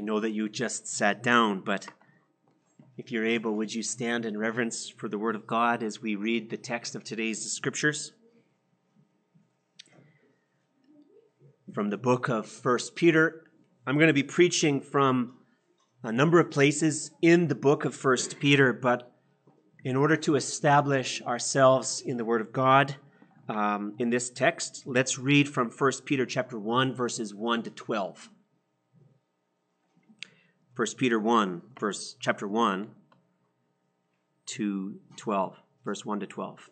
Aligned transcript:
I 0.00 0.02
know 0.02 0.20
that 0.20 0.30
you 0.30 0.48
just 0.48 0.88
sat 0.88 1.22
down, 1.22 1.60
but 1.60 1.86
if 2.96 3.12
you're 3.12 3.26
able, 3.26 3.54
would 3.56 3.74
you 3.74 3.82
stand 3.82 4.24
in 4.24 4.38
reverence 4.38 4.88
for 4.88 5.10
the 5.10 5.18
Word 5.18 5.36
of 5.36 5.46
God 5.46 5.82
as 5.82 6.00
we 6.00 6.14
read 6.14 6.48
the 6.48 6.56
text 6.56 6.94
of 6.94 7.04
today's 7.04 7.52
scriptures? 7.52 8.12
From 11.74 11.90
the 11.90 11.98
book 11.98 12.30
of 12.30 12.46
First 12.46 12.96
Peter, 12.96 13.44
I'm 13.86 13.96
going 13.96 14.06
to 14.06 14.14
be 14.14 14.22
preaching 14.22 14.80
from 14.80 15.34
a 16.02 16.10
number 16.10 16.40
of 16.40 16.50
places 16.50 17.10
in 17.20 17.48
the 17.48 17.54
book 17.54 17.84
of 17.84 17.94
First 17.94 18.40
Peter, 18.40 18.72
but 18.72 19.12
in 19.84 19.96
order 19.96 20.16
to 20.16 20.34
establish 20.34 21.20
ourselves 21.20 22.00
in 22.00 22.16
the 22.16 22.24
Word 22.24 22.40
of 22.40 22.54
God, 22.54 22.96
um, 23.50 23.96
in 23.98 24.08
this 24.08 24.30
text, 24.30 24.84
let's 24.86 25.18
read 25.18 25.46
from 25.46 25.68
1 25.68 25.92
Peter 26.06 26.24
chapter 26.24 26.58
1, 26.58 26.94
verses 26.94 27.34
1 27.34 27.64
to 27.64 27.70
12. 27.70 28.30
1 30.80 30.86
Peter 30.96 31.20
1, 31.20 31.60
verse 31.78 32.16
chapter 32.20 32.48
1 32.48 32.88
to 34.46 34.98
12, 35.18 35.56
verse 35.84 36.06
1 36.06 36.20
to 36.20 36.26
12. 36.26 36.70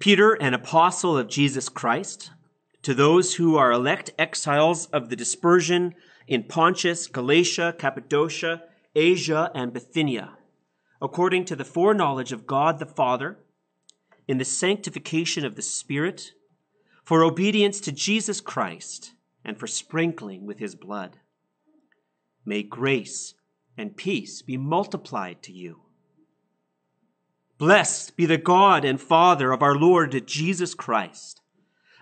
Peter, 0.00 0.32
an 0.32 0.52
apostle 0.52 1.16
of 1.16 1.28
Jesus 1.28 1.68
Christ, 1.68 2.32
to 2.82 2.92
those 2.92 3.36
who 3.36 3.56
are 3.56 3.70
elect 3.70 4.10
exiles 4.18 4.86
of 4.86 5.10
the 5.10 5.14
dispersion 5.14 5.94
in 6.26 6.42
Pontus, 6.42 7.06
Galatia, 7.06 7.72
Cappadocia, 7.78 8.64
Asia, 8.96 9.52
and 9.54 9.72
Bithynia, 9.72 10.36
according 11.00 11.44
to 11.44 11.54
the 11.54 11.64
foreknowledge 11.64 12.32
of 12.32 12.48
God 12.48 12.80
the 12.80 12.84
Father, 12.84 13.38
in 14.26 14.38
the 14.38 14.44
sanctification 14.44 15.44
of 15.44 15.54
the 15.54 15.62
Spirit, 15.62 16.32
for 17.04 17.22
obedience 17.22 17.78
to 17.82 17.92
Jesus 17.92 18.40
Christ, 18.40 19.12
and 19.44 19.56
for 19.56 19.68
sprinkling 19.68 20.46
with 20.46 20.58
his 20.58 20.74
blood. 20.74 21.20
May 22.50 22.64
grace 22.64 23.34
and 23.78 23.96
peace 23.96 24.42
be 24.42 24.56
multiplied 24.56 25.40
to 25.44 25.52
you. 25.52 25.82
Blessed 27.58 28.16
be 28.16 28.26
the 28.26 28.38
God 28.38 28.84
and 28.84 29.00
Father 29.00 29.52
of 29.52 29.62
our 29.62 29.76
Lord 29.76 30.26
Jesus 30.26 30.74
Christ. 30.74 31.40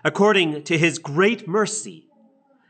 According 0.03 0.63
to 0.63 0.75
his 0.75 0.97
great 0.97 1.47
mercy, 1.47 2.07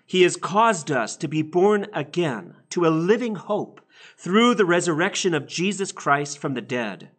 he 0.05 0.23
has 0.23 0.35
caused 0.35 0.91
us 0.91 1.15
to 1.15 1.29
be 1.29 1.41
born 1.41 1.87
again 1.93 2.57
to 2.71 2.85
a 2.85 2.89
living 2.89 3.35
hope 3.35 3.79
through 4.17 4.55
the 4.55 4.65
resurrection 4.65 5.33
of 5.33 5.47
Jesus 5.47 5.93
Christ 5.93 6.37
from 6.37 6.55
the 6.55 6.61
dead, 6.61 7.11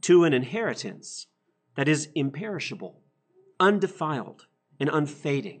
to 0.00 0.24
an 0.24 0.32
inheritance 0.32 1.26
that 1.74 1.86
is 1.86 2.08
imperishable, 2.14 3.02
undefiled, 3.60 4.46
and 4.80 4.88
unfading, 4.88 5.60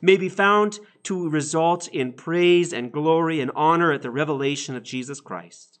may 0.00 0.16
be 0.16 0.28
found 0.28 0.78
to 1.04 1.28
result 1.28 1.88
in 1.88 2.12
praise 2.12 2.72
and 2.72 2.92
glory 2.92 3.40
and 3.40 3.50
honor 3.54 3.92
at 3.92 4.02
the 4.02 4.10
revelation 4.10 4.76
of 4.76 4.82
Jesus 4.82 5.20
Christ. 5.20 5.78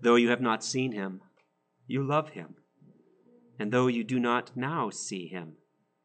Though 0.00 0.16
you 0.16 0.28
have 0.30 0.40
not 0.40 0.64
seen 0.64 0.92
him, 0.92 1.20
you 1.86 2.02
love 2.02 2.30
him. 2.30 2.56
And 3.58 3.72
though 3.72 3.86
you 3.86 4.04
do 4.04 4.18
not 4.18 4.56
now 4.56 4.90
see 4.90 5.26
him, 5.26 5.54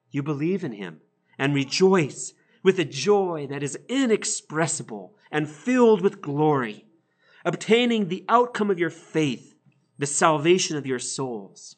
you 0.10 0.24
believe 0.24 0.64
in 0.64 0.74
him 0.74 1.02
and 1.38 1.54
rejoice 1.54 2.34
with 2.64 2.80
a 2.80 2.86
joy 2.86 3.48
that 3.50 3.64
is 3.64 3.80
inexpressible 3.90 5.16
and 5.32 5.50
filled 5.50 6.02
with 6.02 6.22
glory, 6.22 6.86
obtaining 7.44 8.08
the 8.08 8.26
outcome 8.30 8.70
of 8.70 8.80
your 8.80 8.90
faith, 8.90 9.56
the 9.98 10.06
salvation 10.06 10.78
of 10.78 10.86
your 10.86 11.00
souls. 11.00 11.78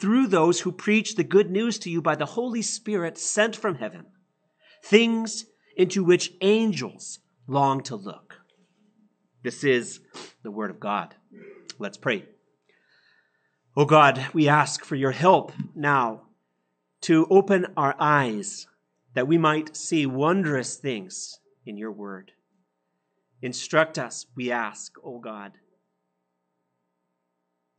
through 0.00 0.26
those 0.26 0.60
who 0.60 0.72
preach 0.72 1.14
the 1.14 1.24
good 1.24 1.50
news 1.50 1.78
to 1.78 1.90
you 1.90 2.02
by 2.02 2.16
the 2.16 2.26
Holy 2.26 2.62
Spirit 2.62 3.16
sent 3.16 3.54
from 3.54 3.76
heaven, 3.76 4.06
things 4.82 5.46
into 5.76 6.02
which 6.02 6.32
angels 6.40 7.20
long 7.46 7.82
to 7.82 7.96
look. 7.96 8.36
This 9.42 9.62
is 9.62 10.00
the 10.42 10.50
Word 10.50 10.70
of 10.70 10.80
God. 10.80 11.14
Let's 11.78 11.96
pray. 11.96 12.24
Oh 13.76 13.84
God, 13.84 14.26
we 14.32 14.48
ask 14.48 14.84
for 14.84 14.96
your 14.96 15.10
help 15.10 15.52
now 15.74 16.22
to 17.02 17.26
open 17.28 17.66
our 17.76 17.94
eyes 17.98 18.66
that 19.14 19.28
we 19.28 19.38
might 19.38 19.76
see 19.76 20.06
wondrous 20.06 20.76
things 20.76 21.38
in 21.66 21.76
your 21.76 21.92
Word. 21.92 22.32
Instruct 23.42 23.98
us, 23.98 24.26
we 24.34 24.50
ask, 24.50 24.92
O 24.98 25.16
oh 25.16 25.18
God. 25.18 25.52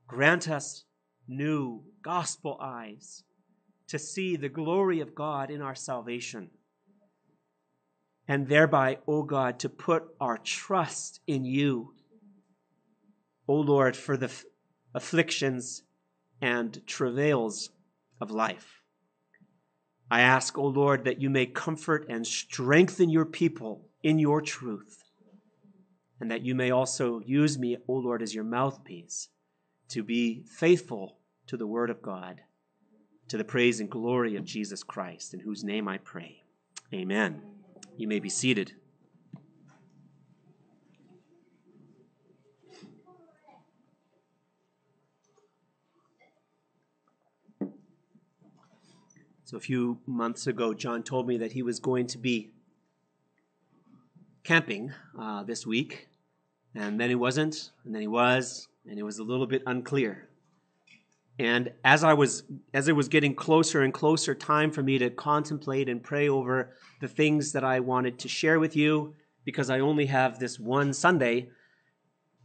Grant 0.08 0.48
us 0.48 0.84
new 1.28 1.84
gospel 2.02 2.58
eyes 2.62 3.24
to 3.88 4.00
see 4.00 4.36
the 4.36 4.50
glory 4.50 5.00
of 5.00 5.16
God 5.16 5.50
in 5.50 5.62
our 5.62 5.76
salvation. 5.76 6.50
And 8.28 8.48
thereby, 8.48 8.96
O 9.08 9.18
oh 9.20 9.24
God, 9.24 9.60
to 9.60 9.70
put 9.70 10.04
our 10.20 10.38
trust 10.38 11.20
in 11.28 11.46
you, 11.46 11.94
O 13.48 13.56
oh 13.56 13.60
Lord, 13.60 13.96
for 13.96 14.18
the 14.18 14.32
afflictions 14.94 15.84
and 16.42 16.82
travails 16.88 17.70
of 18.20 18.32
life. 18.32 18.82
I 20.10 20.22
ask, 20.22 20.58
O 20.58 20.66
Lord, 20.66 21.06
that 21.06 21.22
you 21.22 21.30
may 21.30 21.46
comfort 21.46 22.08
and 22.10 22.26
strengthen 22.26 23.10
your 23.10 23.26
people 23.26 23.88
in 24.02 24.20
your 24.20 24.42
truth 24.42 25.06
and 26.20 26.32
that 26.32 26.42
you 26.42 26.56
may 26.56 26.72
also 26.72 27.20
use 27.20 27.58
me, 27.58 27.78
O 27.88 27.94
Lord, 27.94 28.22
as 28.22 28.34
your 28.34 28.44
mouthpiece 28.44 29.30
to 29.90 30.04
be 30.04 30.44
faithful 30.48 31.18
to 31.48 31.58
the 31.58 31.68
word 31.68 31.90
of 31.90 32.02
God, 32.02 32.42
to 33.28 33.38
the 33.38 33.44
praise 33.44 33.80
and 33.80 33.90
glory 33.90 34.36
of 34.36 34.46
Jesus 34.46 34.84
Christ, 34.84 35.34
in 35.34 35.40
whose 35.40 35.64
name 35.64 35.88
I 35.88 35.98
pray. 35.98 36.44
Amen. 36.94 37.42
You 37.98 38.08
may 38.08 38.20
be 38.20 38.30
seated. 38.30 38.74
So, 49.46 49.58
a 49.58 49.60
few 49.60 50.00
months 50.08 50.48
ago, 50.48 50.74
John 50.74 51.04
told 51.04 51.28
me 51.28 51.38
that 51.38 51.52
he 51.52 51.62
was 51.62 51.80
going 51.80 52.08
to 52.08 52.18
be 52.18 52.50
camping 54.44 54.92
uh, 55.20 55.44
this 55.44 55.68
week, 55.68 56.08
and 56.74 57.00
then 57.00 57.10
he 57.10 57.16
wasn't, 57.16 57.72
and 57.84 57.94
then 57.94 58.02
he 58.02 58.08
was, 58.08 58.68
and 58.88 59.00
it 59.00 59.04
was 59.04 59.20
a 59.20 59.24
little 59.24 59.48
bit 59.48 59.64
unclear. 59.66 60.30
And 61.38 61.74
as 61.84 62.04
I 62.04 62.14
was 62.14 62.44
as 62.74 62.88
it 62.88 62.96
was 62.96 63.10
getting 63.10 63.36
closer 63.36 63.82
and 63.82 63.94
closer 63.94 64.34
time 64.34 64.72
for 64.72 64.82
me 64.82 64.98
to 65.00 65.10
contemplate 65.10 65.90
and 65.90 66.02
pray 66.02 66.30
over 66.30 66.74
the 67.02 67.08
things 67.08 67.52
that 67.52 67.64
I 67.64 67.82
wanted 67.82 68.20
to 68.20 68.30
share 68.30 68.60
with 68.60 68.76
you 68.76 69.16
because 69.44 69.70
I 69.70 69.80
only 69.80 70.06
have 70.06 70.40
this 70.40 70.58
one 70.58 70.94
Sunday, 70.94 71.50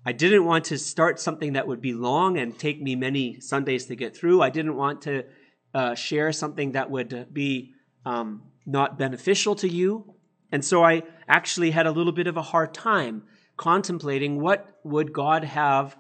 I 0.05 0.13
didn't 0.13 0.45
want 0.45 0.65
to 0.67 0.79
start 0.79 1.21
something 1.21 1.53
that 1.53 1.67
would 1.67 1.81
be 1.81 1.93
long 1.93 2.37
and 2.37 2.59
take 2.59 2.83
me 2.83 2.97
many 2.97 3.41
Sundays 3.41 3.87
to 3.87 3.97
get 3.97 4.17
through. 4.17 4.43
I 4.43 4.51
didn't 4.51 4.77
want 4.77 5.03
to 5.03 5.25
uh, 5.73 5.95
share 5.95 6.33
something 6.33 6.73
that 6.73 6.91
would 6.91 7.33
be 7.33 7.75
um, 8.05 8.43
not 8.67 8.99
beneficial 8.99 9.55
to 9.57 9.69
you. 9.69 10.15
And 10.51 10.65
so 10.65 10.83
I 10.83 11.03
actually 11.29 11.71
had 11.71 11.87
a 11.87 11.93
little 11.93 12.13
bit 12.13 12.27
of 12.27 12.37
a 12.37 12.43
hard 12.43 12.75
time 12.75 13.23
contemplating 13.57 14.41
what 14.41 14.81
would 14.85 15.13
God 15.13 15.45
have 15.45 15.97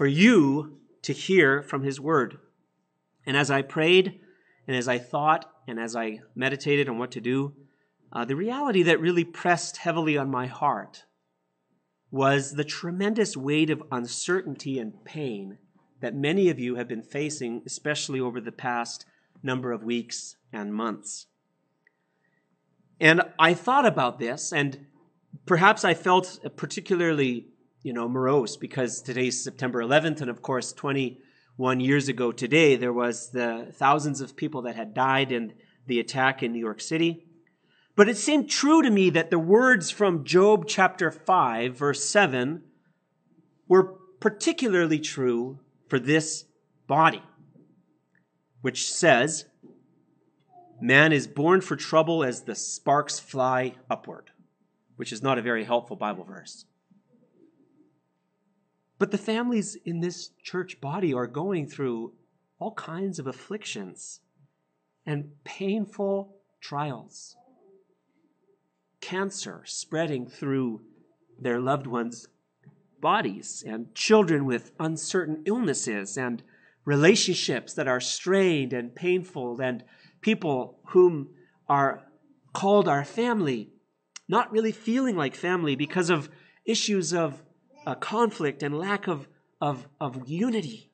for 0.00 0.06
you 0.06 0.78
to 1.02 1.12
hear 1.12 1.60
from 1.62 1.82
his 1.82 2.00
word. 2.00 2.38
And 3.26 3.36
as 3.36 3.50
I 3.50 3.60
prayed 3.60 4.18
and 4.66 4.74
as 4.74 4.88
I 4.88 4.96
thought 4.96 5.52
and 5.68 5.78
as 5.78 5.94
I 5.94 6.20
meditated 6.34 6.88
on 6.88 6.96
what 6.96 7.10
to 7.10 7.20
do, 7.20 7.52
uh, 8.10 8.24
the 8.24 8.34
reality 8.34 8.82
that 8.84 8.98
really 8.98 9.24
pressed 9.24 9.76
heavily 9.76 10.16
on 10.16 10.30
my 10.30 10.46
heart 10.46 11.04
was 12.10 12.54
the 12.54 12.64
tremendous 12.64 13.36
weight 13.36 13.68
of 13.68 13.82
uncertainty 13.92 14.78
and 14.78 15.04
pain 15.04 15.58
that 16.00 16.14
many 16.14 16.48
of 16.48 16.58
you 16.58 16.76
have 16.76 16.88
been 16.88 17.02
facing, 17.02 17.60
especially 17.66 18.20
over 18.20 18.40
the 18.40 18.52
past 18.52 19.04
number 19.42 19.70
of 19.70 19.84
weeks 19.84 20.36
and 20.50 20.72
months. 20.72 21.26
And 22.98 23.20
I 23.38 23.52
thought 23.52 23.84
about 23.84 24.18
this, 24.18 24.50
and 24.50 24.86
perhaps 25.44 25.84
I 25.84 25.92
felt 25.92 26.38
particularly, 26.56 27.48
you 27.82 27.92
know, 27.92 28.08
morose 28.08 28.56
because 28.56 29.00
today's 29.00 29.42
September 29.42 29.82
11th, 29.82 30.20
and 30.20 30.30
of 30.30 30.42
course, 30.42 30.72
21 30.72 31.80
years 31.80 32.08
ago 32.08 32.30
today, 32.30 32.76
there 32.76 32.92
was 32.92 33.30
the 33.30 33.68
thousands 33.72 34.20
of 34.20 34.36
people 34.36 34.62
that 34.62 34.76
had 34.76 34.92
died 34.92 35.32
in 35.32 35.54
the 35.86 35.98
attack 35.98 36.42
in 36.42 36.52
New 36.52 36.58
York 36.58 36.80
City. 36.80 37.24
But 37.96 38.08
it 38.08 38.16
seemed 38.16 38.50
true 38.50 38.82
to 38.82 38.90
me 38.90 39.10
that 39.10 39.30
the 39.30 39.38
words 39.38 39.90
from 39.90 40.24
Job 40.24 40.66
chapter 40.66 41.10
5, 41.10 41.74
verse 41.74 42.04
7, 42.04 42.62
were 43.66 43.94
particularly 44.20 44.98
true 44.98 45.58
for 45.88 45.98
this 45.98 46.44
body, 46.86 47.22
which 48.60 48.92
says, 48.92 49.46
Man 50.82 51.12
is 51.12 51.26
born 51.26 51.60
for 51.60 51.76
trouble 51.76 52.24
as 52.24 52.42
the 52.42 52.54
sparks 52.54 53.18
fly 53.18 53.74
upward, 53.90 54.30
which 54.96 55.12
is 55.12 55.22
not 55.22 55.38
a 55.38 55.42
very 55.42 55.64
helpful 55.64 55.96
Bible 55.96 56.24
verse. 56.24 56.64
But 59.00 59.12
the 59.12 59.18
families 59.18 59.76
in 59.86 60.00
this 60.00 60.28
church 60.42 60.78
body 60.78 61.14
are 61.14 61.26
going 61.26 61.66
through 61.66 62.12
all 62.58 62.74
kinds 62.74 63.18
of 63.18 63.26
afflictions 63.26 64.20
and 65.06 65.32
painful 65.42 66.36
trials. 66.60 67.34
Cancer 69.00 69.62
spreading 69.64 70.26
through 70.26 70.82
their 71.40 71.58
loved 71.58 71.86
ones' 71.86 72.28
bodies, 73.00 73.64
and 73.66 73.94
children 73.94 74.44
with 74.44 74.72
uncertain 74.78 75.44
illnesses, 75.46 76.18
and 76.18 76.42
relationships 76.84 77.72
that 77.72 77.88
are 77.88 78.00
strained 78.00 78.74
and 78.74 78.94
painful, 78.94 79.62
and 79.62 79.82
people 80.20 80.78
whom 80.88 81.30
are 81.70 82.02
called 82.52 82.86
our 82.86 83.06
family 83.06 83.70
not 84.28 84.52
really 84.52 84.72
feeling 84.72 85.16
like 85.16 85.34
family 85.34 85.74
because 85.74 86.10
of 86.10 86.28
issues 86.66 87.14
of 87.14 87.42
uh, 87.86 87.94
conflict 87.94 88.62
and 88.62 88.78
lack 88.78 89.08
of, 89.08 89.28
of, 89.60 89.88
of 90.00 90.28
unity 90.28 90.90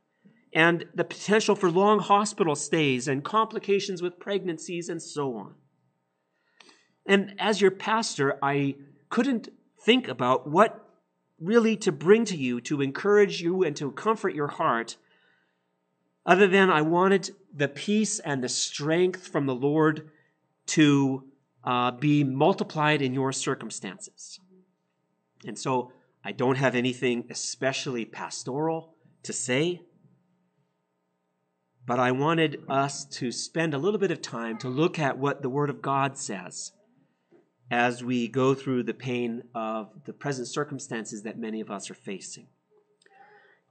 and 0.52 0.86
the 0.94 1.04
potential 1.04 1.54
for 1.54 1.70
long 1.70 1.98
hospital 1.98 2.54
stays 2.54 3.08
and 3.08 3.22
complications 3.22 4.00
with 4.00 4.18
pregnancies 4.18 4.88
and 4.88 5.02
so 5.02 5.36
on. 5.36 5.54
And 7.04 7.34
as 7.38 7.60
your 7.60 7.70
pastor, 7.70 8.38
I 8.42 8.76
couldn't 9.10 9.50
think 9.80 10.08
about 10.08 10.48
what 10.48 10.82
really 11.38 11.76
to 11.76 11.92
bring 11.92 12.24
to 12.24 12.36
you 12.36 12.60
to 12.62 12.80
encourage 12.80 13.42
you 13.42 13.62
and 13.62 13.76
to 13.76 13.92
comfort 13.92 14.34
your 14.34 14.48
heart, 14.48 14.96
other 16.24 16.46
than 16.46 16.70
I 16.70 16.82
wanted 16.82 17.30
the 17.54 17.68
peace 17.68 18.18
and 18.18 18.42
the 18.42 18.48
strength 18.48 19.28
from 19.28 19.46
the 19.46 19.54
Lord 19.54 20.10
to 20.66 21.24
uh, 21.62 21.90
be 21.90 22.24
multiplied 22.24 23.02
in 23.02 23.12
your 23.12 23.32
circumstances. 23.32 24.40
And 25.46 25.58
so 25.58 25.92
I 26.26 26.32
don't 26.32 26.56
have 26.56 26.74
anything 26.74 27.28
especially 27.30 28.04
pastoral 28.04 28.96
to 29.22 29.32
say, 29.32 29.82
but 31.86 32.00
I 32.00 32.10
wanted 32.10 32.64
us 32.68 33.04
to 33.18 33.30
spend 33.30 33.74
a 33.74 33.78
little 33.78 34.00
bit 34.00 34.10
of 34.10 34.22
time 34.22 34.58
to 34.58 34.68
look 34.68 34.98
at 34.98 35.18
what 35.18 35.42
the 35.42 35.48
Word 35.48 35.70
of 35.70 35.80
God 35.80 36.18
says 36.18 36.72
as 37.70 38.02
we 38.02 38.26
go 38.26 38.54
through 38.54 38.82
the 38.82 38.92
pain 38.92 39.44
of 39.54 39.92
the 40.04 40.12
present 40.12 40.48
circumstances 40.48 41.22
that 41.22 41.38
many 41.38 41.60
of 41.60 41.70
us 41.70 41.92
are 41.92 41.94
facing. 41.94 42.48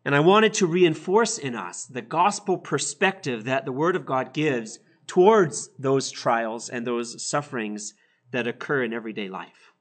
And 0.05 0.15
I 0.15 0.21
wanted 0.21 0.53
to 0.53 0.65
reinforce 0.65 1.37
in 1.37 1.55
us 1.55 1.83
the 1.83 2.01
gospel 2.01 2.57
perspective 2.57 3.43
that 3.43 3.65
the 3.65 3.73
Word 3.73 3.97
of 3.97 4.05
God 4.05 4.31
gives 4.31 4.79
towards 5.07 5.71
those 5.77 6.09
trials 6.09 6.69
and 6.69 6.87
those 6.87 7.21
sufferings 7.21 7.95
that 8.31 8.47
occur 8.47 8.81
in 8.81 8.93
everyday 8.93 9.27
life. 9.27 9.73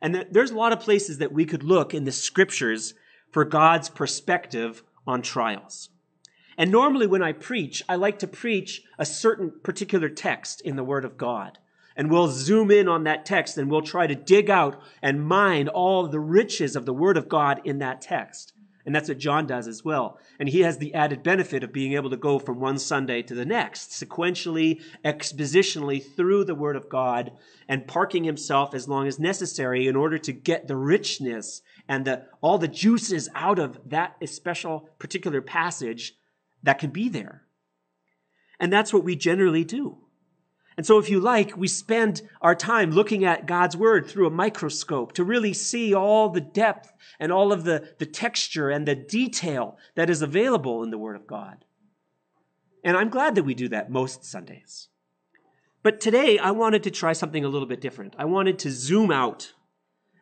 And 0.00 0.26
there's 0.30 0.50
a 0.50 0.56
lot 0.56 0.72
of 0.72 0.80
places 0.80 1.18
that 1.18 1.32
we 1.32 1.44
could 1.44 1.62
look 1.62 1.94
in 1.94 2.04
the 2.04 2.12
scriptures 2.12 2.94
for 3.30 3.44
God's 3.44 3.88
perspective 3.88 4.82
on 5.06 5.22
trials. 5.22 5.90
And 6.56 6.70
normally 6.70 7.06
when 7.06 7.22
I 7.22 7.32
preach, 7.32 7.82
I 7.88 7.96
like 7.96 8.18
to 8.20 8.26
preach 8.26 8.82
a 8.98 9.06
certain 9.06 9.52
particular 9.62 10.08
text 10.08 10.60
in 10.60 10.76
the 10.76 10.84
Word 10.84 11.04
of 11.04 11.16
God 11.16 11.58
and 11.98 12.12
we'll 12.12 12.28
zoom 12.28 12.70
in 12.70 12.88
on 12.88 13.02
that 13.04 13.26
text 13.26 13.58
and 13.58 13.68
we'll 13.68 13.82
try 13.82 14.06
to 14.06 14.14
dig 14.14 14.48
out 14.48 14.80
and 15.02 15.26
mine 15.26 15.66
all 15.66 16.06
the 16.06 16.20
riches 16.20 16.76
of 16.76 16.86
the 16.86 16.94
Word 16.94 17.16
of 17.16 17.28
God 17.28 17.60
in 17.64 17.80
that 17.80 18.00
text. 18.00 18.52
And 18.88 18.94
that's 18.94 19.10
what 19.10 19.18
John 19.18 19.46
does 19.46 19.68
as 19.68 19.84
well. 19.84 20.18
And 20.38 20.48
he 20.48 20.60
has 20.60 20.78
the 20.78 20.94
added 20.94 21.22
benefit 21.22 21.62
of 21.62 21.74
being 21.74 21.92
able 21.92 22.08
to 22.08 22.16
go 22.16 22.38
from 22.38 22.58
one 22.58 22.78
Sunday 22.78 23.20
to 23.20 23.34
the 23.34 23.44
next, 23.44 23.90
sequentially, 23.90 24.80
expositionally 25.04 26.02
through 26.02 26.44
the 26.44 26.54
Word 26.54 26.74
of 26.74 26.88
God, 26.88 27.32
and 27.68 27.86
parking 27.86 28.24
himself 28.24 28.74
as 28.74 28.88
long 28.88 29.06
as 29.06 29.18
necessary 29.18 29.86
in 29.86 29.94
order 29.94 30.16
to 30.16 30.32
get 30.32 30.68
the 30.68 30.76
richness 30.76 31.60
and 31.86 32.06
the, 32.06 32.24
all 32.40 32.56
the 32.56 32.66
juices 32.66 33.28
out 33.34 33.58
of 33.58 33.78
that 33.90 34.16
special 34.26 34.88
particular 34.98 35.42
passage 35.42 36.14
that 36.62 36.78
can 36.78 36.88
be 36.88 37.10
there. 37.10 37.42
And 38.58 38.72
that's 38.72 38.94
what 38.94 39.04
we 39.04 39.16
generally 39.16 39.64
do. 39.64 39.98
And 40.78 40.86
so, 40.86 40.96
if 40.98 41.10
you 41.10 41.18
like, 41.18 41.56
we 41.56 41.66
spend 41.66 42.22
our 42.40 42.54
time 42.54 42.92
looking 42.92 43.24
at 43.24 43.46
God's 43.46 43.76
Word 43.76 44.06
through 44.06 44.28
a 44.28 44.30
microscope 44.30 45.12
to 45.14 45.24
really 45.24 45.52
see 45.52 45.92
all 45.92 46.28
the 46.28 46.40
depth 46.40 46.92
and 47.18 47.32
all 47.32 47.52
of 47.52 47.64
the, 47.64 47.96
the 47.98 48.06
texture 48.06 48.70
and 48.70 48.86
the 48.86 48.94
detail 48.94 49.76
that 49.96 50.08
is 50.08 50.22
available 50.22 50.84
in 50.84 50.90
the 50.90 50.96
Word 50.96 51.16
of 51.16 51.26
God. 51.26 51.64
And 52.84 52.96
I'm 52.96 53.08
glad 53.08 53.34
that 53.34 53.42
we 53.42 53.54
do 53.54 53.68
that 53.70 53.90
most 53.90 54.24
Sundays. 54.24 54.86
But 55.82 56.00
today, 56.00 56.38
I 56.38 56.52
wanted 56.52 56.84
to 56.84 56.92
try 56.92 57.12
something 57.12 57.44
a 57.44 57.48
little 57.48 57.66
bit 57.66 57.80
different. 57.80 58.14
I 58.16 58.26
wanted 58.26 58.60
to 58.60 58.70
zoom 58.70 59.10
out 59.10 59.54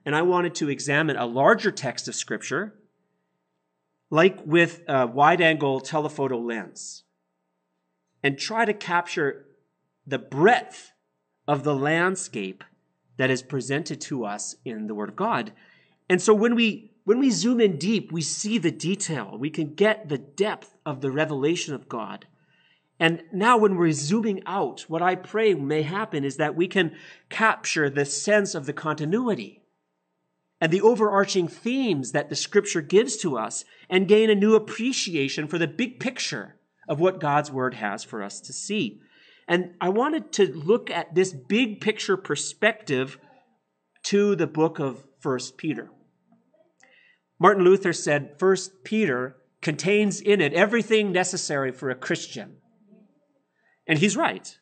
and 0.07 0.17
I 0.17 0.23
wanted 0.23 0.55
to 0.55 0.71
examine 0.71 1.17
a 1.17 1.27
larger 1.27 1.71
text 1.71 2.09
of 2.09 2.15
Scripture, 2.15 2.73
like 4.09 4.39
with 4.47 4.81
a 4.89 5.07
wide 5.07 5.43
angle 5.43 5.81
telephoto 5.81 6.39
lens, 6.39 7.03
and 8.23 8.39
try 8.39 8.65
to 8.65 8.73
capture 8.73 9.46
the 10.07 10.19
breadth 10.19 10.93
of 11.49 11.65
the 11.65 11.75
landscape 11.75 12.65
that 13.17 13.31
is 13.31 13.43
presented 13.43 14.01
to 14.03 14.25
us 14.25 14.57
in 14.65 14.87
the 14.87 14.95
Word 14.95 15.09
of 15.09 15.17
God. 15.17 15.53
And 16.09 16.21
so 16.21 16.35
when 16.35 16.55
we 16.55 16.93
when 17.05 17.21
we 17.21 17.31
zoom 17.31 17.61
in 17.61 17.79
deep, 17.79 18.11
we 18.11 18.21
see 18.21 18.59
the 18.59 18.73
detail. 18.73 19.37
We 19.39 19.49
can 19.49 19.75
get 19.75 20.09
the 20.09 20.19
depth 20.19 20.77
of 20.85 21.01
the 21.01 21.13
revelation 21.13 21.73
of 21.73 21.89
God. 21.89 22.27
And 22.99 23.23
now 23.33 23.59
when 23.59 23.77
we're 23.77 23.93
zooming 23.93 24.43
out, 24.45 24.87
what 24.89 25.03
I 25.03 25.15
pray 25.15 25.55
may 25.55 25.83
happen 25.83 26.25
is 26.25 26.37
that 26.39 26.57
we 26.57 26.67
can 26.67 26.97
capture 27.29 27.89
the 27.89 28.05
sense 28.05 28.57
of 28.57 28.67
the 28.67 28.73
continuity 28.73 29.63
and 30.61 30.73
the 30.73 30.81
overarching 30.81 31.47
themes 31.47 32.13
that 32.13 32.29
the 32.29 32.35
scripture 32.35 32.81
gives 32.81 33.17
to 33.19 33.37
us 33.37 33.65
and 33.89 34.09
gain 34.09 34.31
a 34.31 34.35
new 34.35 34.55
appreciation 34.55 35.47
for 35.47 35.59
the 35.59 35.69
big 35.69 36.01
picture 36.01 36.57
of 36.89 36.99
what 36.99 37.21
God's 37.21 37.53
word 37.53 37.75
has 37.75 38.03
for 38.03 38.23
us 38.23 38.41
to 38.41 38.53
see. 38.53 39.01
And 39.49 39.75
I 39.81 39.91
wanted 39.91 40.33
to 40.35 40.53
look 40.53 40.91
at 40.91 41.15
this 41.15 41.33
big 41.33 41.81
picture 41.81 42.17
perspective 42.17 43.19
to 44.05 44.35
the 44.37 44.47
book 44.47 44.79
of 44.79 45.05
First 45.21 45.57
Peter. 45.57 45.91
Martin 47.39 47.65
Luther 47.65 47.93
said 47.93 48.39
First 48.39 48.85
Peter 48.85 49.37
contains 49.61 50.21
in 50.21 50.41
it 50.41 50.53
everything 50.53 51.13
necessary 51.13 51.71
for 51.71 51.91
a 51.91 51.95
Christian. 51.95 52.57
And 53.87 53.99
he's 53.99 54.17
right. 54.17 54.59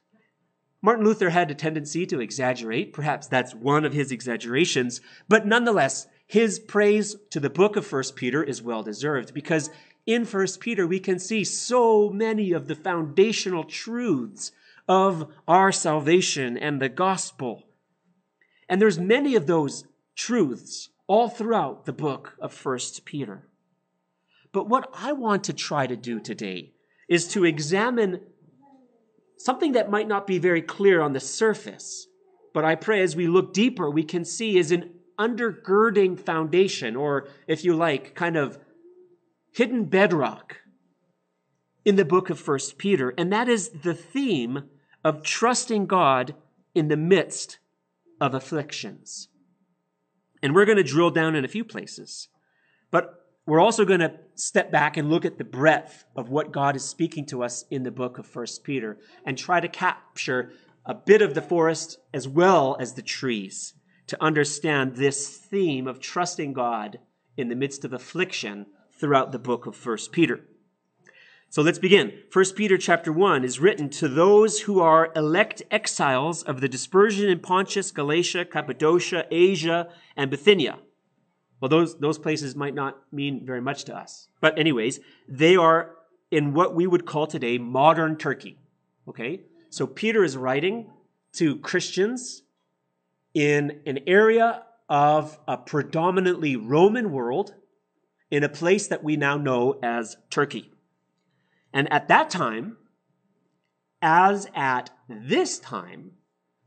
Martin 0.82 1.04
Luther 1.04 1.30
had 1.30 1.50
a 1.50 1.54
tendency 1.54 2.04
to 2.06 2.20
exaggerate. 2.20 2.92
Perhaps 2.92 3.26
that's 3.28 3.54
one 3.54 3.86
of 3.86 3.94
his 3.94 4.12
exaggerations. 4.12 5.00
But 5.28 5.46
nonetheless, 5.46 6.06
his 6.26 6.58
praise 6.58 7.16
to 7.30 7.40
the 7.40 7.48
book 7.48 7.76
of 7.76 7.86
First 7.86 8.16
Peter 8.16 8.42
is 8.42 8.62
well 8.62 8.82
deserved 8.82 9.32
because 9.32 9.70
in 10.06 10.26
First 10.26 10.60
Peter 10.60 10.86
we 10.86 11.00
can 11.00 11.18
see 11.18 11.44
so 11.44 12.10
many 12.10 12.52
of 12.52 12.66
the 12.66 12.74
foundational 12.74 13.64
truths 13.64 14.52
of 14.88 15.32
our 15.48 15.72
salvation 15.72 16.56
and 16.56 16.80
the 16.80 16.88
gospel. 16.88 17.64
And 18.68 18.80
there's 18.80 18.98
many 18.98 19.34
of 19.34 19.46
those 19.46 19.84
truths 20.16 20.90
all 21.06 21.28
throughout 21.28 21.84
the 21.84 21.92
book 21.92 22.34
of 22.40 22.52
First 22.52 23.04
Peter. 23.04 23.48
But 24.52 24.68
what 24.68 24.88
I 24.94 25.12
want 25.12 25.44
to 25.44 25.52
try 25.52 25.86
to 25.86 25.96
do 25.96 26.20
today 26.20 26.72
is 27.08 27.28
to 27.28 27.44
examine 27.44 28.20
something 29.36 29.72
that 29.72 29.90
might 29.90 30.08
not 30.08 30.26
be 30.26 30.38
very 30.38 30.62
clear 30.62 31.00
on 31.00 31.12
the 31.12 31.20
surface, 31.20 32.06
but 32.54 32.64
I 32.64 32.76
pray 32.76 33.02
as 33.02 33.16
we 33.16 33.26
look 33.26 33.52
deeper, 33.52 33.90
we 33.90 34.04
can 34.04 34.24
see 34.24 34.56
is 34.56 34.70
an 34.70 34.90
undergirding 35.18 36.18
foundation, 36.18 36.96
or 36.96 37.28
if 37.46 37.64
you 37.64 37.74
like, 37.74 38.14
kind 38.14 38.36
of 38.36 38.58
hidden 39.52 39.84
bedrock 39.84 40.56
in 41.84 41.96
the 41.96 42.04
book 42.04 42.30
of 42.30 42.40
First 42.40 42.78
Peter, 42.78 43.12
and 43.18 43.32
that 43.32 43.48
is 43.48 43.68
the 43.70 43.94
theme 43.94 44.64
of 45.04 45.22
trusting 45.22 45.86
God 45.86 46.34
in 46.74 46.88
the 46.88 46.96
midst 46.96 47.58
of 48.20 48.34
afflictions. 48.34 49.28
And 50.42 50.54
we're 50.54 50.64
going 50.64 50.78
to 50.78 50.82
drill 50.82 51.10
down 51.10 51.34
in 51.36 51.44
a 51.44 51.48
few 51.48 51.64
places. 51.64 52.28
But 52.90 53.14
we're 53.46 53.60
also 53.60 53.84
going 53.84 54.00
to 54.00 54.14
step 54.34 54.72
back 54.72 54.96
and 54.96 55.10
look 55.10 55.24
at 55.24 55.36
the 55.36 55.44
breadth 55.44 56.04
of 56.16 56.30
what 56.30 56.52
God 56.52 56.76
is 56.76 56.84
speaking 56.84 57.26
to 57.26 57.42
us 57.42 57.64
in 57.70 57.82
the 57.82 57.90
book 57.90 58.18
of 58.18 58.26
First 58.26 58.64
Peter 58.64 58.98
and 59.26 59.36
try 59.36 59.60
to 59.60 59.68
capture 59.68 60.52
a 60.86 60.94
bit 60.94 61.22
of 61.22 61.34
the 61.34 61.42
forest 61.42 61.98
as 62.12 62.26
well 62.26 62.76
as 62.80 62.94
the 62.94 63.02
trees 63.02 63.74
to 64.06 64.22
understand 64.22 64.96
this 64.96 65.28
theme 65.28 65.86
of 65.86 66.00
trusting 66.00 66.52
God 66.52 66.98
in 67.36 67.48
the 67.48 67.56
midst 67.56 67.84
of 67.84 67.92
affliction 67.92 68.66
throughout 68.98 69.32
the 69.32 69.38
book 69.38 69.66
of 69.66 69.76
First 69.76 70.12
Peter. 70.12 70.40
So 71.54 71.62
let's 71.62 71.78
begin. 71.78 72.14
First 72.30 72.56
Peter 72.56 72.76
chapter 72.76 73.12
1 73.12 73.44
is 73.44 73.60
written 73.60 73.88
to 73.90 74.08
those 74.08 74.62
who 74.62 74.80
are 74.80 75.12
elect 75.14 75.62
exiles 75.70 76.42
of 76.42 76.60
the 76.60 76.68
dispersion 76.68 77.28
in 77.30 77.38
Pontus, 77.38 77.92
Galatia, 77.92 78.44
Cappadocia, 78.44 79.26
Asia, 79.30 79.88
and 80.16 80.32
Bithynia. 80.32 80.80
Well, 81.60 81.68
those, 81.68 81.96
those 82.00 82.18
places 82.18 82.56
might 82.56 82.74
not 82.74 82.96
mean 83.12 83.46
very 83.46 83.60
much 83.60 83.84
to 83.84 83.96
us. 83.96 84.26
But 84.40 84.58
anyways, 84.58 84.98
they 85.28 85.54
are 85.54 85.92
in 86.32 86.54
what 86.54 86.74
we 86.74 86.88
would 86.88 87.06
call 87.06 87.28
today 87.28 87.56
modern 87.58 88.16
Turkey. 88.16 88.58
Okay? 89.06 89.42
So 89.70 89.86
Peter 89.86 90.24
is 90.24 90.36
writing 90.36 90.90
to 91.34 91.58
Christians 91.58 92.42
in 93.32 93.80
an 93.86 94.00
area 94.08 94.64
of 94.88 95.38
a 95.46 95.56
predominantly 95.56 96.56
Roman 96.56 97.12
world 97.12 97.54
in 98.28 98.42
a 98.42 98.48
place 98.48 98.88
that 98.88 99.04
we 99.04 99.14
now 99.14 99.36
know 99.36 99.78
as 99.84 100.16
Turkey. 100.30 100.72
And 101.74 101.92
at 101.92 102.08
that 102.08 102.30
time, 102.30 102.78
as 104.00 104.48
at 104.54 104.90
this 105.08 105.58
time, 105.58 106.12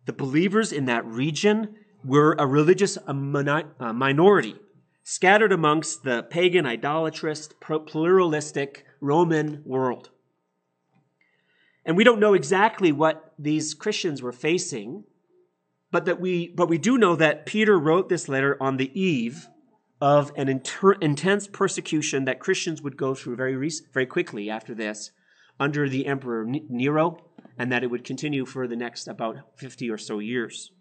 the 0.06 0.14
believers 0.14 0.72
in 0.72 0.86
that 0.86 1.06
region 1.06 1.76
were 2.04 2.36
a 2.38 2.46
religious 2.46 2.98
minority 3.08 4.56
scattered 5.04 5.54
amongst 5.54 6.04
the 6.04 6.24
pagan, 6.24 6.66
idolatrous, 6.66 7.50
pluralistic 7.60 8.86
Roman 9.02 9.64
world. 9.66 10.10
And 11.86 11.98
we 11.98 12.04
don't 12.04 12.20
know 12.20 12.34
exactly 12.34 12.92
what 12.92 13.34
these 13.40 13.74
Christians 13.74 14.22
were 14.22 14.34
facing 14.34 15.06
but 15.92 16.06
that 16.06 16.20
we 16.20 16.50
but 16.50 16.70
we 16.70 16.78
do 16.78 16.98
know 16.98 17.16
that 17.16 17.46
Peter 17.46 17.78
wrote 17.80 18.10
this 18.10 18.28
letter 18.28 18.58
on 18.62 18.78
the 18.78 19.00
eve 19.00 19.48
of 20.00 20.32
an 20.36 20.48
inter- 20.48 20.94
intense 20.94 21.48
persecution 21.48 22.25
that 22.25 22.39
Christians 22.39 22.82
would 22.82 22.98
go 22.98 23.16
through 23.16 23.36
very 23.36 23.72
very 23.94 24.06
quickly 24.06 24.50
after 24.50 24.75
this 24.75 25.12
under 25.60 25.89
the 25.89 26.06
emperor 26.06 26.46
Nero 26.46 27.25
and 27.58 27.72
that 27.72 27.84
it 27.84 27.88
would 27.88 28.04
continue 28.04 28.46
for 28.46 28.68
the 28.68 28.75
next 28.75 29.08
about 29.08 29.38
50 29.56 29.89
or 29.89 29.98
so 29.98 30.20
years. 30.20 30.72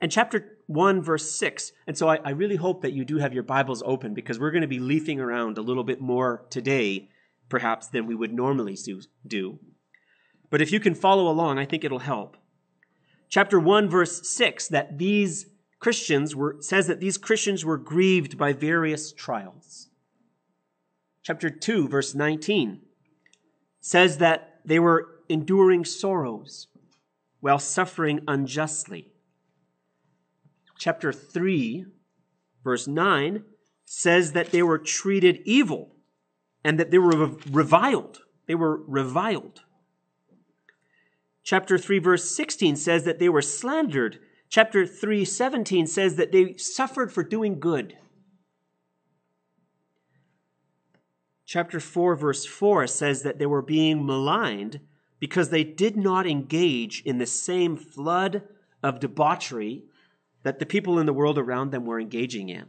And 0.00 0.10
chapter 0.10 0.58
1, 0.66 1.02
verse 1.02 1.30
6. 1.38 1.72
And 1.86 1.96
so 1.96 2.08
I, 2.08 2.18
I 2.24 2.30
really 2.30 2.56
hope 2.56 2.82
that 2.82 2.92
you 2.92 3.04
do 3.04 3.18
have 3.18 3.32
your 3.32 3.44
Bibles 3.44 3.82
open 3.86 4.12
because 4.12 4.38
we're 4.38 4.50
going 4.50 4.62
to 4.62 4.68
be 4.68 4.80
leafing 4.80 5.20
around 5.20 5.56
a 5.56 5.62
little 5.62 5.84
bit 5.84 6.00
more 6.00 6.44
today, 6.50 7.08
perhaps, 7.48 7.86
than 7.86 8.06
we 8.06 8.14
would 8.14 8.32
normally 8.32 8.76
do. 9.26 9.60
But 10.50 10.60
if 10.60 10.72
you 10.72 10.80
can 10.80 10.94
follow 10.94 11.28
along, 11.28 11.58
I 11.58 11.64
think 11.64 11.84
it'll 11.84 12.00
help 12.00 12.36
chapter 13.34 13.58
1 13.58 13.88
verse 13.88 14.28
6 14.30 14.68
that 14.68 14.96
these 14.96 15.46
Christians 15.84 16.34
were 16.34 16.56
says 16.60 16.86
that 16.86 17.00
these 17.00 17.18
Christians 17.18 17.62
were 17.62 17.76
grieved 17.76 18.38
by 18.38 18.54
various 18.54 19.12
trials. 19.12 19.90
Chapter 21.22 21.50
2 21.50 21.88
verse 21.88 22.14
19 22.14 22.80
says 23.82 24.16
that 24.16 24.60
they 24.64 24.78
were 24.78 25.20
enduring 25.28 25.84
sorrows 25.84 26.68
while 27.40 27.58
suffering 27.58 28.22
unjustly. 28.26 29.12
Chapter 30.78 31.12
3 31.12 31.84
verse 32.64 32.88
9 32.88 33.44
says 33.84 34.32
that 34.32 34.52
they 34.52 34.62
were 34.62 34.78
treated 34.78 35.42
evil 35.44 35.96
and 36.64 36.80
that 36.80 36.92
they 36.92 36.98
were 36.98 37.36
reviled. 37.50 38.22
They 38.46 38.54
were 38.54 38.82
reviled. 38.86 39.60
Chapter 41.42 41.76
3, 41.76 41.98
verse 41.98 42.34
16 42.34 42.76
says 42.76 43.04
that 43.04 43.18
they 43.18 43.28
were 43.28 43.42
slandered. 43.42 44.18
Chapter 44.54 44.86
3, 44.86 45.24
17 45.24 45.88
says 45.88 46.14
that 46.14 46.30
they 46.30 46.54
suffered 46.56 47.10
for 47.10 47.24
doing 47.24 47.58
good. 47.58 47.96
Chapter 51.44 51.80
4, 51.80 52.14
verse 52.14 52.46
4 52.46 52.86
says 52.86 53.24
that 53.24 53.40
they 53.40 53.46
were 53.46 53.62
being 53.62 54.06
maligned 54.06 54.78
because 55.18 55.48
they 55.48 55.64
did 55.64 55.96
not 55.96 56.24
engage 56.24 57.02
in 57.04 57.18
the 57.18 57.26
same 57.26 57.76
flood 57.76 58.44
of 58.80 59.00
debauchery 59.00 59.86
that 60.44 60.60
the 60.60 60.66
people 60.66 61.00
in 61.00 61.06
the 61.06 61.12
world 61.12 61.36
around 61.36 61.72
them 61.72 61.84
were 61.84 61.98
engaging 61.98 62.48
in. 62.48 62.66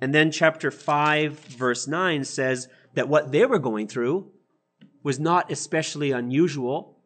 And 0.00 0.14
then 0.14 0.30
chapter 0.30 0.70
5, 0.70 1.40
verse 1.40 1.86
9 1.86 2.24
says 2.24 2.68
that 2.94 3.06
what 3.06 3.32
they 3.32 3.44
were 3.44 3.58
going 3.58 3.86
through 3.86 4.32
was 5.02 5.20
not 5.20 5.52
especially 5.52 6.10
unusual 6.10 6.96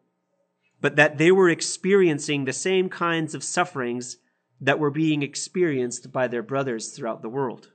but 0.85 0.97
that 0.97 1.17
they 1.17 1.31
were 1.31 1.49
experiencing 1.49 2.45
the 2.45 2.53
same 2.53 2.89
kinds 2.89 3.33
of 3.33 3.43
sufferings 3.43 4.17
that 4.61 4.77
were 4.77 4.91
being 4.91 5.23
experienced 5.23 6.11
by 6.11 6.27
their 6.27 6.43
brothers 6.43 6.91
throughout 6.91 7.23
the 7.23 7.27
world. 7.27 7.71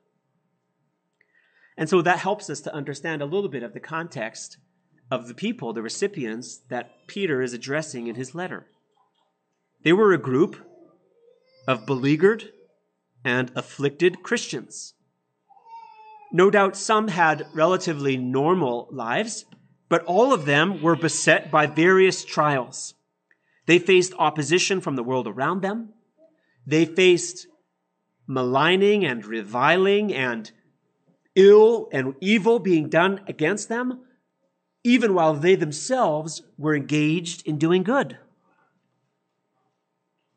And 1.76 1.88
so 1.88 2.02
that 2.02 2.20
helps 2.20 2.48
us 2.48 2.60
to 2.60 2.72
understand 2.72 3.20
a 3.20 3.24
little 3.24 3.48
bit 3.48 3.64
of 3.64 3.74
the 3.74 3.80
context 3.80 4.58
of 5.10 5.26
the 5.26 5.34
people, 5.34 5.72
the 5.72 5.82
recipients 5.82 6.58
that 6.68 7.08
Peter 7.08 7.42
is 7.42 7.52
addressing 7.52 8.06
in 8.06 8.14
his 8.14 8.32
letter. 8.32 8.68
They 9.82 9.92
were 9.92 10.12
a 10.12 10.16
group 10.16 10.64
of 11.66 11.86
beleaguered 11.86 12.52
and 13.24 13.50
afflicted 13.56 14.22
Christians. 14.22 14.94
No 16.30 16.48
doubt 16.48 16.76
some 16.76 17.08
had 17.08 17.48
relatively 17.54 18.16
normal 18.16 18.86
lives, 18.92 19.46
but 19.88 20.04
all 20.04 20.32
of 20.32 20.44
them 20.44 20.80
were 20.80 20.94
beset 20.94 21.50
by 21.50 21.66
various 21.66 22.24
trials. 22.24 22.94
They 23.66 23.78
faced 23.78 24.14
opposition 24.18 24.80
from 24.80 24.96
the 24.96 25.02
world 25.02 25.26
around 25.26 25.62
them. 25.62 25.90
They 26.66 26.84
faced 26.84 27.46
maligning 28.26 29.04
and 29.04 29.24
reviling 29.24 30.14
and 30.14 30.50
ill 31.34 31.88
and 31.92 32.14
evil 32.20 32.58
being 32.58 32.88
done 32.88 33.20
against 33.26 33.68
them, 33.68 34.00
even 34.84 35.14
while 35.14 35.34
they 35.34 35.54
themselves 35.54 36.42
were 36.56 36.74
engaged 36.74 37.46
in 37.46 37.58
doing 37.58 37.82
good. 37.82 38.18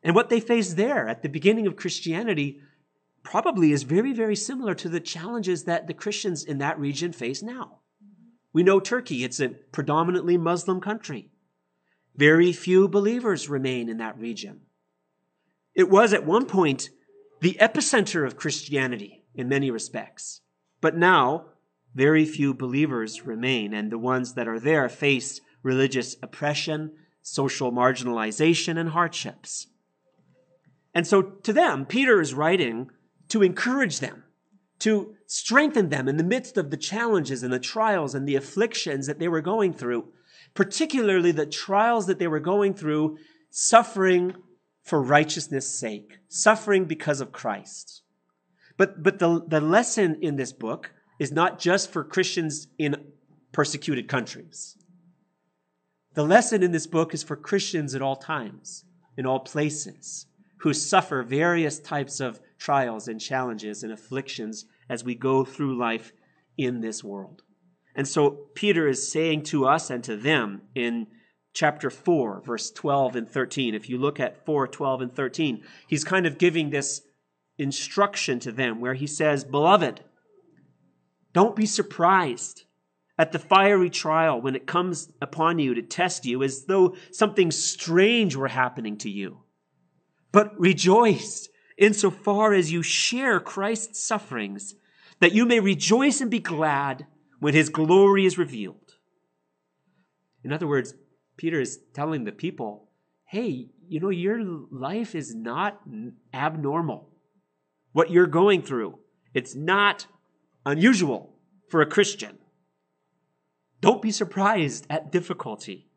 And 0.03 0.15
what 0.15 0.29
they 0.29 0.39
faced 0.39 0.75
there 0.75 1.07
at 1.07 1.21
the 1.21 1.29
beginning 1.29 1.65
of 1.65 1.77
Christianity 1.77 2.59
probably 3.23 3.71
is 3.71 3.83
very, 3.83 4.11
very 4.11 4.35
similar 4.35 4.75
to 4.75 4.89
the 4.89 4.99
challenges 4.99 5.63
that 5.63 5.87
the 5.87 5.93
Christians 5.93 6.43
in 6.43 6.57
that 6.57 6.77
region 6.77 7.13
face 7.13 7.41
now. 7.41 7.79
We 8.51 8.63
know 8.63 8.79
Turkey, 8.79 9.23
it's 9.23 9.39
a 9.39 9.49
predominantly 9.49 10.37
Muslim 10.37 10.81
country. 10.81 11.29
Very 12.15 12.53
few 12.53 12.87
believers 12.87 13.49
remain 13.49 13.89
in 13.89 13.97
that 13.97 14.17
region. 14.17 14.61
It 15.73 15.89
was 15.89 16.13
at 16.13 16.25
one 16.25 16.45
point 16.45 16.89
the 17.41 17.57
epicenter 17.59 18.25
of 18.25 18.37
Christianity 18.37 19.23
in 19.33 19.49
many 19.49 19.71
respects. 19.71 20.41
But 20.79 20.95
now, 20.95 21.45
very 21.95 22.25
few 22.25 22.53
believers 22.53 23.25
remain, 23.25 23.73
and 23.73 23.91
the 23.91 23.97
ones 23.97 24.33
that 24.33 24.47
are 24.47 24.59
there 24.59 24.89
face 24.89 25.41
religious 25.61 26.15
oppression, 26.21 26.91
social 27.21 27.71
marginalization, 27.71 28.77
and 28.79 28.89
hardships. 28.89 29.67
And 30.93 31.07
so 31.07 31.21
to 31.21 31.53
them, 31.53 31.85
Peter 31.85 32.21
is 32.21 32.33
writing 32.33 32.91
to 33.29 33.41
encourage 33.41 33.99
them, 33.99 34.23
to 34.79 35.15
strengthen 35.25 35.89
them 35.89 36.07
in 36.07 36.17
the 36.17 36.23
midst 36.23 36.57
of 36.57 36.69
the 36.69 36.77
challenges 36.77 37.41
and 37.41 37.53
the 37.53 37.59
trials 37.59 38.13
and 38.13 38.27
the 38.27 38.35
afflictions 38.35 39.07
that 39.07 39.19
they 39.19 39.27
were 39.27 39.41
going 39.41 39.73
through 39.73 40.09
particularly 40.53 41.31
the 41.31 41.45
trials 41.45 42.07
that 42.07 42.19
they 42.19 42.27
were 42.27 42.39
going 42.39 42.73
through, 42.73 43.17
suffering 43.49 44.35
for 44.83 45.01
righteousness' 45.01 45.79
sake, 45.79 46.19
suffering 46.27 46.85
because 46.85 47.21
of 47.21 47.31
Christ. 47.31 48.01
But, 48.77 49.01
but 49.01 49.19
the, 49.19 49.43
the 49.47 49.61
lesson 49.61 50.17
in 50.21 50.35
this 50.35 50.51
book 50.51 50.91
is 51.19 51.31
not 51.31 51.59
just 51.59 51.91
for 51.91 52.03
Christians 52.03 52.67
in 52.77 52.95
persecuted 53.51 54.07
countries. 54.07 54.77
The 56.15 56.23
lesson 56.23 56.61
in 56.61 56.71
this 56.71 56.87
book 56.87 57.13
is 57.13 57.23
for 57.23 57.35
Christians 57.35 57.95
at 57.95 58.01
all 58.01 58.15
times, 58.15 58.83
in 59.17 59.25
all 59.25 59.39
places, 59.39 60.27
who 60.57 60.73
suffer 60.73 61.23
various 61.23 61.79
types 61.79 62.19
of 62.19 62.39
trials 62.57 63.07
and 63.07 63.19
challenges 63.19 63.83
and 63.83 63.91
afflictions 63.91 64.65
as 64.89 65.03
we 65.03 65.15
go 65.15 65.43
through 65.43 65.77
life 65.77 66.13
in 66.57 66.81
this 66.81 67.03
world. 67.03 67.41
And 67.95 68.07
so 68.07 68.31
Peter 68.55 68.87
is 68.87 69.11
saying 69.11 69.43
to 69.43 69.65
us 69.67 69.89
and 69.89 70.03
to 70.03 70.15
them 70.17 70.63
in 70.73 71.07
chapter 71.53 71.89
4, 71.89 72.41
verse 72.41 72.71
12 72.71 73.15
and 73.15 73.29
13. 73.29 73.75
If 73.75 73.89
you 73.89 73.97
look 73.97 74.19
at 74.19 74.45
4, 74.45 74.67
12, 74.67 75.01
and 75.01 75.13
13, 75.13 75.63
he's 75.87 76.03
kind 76.03 76.25
of 76.25 76.37
giving 76.37 76.69
this 76.69 77.01
instruction 77.57 78.39
to 78.39 78.51
them 78.51 78.79
where 78.79 78.95
he 78.95 79.07
says, 79.07 79.43
Beloved, 79.43 80.01
don't 81.33 81.55
be 81.55 81.65
surprised 81.65 82.63
at 83.17 83.31
the 83.31 83.39
fiery 83.39 83.89
trial 83.89 84.41
when 84.41 84.55
it 84.55 84.65
comes 84.65 85.11
upon 85.21 85.59
you 85.59 85.75
to 85.75 85.81
test 85.81 86.25
you 86.25 86.41
as 86.41 86.65
though 86.65 86.95
something 87.11 87.51
strange 87.51 88.35
were 88.35 88.47
happening 88.47 88.97
to 88.97 89.09
you. 89.09 89.39
But 90.31 90.59
rejoice 90.59 91.47
insofar 91.77 92.53
as 92.53 92.71
you 92.71 92.81
share 92.81 93.39
Christ's 93.39 94.03
sufferings, 94.03 94.75
that 95.19 95.33
you 95.33 95.45
may 95.45 95.59
rejoice 95.59 96.21
and 96.21 96.31
be 96.31 96.39
glad 96.39 97.05
when 97.43 97.53
his 97.53 97.67
glory 97.67 98.25
is 98.25 98.37
revealed. 98.37 98.95
In 100.45 100.53
other 100.53 100.65
words, 100.65 100.93
Peter 101.35 101.59
is 101.59 101.77
telling 101.93 102.23
the 102.23 102.31
people, 102.31 102.87
hey, 103.25 103.67
you 103.85 103.99
know, 103.99 104.11
your 104.11 104.41
life 104.71 105.13
is 105.13 105.35
not 105.35 105.81
abnormal. 106.33 107.09
What 107.91 108.11
you're 108.11 108.27
going 108.27 108.61
through, 108.61 108.97
it's 109.33 109.55
not 109.55 110.07
unusual 110.65 111.35
for 111.67 111.81
a 111.81 111.85
Christian. 111.85 112.37
Don't 113.81 114.01
be 114.01 114.11
surprised 114.11 114.87
at 114.89 115.11
difficulty, 115.11 115.89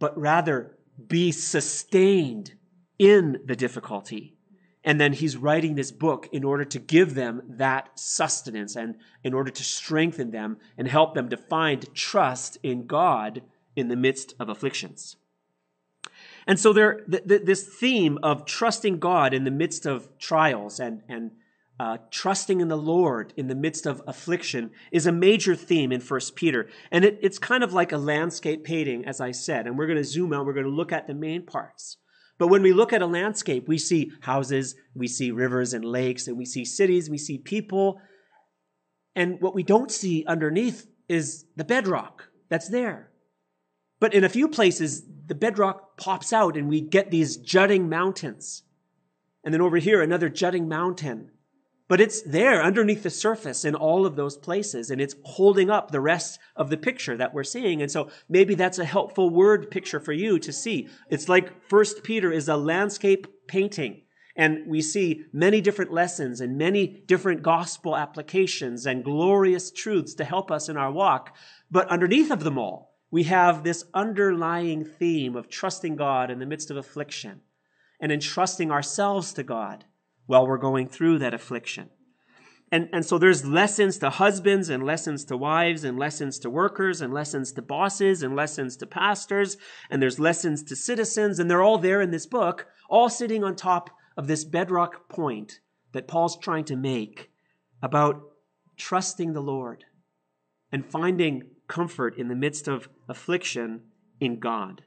but 0.00 0.18
rather 0.18 0.76
be 1.06 1.30
sustained 1.30 2.54
in 2.98 3.42
the 3.44 3.54
difficulty. 3.54 4.39
And 4.82 5.00
then 5.00 5.12
he's 5.12 5.36
writing 5.36 5.74
this 5.74 5.92
book 5.92 6.28
in 6.32 6.42
order 6.42 6.64
to 6.64 6.78
give 6.78 7.14
them 7.14 7.42
that 7.46 7.98
sustenance 7.98 8.76
and 8.76 8.96
in 9.22 9.34
order 9.34 9.50
to 9.50 9.62
strengthen 9.62 10.30
them 10.30 10.56
and 10.78 10.88
help 10.88 11.14
them 11.14 11.28
to 11.28 11.36
find 11.36 11.94
trust 11.94 12.56
in 12.62 12.86
God 12.86 13.42
in 13.76 13.88
the 13.88 13.96
midst 13.96 14.34
of 14.40 14.48
afflictions. 14.48 15.16
And 16.46 16.58
so 16.58 16.72
there, 16.72 17.00
th- 17.10 17.26
th- 17.28 17.42
this 17.44 17.62
theme 17.62 18.18
of 18.22 18.46
trusting 18.46 18.98
God 18.98 19.34
in 19.34 19.44
the 19.44 19.50
midst 19.50 19.86
of 19.86 20.08
trials 20.18 20.80
and, 20.80 21.02
and 21.08 21.32
uh, 21.78 21.98
trusting 22.10 22.60
in 22.60 22.68
the 22.68 22.76
Lord 22.76 23.32
in 23.36 23.48
the 23.48 23.54
midst 23.54 23.86
of 23.86 24.02
affliction 24.06 24.70
is 24.90 25.06
a 25.06 25.12
major 25.12 25.54
theme 25.54 25.92
in 25.92 26.00
First 26.00 26.36
Peter. 26.36 26.68
And 26.90 27.04
it, 27.04 27.18
it's 27.22 27.38
kind 27.38 27.62
of 27.62 27.72
like 27.72 27.92
a 27.92 27.98
landscape 27.98 28.64
painting, 28.64 29.04
as 29.04 29.20
I 29.20 29.30
said. 29.30 29.66
And 29.66 29.78
we're 29.78 29.86
going 29.86 29.98
to 29.98 30.04
zoom 30.04 30.32
out, 30.32 30.44
we're 30.46 30.52
going 30.52 30.66
to 30.66 30.72
look 30.72 30.92
at 30.92 31.06
the 31.06 31.14
main 31.14 31.42
parts. 31.42 31.98
But 32.40 32.48
when 32.48 32.62
we 32.62 32.72
look 32.72 32.94
at 32.94 33.02
a 33.02 33.06
landscape, 33.06 33.68
we 33.68 33.76
see 33.76 34.12
houses, 34.22 34.74
we 34.94 35.06
see 35.06 35.30
rivers 35.30 35.74
and 35.74 35.84
lakes, 35.84 36.26
and 36.26 36.38
we 36.38 36.46
see 36.46 36.64
cities, 36.64 37.10
we 37.10 37.18
see 37.18 37.36
people. 37.36 38.00
And 39.14 39.42
what 39.42 39.54
we 39.54 39.62
don't 39.62 39.90
see 39.90 40.24
underneath 40.26 40.86
is 41.06 41.44
the 41.56 41.64
bedrock 41.64 42.30
that's 42.48 42.70
there. 42.70 43.10
But 44.00 44.14
in 44.14 44.24
a 44.24 44.30
few 44.30 44.48
places, 44.48 45.02
the 45.26 45.34
bedrock 45.34 45.98
pops 45.98 46.32
out 46.32 46.56
and 46.56 46.66
we 46.66 46.80
get 46.80 47.10
these 47.10 47.36
jutting 47.36 47.90
mountains. 47.90 48.62
And 49.44 49.52
then 49.52 49.60
over 49.60 49.76
here, 49.76 50.00
another 50.00 50.30
jutting 50.30 50.66
mountain. 50.66 51.32
But 51.90 52.00
it's 52.00 52.22
there 52.22 52.62
underneath 52.62 53.02
the 53.02 53.10
surface 53.10 53.64
in 53.64 53.74
all 53.74 54.06
of 54.06 54.14
those 54.14 54.36
places, 54.36 54.92
and 54.92 55.00
it's 55.00 55.16
holding 55.24 55.70
up 55.70 55.90
the 55.90 56.00
rest 56.00 56.38
of 56.54 56.70
the 56.70 56.76
picture 56.76 57.16
that 57.16 57.34
we're 57.34 57.42
seeing. 57.42 57.82
And 57.82 57.90
so 57.90 58.10
maybe 58.28 58.54
that's 58.54 58.78
a 58.78 58.84
helpful 58.84 59.28
word 59.28 59.72
picture 59.72 59.98
for 59.98 60.12
you 60.12 60.38
to 60.38 60.52
see. 60.52 60.88
It's 61.10 61.28
like 61.28 61.64
First 61.64 62.04
Peter 62.04 62.30
is 62.30 62.48
a 62.48 62.56
landscape 62.56 63.26
painting, 63.48 64.02
and 64.36 64.68
we 64.68 64.80
see 64.80 65.24
many 65.32 65.60
different 65.60 65.92
lessons 65.92 66.40
and 66.40 66.56
many 66.56 66.86
different 66.86 67.42
gospel 67.42 67.96
applications 67.96 68.86
and 68.86 69.02
glorious 69.02 69.72
truths 69.72 70.14
to 70.14 70.24
help 70.24 70.52
us 70.52 70.68
in 70.68 70.76
our 70.76 70.92
walk. 70.92 71.34
But 71.72 71.88
underneath 71.88 72.30
of 72.30 72.44
them 72.44 72.56
all, 72.56 72.94
we 73.10 73.24
have 73.24 73.64
this 73.64 73.84
underlying 73.94 74.84
theme 74.84 75.34
of 75.34 75.48
trusting 75.48 75.96
God 75.96 76.30
in 76.30 76.38
the 76.38 76.46
midst 76.46 76.70
of 76.70 76.76
affliction 76.76 77.40
and 78.00 78.12
entrusting 78.12 78.70
ourselves 78.70 79.32
to 79.32 79.42
God 79.42 79.86
while 80.30 80.46
we're 80.46 80.56
going 80.58 80.86
through 80.86 81.18
that 81.18 81.34
affliction. 81.34 81.90
And, 82.70 82.88
and 82.92 83.04
so 83.04 83.18
there's 83.18 83.44
lessons 83.44 83.98
to 83.98 84.10
husbands 84.10 84.68
and 84.68 84.84
lessons 84.84 85.24
to 85.24 85.36
wives 85.36 85.82
and 85.82 85.98
lessons 85.98 86.38
to 86.38 86.48
workers 86.48 87.00
and 87.00 87.12
lessons 87.12 87.50
to 87.54 87.62
bosses 87.62 88.22
and 88.22 88.36
lessons 88.36 88.76
to 88.76 88.86
pastors 88.86 89.56
and 89.90 90.00
there's 90.00 90.20
lessons 90.20 90.62
to 90.62 90.76
citizens 90.76 91.40
and 91.40 91.50
they're 91.50 91.64
all 91.64 91.78
there 91.78 92.00
in 92.00 92.12
this 92.12 92.26
book, 92.26 92.68
all 92.88 93.08
sitting 93.08 93.42
on 93.42 93.56
top 93.56 93.90
of 94.16 94.28
this 94.28 94.44
bedrock 94.44 95.08
point 95.08 95.58
that 95.92 96.06
Paul's 96.06 96.38
trying 96.38 96.64
to 96.66 96.76
make 96.76 97.32
about 97.82 98.22
trusting 98.76 99.32
the 99.32 99.42
Lord 99.42 99.84
and 100.70 100.86
finding 100.86 101.42
comfort 101.66 102.16
in 102.16 102.28
the 102.28 102.36
midst 102.36 102.68
of 102.68 102.88
affliction 103.08 103.80
in 104.20 104.38
God. 104.38 104.82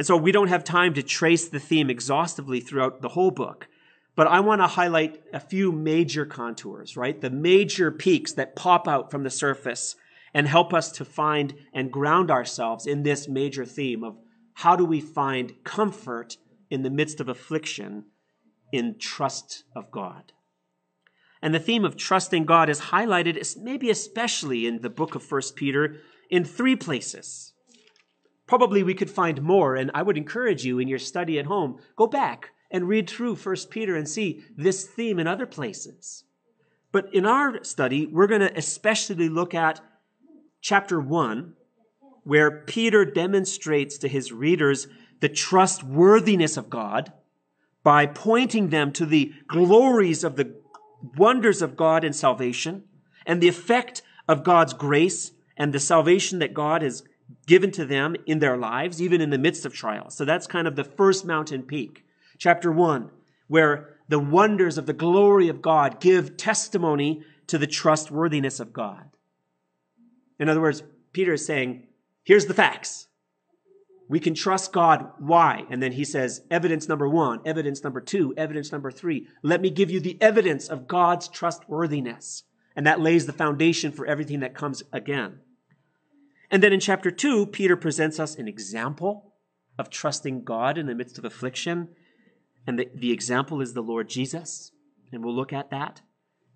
And 0.00 0.06
so 0.06 0.16
we 0.16 0.32
don't 0.32 0.48
have 0.48 0.64
time 0.64 0.94
to 0.94 1.02
trace 1.02 1.46
the 1.46 1.60
theme 1.60 1.90
exhaustively 1.90 2.60
throughout 2.60 3.02
the 3.02 3.10
whole 3.10 3.30
book, 3.30 3.68
but 4.16 4.26
I 4.26 4.40
want 4.40 4.62
to 4.62 4.66
highlight 4.66 5.22
a 5.34 5.38
few 5.38 5.72
major 5.72 6.24
contours, 6.24 6.96
right? 6.96 7.20
The 7.20 7.28
major 7.28 7.90
peaks 7.90 8.32
that 8.32 8.56
pop 8.56 8.88
out 8.88 9.10
from 9.10 9.24
the 9.24 9.30
surface 9.30 9.96
and 10.32 10.48
help 10.48 10.72
us 10.72 10.90
to 10.92 11.04
find 11.04 11.52
and 11.74 11.92
ground 11.92 12.30
ourselves 12.30 12.86
in 12.86 13.02
this 13.02 13.28
major 13.28 13.66
theme 13.66 14.02
of 14.02 14.16
how 14.54 14.74
do 14.74 14.86
we 14.86 15.02
find 15.02 15.52
comfort 15.64 16.38
in 16.70 16.82
the 16.82 16.88
midst 16.88 17.20
of 17.20 17.28
affliction 17.28 18.06
in 18.72 18.98
trust 18.98 19.64
of 19.76 19.90
God. 19.90 20.32
And 21.42 21.54
the 21.54 21.60
theme 21.60 21.84
of 21.84 21.98
trusting 21.98 22.46
God 22.46 22.70
is 22.70 22.80
highlighted, 22.80 23.58
maybe 23.58 23.90
especially 23.90 24.66
in 24.66 24.80
the 24.80 24.88
book 24.88 25.14
of 25.14 25.22
First 25.22 25.56
Peter, 25.56 25.98
in 26.30 26.46
three 26.46 26.74
places. 26.74 27.49
Probably 28.50 28.82
we 28.82 28.94
could 28.94 29.10
find 29.10 29.42
more, 29.42 29.76
and 29.76 29.92
I 29.94 30.02
would 30.02 30.16
encourage 30.16 30.64
you 30.64 30.80
in 30.80 30.88
your 30.88 30.98
study 30.98 31.38
at 31.38 31.46
home, 31.46 31.78
go 31.94 32.08
back 32.08 32.50
and 32.68 32.88
read 32.88 33.08
through 33.08 33.36
1 33.36 33.56
Peter 33.70 33.94
and 33.94 34.08
see 34.08 34.42
this 34.56 34.84
theme 34.88 35.20
in 35.20 35.28
other 35.28 35.46
places. 35.46 36.24
But 36.90 37.14
in 37.14 37.24
our 37.24 37.62
study, 37.62 38.06
we're 38.06 38.26
going 38.26 38.40
to 38.40 38.58
especially 38.58 39.28
look 39.28 39.54
at 39.54 39.80
chapter 40.60 41.00
1, 41.00 41.54
where 42.24 42.62
Peter 42.62 43.04
demonstrates 43.04 43.96
to 43.98 44.08
his 44.08 44.32
readers 44.32 44.88
the 45.20 45.28
trustworthiness 45.28 46.56
of 46.56 46.68
God 46.68 47.12
by 47.84 48.04
pointing 48.04 48.70
them 48.70 48.90
to 48.94 49.06
the 49.06 49.32
glories 49.46 50.24
of 50.24 50.34
the 50.34 50.56
wonders 51.16 51.62
of 51.62 51.76
God 51.76 52.02
in 52.02 52.12
salvation 52.12 52.82
and 53.24 53.40
the 53.40 53.48
effect 53.48 54.02
of 54.26 54.42
God's 54.42 54.72
grace 54.72 55.30
and 55.56 55.72
the 55.72 55.78
salvation 55.78 56.40
that 56.40 56.52
God 56.52 56.82
has 56.82 57.04
given 57.50 57.72
to 57.72 57.84
them 57.84 58.14
in 58.26 58.38
their 58.38 58.56
lives, 58.56 59.02
even 59.02 59.20
in 59.20 59.30
the 59.30 59.36
midst 59.36 59.66
of 59.66 59.74
trials. 59.74 60.14
So 60.14 60.24
that's 60.24 60.46
kind 60.46 60.68
of 60.68 60.76
the 60.76 60.84
first 60.84 61.24
mountain 61.24 61.64
peak. 61.64 62.04
Chapter 62.38 62.70
one, 62.70 63.10
where 63.48 63.96
the 64.08 64.20
wonders 64.20 64.78
of 64.78 64.86
the 64.86 64.92
glory 64.92 65.48
of 65.48 65.60
God 65.60 65.98
give 65.98 66.36
testimony 66.36 67.24
to 67.48 67.58
the 67.58 67.66
trustworthiness 67.66 68.60
of 68.60 68.72
God. 68.72 69.10
In 70.38 70.48
other 70.48 70.60
words, 70.60 70.84
Peter 71.12 71.32
is 71.32 71.44
saying, 71.44 71.88
here's 72.22 72.46
the 72.46 72.54
facts. 72.54 73.08
We 74.08 74.20
can 74.20 74.34
trust 74.34 74.72
God. 74.72 75.10
Why? 75.18 75.64
And 75.70 75.82
then 75.82 75.90
he 75.90 76.04
says, 76.04 76.42
evidence 76.52 76.86
number 76.86 77.08
one, 77.08 77.40
evidence 77.44 77.82
number 77.82 78.00
two, 78.00 78.32
evidence 78.36 78.70
number 78.70 78.92
three. 78.92 79.26
Let 79.42 79.60
me 79.60 79.70
give 79.70 79.90
you 79.90 79.98
the 79.98 80.22
evidence 80.22 80.68
of 80.68 80.86
God's 80.86 81.26
trustworthiness. 81.26 82.44
And 82.76 82.86
that 82.86 83.00
lays 83.00 83.26
the 83.26 83.32
foundation 83.32 83.90
for 83.90 84.06
everything 84.06 84.38
that 84.38 84.54
comes 84.54 84.84
again. 84.92 85.40
And 86.50 86.62
then 86.62 86.72
in 86.72 86.80
chapter 86.80 87.10
2, 87.10 87.46
Peter 87.46 87.76
presents 87.76 88.18
us 88.18 88.34
an 88.34 88.48
example 88.48 89.34
of 89.78 89.88
trusting 89.88 90.44
God 90.44 90.76
in 90.76 90.86
the 90.86 90.94
midst 90.94 91.18
of 91.18 91.24
affliction. 91.24 91.88
And 92.66 92.78
the, 92.78 92.88
the 92.94 93.12
example 93.12 93.60
is 93.60 93.72
the 93.72 93.82
Lord 93.82 94.08
Jesus. 94.08 94.72
And 95.12 95.24
we'll 95.24 95.34
look 95.34 95.52
at 95.52 95.70
that. 95.70 96.02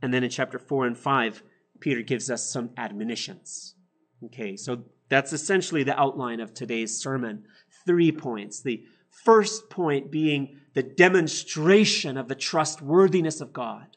And 0.03 0.13
then 0.13 0.25
in 0.25 0.31
chapter 0.31 0.59
4 0.59 0.87
and 0.87 0.99
5, 0.99 1.43
Peter 1.81 2.03
gives 2.03 2.31
us 2.31 2.51
some 2.51 2.71
admonitions. 2.77 3.75
Okay, 4.25 4.57
so 4.57 4.85
that's 5.09 5.33
essentially 5.33 5.83
the 5.83 5.99
outline 5.99 6.41
of 6.41 6.55
today's 6.55 6.99
sermon. 6.99 7.45
Three 7.87 8.11
points. 8.11 8.61
The 8.61 8.85
first 9.25 9.71
point 9.71 10.11
being 10.11 10.61
the 10.75 10.83
demonstration 10.83 12.17
of 12.17 12.29
the 12.29 12.35
trustworthiness 12.35 13.41
of 13.41 13.53
God 13.53 13.97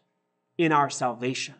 in 0.57 0.71
our 0.71 0.89
salvation. 0.89 1.55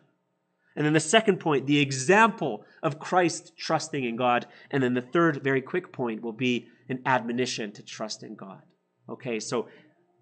And 0.78 0.86
then 0.86 0.92
the 0.92 1.00
second 1.00 1.40
point, 1.40 1.66
the 1.66 1.80
example 1.80 2.64
of 2.84 3.00
Christ 3.00 3.52
trusting 3.58 4.04
in 4.04 4.14
God. 4.14 4.46
And 4.70 4.80
then 4.80 4.94
the 4.94 5.02
third, 5.02 5.42
very 5.42 5.60
quick 5.60 5.92
point, 5.92 6.22
will 6.22 6.32
be 6.32 6.68
an 6.88 7.02
admonition 7.04 7.72
to 7.72 7.82
trust 7.82 8.22
in 8.22 8.36
God. 8.36 8.62
Okay, 9.08 9.40
so 9.40 9.66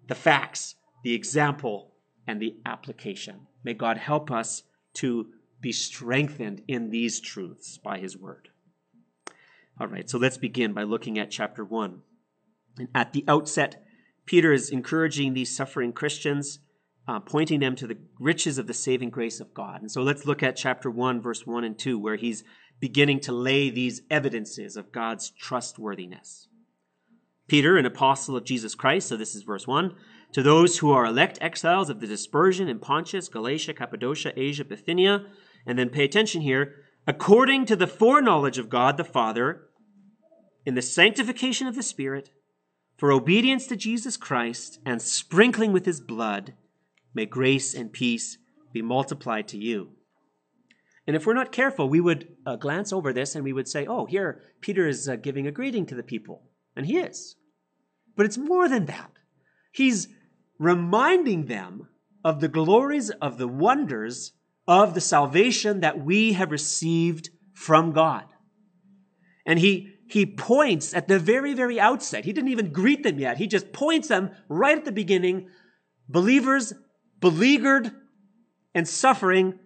the 0.07 0.15
facts, 0.15 0.73
the 1.03 1.13
example, 1.13 1.91
and 2.25 2.41
the 2.41 2.55
application. 2.65 3.41
May 3.63 3.75
God 3.75 3.97
help 3.97 4.31
us 4.31 4.63
to 4.95 5.27
be 5.61 5.71
strengthened 5.71 6.63
in 6.67 6.89
these 6.89 7.19
truths 7.19 7.77
by 7.77 7.99
His 7.99 8.17
word. 8.17 8.49
All 9.79 9.85
right, 9.85 10.09
so 10.09 10.17
let's 10.17 10.39
begin 10.39 10.73
by 10.73 10.83
looking 10.83 11.19
at 11.19 11.29
chapter 11.29 11.63
1. 11.63 12.01
And 12.79 12.87
at 12.95 13.13
the 13.13 13.23
outset, 13.27 13.85
Peter 14.25 14.51
is 14.51 14.71
encouraging 14.71 15.35
these 15.35 15.55
suffering 15.55 15.93
Christians 15.93 16.57
uh, 17.07 17.19
pointing 17.19 17.59
them 17.59 17.75
to 17.75 17.87
the 17.87 17.97
riches 18.19 18.57
of 18.57 18.67
the 18.67 18.73
saving 18.73 19.09
grace 19.09 19.39
of 19.39 19.53
God. 19.53 19.81
And 19.81 19.91
so 19.91 20.01
let's 20.01 20.25
look 20.25 20.43
at 20.43 20.55
chapter 20.55 20.91
1, 20.91 21.21
verse 21.21 21.45
1 21.45 21.63
and 21.63 21.77
2, 21.77 21.97
where 21.97 22.17
he's 22.17 22.43
beginning 22.79 23.19
to 23.21 23.31
lay 23.31 23.69
these 23.69 24.01
evidences 24.09 24.75
of 24.75 24.91
God's 24.91 25.31
trustworthiness. 25.31 26.49
Peter, 27.47 27.77
an 27.77 27.85
apostle 27.85 28.35
of 28.35 28.43
Jesus 28.43 28.75
Christ, 28.75 29.07
so 29.07 29.15
this 29.15 29.33
is 29.33 29.43
verse 29.43 29.65
1, 29.65 29.95
to 30.33 30.43
those 30.43 30.79
who 30.79 30.91
are 30.91 31.05
elect 31.05 31.37
exiles 31.39 31.89
of 31.89 32.01
the 32.01 32.07
dispersion 32.07 32.67
in 32.67 32.79
Pontus, 32.79 33.29
Galatia, 33.29 33.73
Cappadocia, 33.73 34.33
Asia, 34.35 34.65
Bithynia, 34.65 35.25
and 35.65 35.79
then 35.79 35.89
pay 35.89 36.03
attention 36.03 36.41
here, 36.41 36.75
according 37.07 37.65
to 37.65 37.77
the 37.77 37.87
foreknowledge 37.87 38.57
of 38.57 38.69
God 38.69 38.97
the 38.97 39.05
Father, 39.05 39.69
in 40.65 40.75
the 40.75 40.81
sanctification 40.81 41.67
of 41.67 41.75
the 41.75 41.83
Spirit, 41.83 42.29
for 42.97 43.13
obedience 43.13 43.67
to 43.67 43.77
Jesus 43.77 44.17
Christ 44.17 44.79
and 44.85 45.01
sprinkling 45.01 45.71
with 45.71 45.85
his 45.85 46.01
blood, 46.01 46.53
may 47.17 47.25
grace 47.25 47.73
and 47.73 47.91
peace 47.91 48.37
be 48.71 48.81
multiplied 48.81 49.49
to 49.49 49.57
you. 49.57 49.89
And 51.05 51.15
if 51.15 51.25
we're 51.25 51.33
not 51.33 51.51
careful, 51.51 51.89
we 51.89 51.99
would 51.99 52.27
uh, 52.45 52.57
glance 52.57 52.93
over 52.93 53.11
this 53.11 53.33
and 53.33 53.43
we 53.43 53.53
would 53.53 53.67
say, 53.67 53.85
oh, 53.85 54.05
here, 54.05 54.41
Peter 54.61 54.87
is 54.87 55.09
uh, 55.09 55.15
giving 55.15 55.47
a 55.47 55.51
greeting 55.51 55.85
to 55.87 55.95
the 55.95 56.03
people. 56.03 56.43
And 56.75 56.85
he 56.85 56.97
is. 56.97 57.35
But 58.15 58.25
it's 58.25 58.37
more 58.37 58.69
than 58.69 58.85
that. 58.85 59.11
He's 59.71 60.07
reminding 60.59 61.45
them 61.45 61.87
of 62.23 62.39
the 62.39 62.47
glories 62.47 63.09
of 63.09 63.37
the 63.37 63.47
wonders 63.47 64.33
of 64.67 64.93
the 64.93 65.01
salvation 65.01 65.79
that 65.79 66.03
we 66.03 66.33
have 66.33 66.51
received 66.51 67.29
from 67.53 67.93
God. 67.93 68.25
And 69.45 69.59
he, 69.59 69.93
he 70.09 70.25
points 70.25 70.93
at 70.93 71.07
the 71.07 71.19
very, 71.19 71.53
very 71.53 71.79
outset. 71.79 72.25
He 72.25 72.33
didn't 72.33 72.51
even 72.51 72.73
greet 72.73 73.03
them 73.03 73.17
yet. 73.17 73.37
He 73.37 73.47
just 73.47 73.71
points 73.71 74.09
them 74.09 74.31
right 74.49 74.77
at 74.77 74.83
the 74.85 74.91
beginning. 74.91 75.47
Believers 76.09 76.73
beleaguered 77.19 77.91
and 78.73 78.87
suffering 78.87 79.59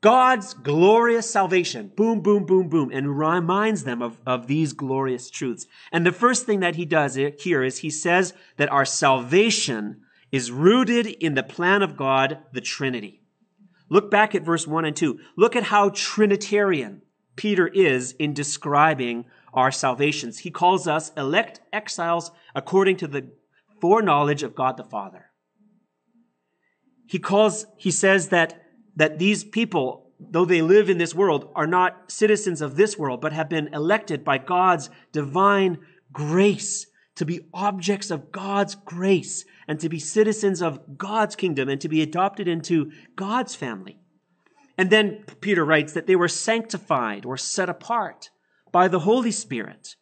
God's 0.00 0.54
glorious 0.54 1.30
salvation. 1.30 1.92
Boom, 1.94 2.22
boom, 2.22 2.46
boom, 2.46 2.68
boom. 2.68 2.90
And 2.92 3.18
reminds 3.18 3.84
them 3.84 4.00
of, 4.00 4.18
of 4.26 4.46
these 4.46 4.72
glorious 4.72 5.28
truths. 5.28 5.66
And 5.92 6.06
the 6.06 6.12
first 6.12 6.46
thing 6.46 6.60
that 6.60 6.76
he 6.76 6.86
does 6.86 7.16
here 7.38 7.62
is 7.62 7.78
he 7.78 7.90
says 7.90 8.32
that 8.56 8.72
our 8.72 8.86
salvation 8.86 10.00
is 10.32 10.50
rooted 10.50 11.06
in 11.06 11.34
the 11.34 11.42
plan 11.42 11.82
of 11.82 11.96
God, 11.96 12.38
the 12.52 12.60
Trinity. 12.60 13.20
Look 13.90 14.10
back 14.10 14.34
at 14.34 14.44
verse 14.44 14.66
1 14.66 14.84
and 14.84 14.96
2. 14.96 15.18
Look 15.36 15.56
at 15.56 15.64
how 15.64 15.90
Trinitarian 15.90 17.02
Peter 17.36 17.66
is 17.66 18.12
in 18.12 18.32
describing 18.32 19.26
our 19.52 19.72
salvations. 19.72 20.38
He 20.38 20.50
calls 20.50 20.86
us 20.86 21.10
elect 21.16 21.60
exiles 21.72 22.30
according 22.54 22.96
to 22.98 23.08
the 23.08 23.32
foreknowledge 23.80 24.42
of 24.42 24.54
God 24.54 24.76
the 24.76 24.84
Father. 24.84 25.29
He 27.10 27.18
calls, 27.18 27.66
he 27.76 27.90
says 27.90 28.28
that, 28.28 28.62
that 28.94 29.18
these 29.18 29.42
people, 29.42 30.12
though 30.20 30.44
they 30.44 30.62
live 30.62 30.88
in 30.88 30.98
this 30.98 31.12
world, 31.12 31.50
are 31.56 31.66
not 31.66 32.08
citizens 32.08 32.60
of 32.60 32.76
this 32.76 32.96
world, 32.96 33.20
but 33.20 33.32
have 33.32 33.48
been 33.48 33.74
elected 33.74 34.22
by 34.22 34.38
God's 34.38 34.90
divine 35.10 35.78
grace 36.12 36.86
to 37.16 37.24
be 37.24 37.40
objects 37.52 38.12
of 38.12 38.30
God's 38.30 38.76
grace 38.76 39.44
and 39.66 39.80
to 39.80 39.88
be 39.88 39.98
citizens 39.98 40.62
of 40.62 40.96
God's 40.96 41.34
kingdom 41.34 41.68
and 41.68 41.80
to 41.80 41.88
be 41.88 42.00
adopted 42.00 42.46
into 42.46 42.92
God's 43.16 43.56
family. 43.56 43.98
And 44.78 44.88
then 44.88 45.24
Peter 45.40 45.64
writes 45.64 45.94
that 45.94 46.06
they 46.06 46.14
were 46.14 46.28
sanctified 46.28 47.26
or 47.26 47.36
set 47.36 47.68
apart 47.68 48.30
by 48.70 48.86
the 48.86 49.00
Holy 49.00 49.32
Spirit 49.32 49.96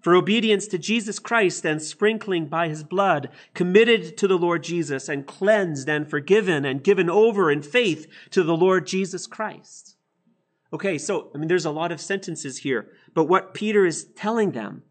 for 0.00 0.14
obedience 0.14 0.66
to 0.68 0.78
Jesus 0.78 1.18
Christ 1.18 1.64
and 1.64 1.82
sprinkling 1.82 2.46
by 2.46 2.68
his 2.68 2.84
blood, 2.84 3.30
committed 3.54 4.16
to 4.18 4.28
the 4.28 4.38
Lord 4.38 4.62
Jesus 4.62 5.08
and 5.08 5.26
cleansed 5.26 5.88
and 5.88 6.08
forgiven 6.08 6.64
and 6.64 6.84
given 6.84 7.10
over 7.10 7.50
in 7.50 7.62
faith 7.62 8.06
to 8.30 8.42
the 8.42 8.56
Lord 8.56 8.86
Jesus 8.86 9.26
Christ. 9.26 9.96
Okay, 10.72 10.98
so, 10.98 11.30
I 11.34 11.38
mean, 11.38 11.48
there's 11.48 11.64
a 11.64 11.70
lot 11.70 11.92
of 11.92 12.00
sentences 12.00 12.58
here, 12.58 12.90
but 13.14 13.24
what 13.24 13.54
Peter 13.54 13.86
is 13.86 14.04
telling 14.16 14.52
them 14.52 14.82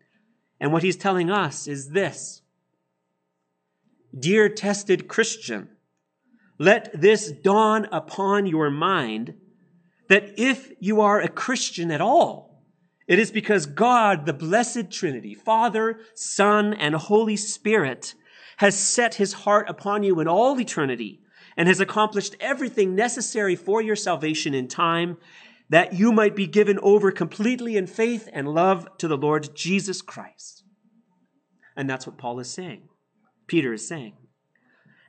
and 0.60 0.74
what 0.74 0.84
he's 0.84 0.98
telling 0.98 1.30
us 1.30 1.68
is 1.68 1.92
this 1.92 2.42
Dear 4.18 4.50
tested 4.50 5.08
Christian, 5.08 5.70
let 6.58 6.90
this 7.00 7.32
dawn 7.32 7.88
upon 7.92 8.48
your 8.48 8.72
mind 8.72 9.36
that 10.10 10.34
if 10.38 10.72
you 10.80 11.02
are 11.02 11.22
a 11.22 11.28
Christian 11.28 11.92
at 11.92 12.02
all, 12.02 12.47
it 13.08 13.20
is 13.20 13.32
because 13.32 13.66
God, 13.66 14.26
the 14.26 14.34
blessed 14.34 14.92
Trinity, 14.92 15.34
Father, 15.34 16.00
Son, 16.14 16.74
and 16.74 16.94
Holy 16.96 17.38
Spirit, 17.38 18.14
has 18.58 18.78
set 18.78 19.16
his 19.16 19.34
heart 19.34 19.70
upon 19.70 20.04
you 20.04 20.20
in 20.20 20.28
all 20.28 20.60
eternity 20.60 21.22
and 21.56 21.68
has 21.68 21.80
accomplished 21.80 22.36
everything 22.40 22.96
necessary 22.96 23.56
for 23.56 23.82
your 23.82 23.96
salvation 23.96 24.54
in 24.54 24.68
time 24.68 25.18
that 25.70 25.94
you 25.94 26.12
might 26.12 26.36
be 26.36 26.48
given 26.48 26.80
over 26.82 27.12
completely 27.12 27.78
in 27.78 27.88
faith 27.88 28.30
and 28.32 28.48
love 28.48 28.88
to 28.98 29.08
the 29.08 29.18
Lord 29.18 29.56
Jesus 29.56 30.02
Christ. 30.02 30.64
And 31.76 31.90
that's 31.90 32.08
what 32.08 32.18
Paul 32.18 32.40
is 32.40 32.50
saying. 32.50 32.90
Peter 33.48 33.74
is 33.74 33.88
saying. 33.88 34.14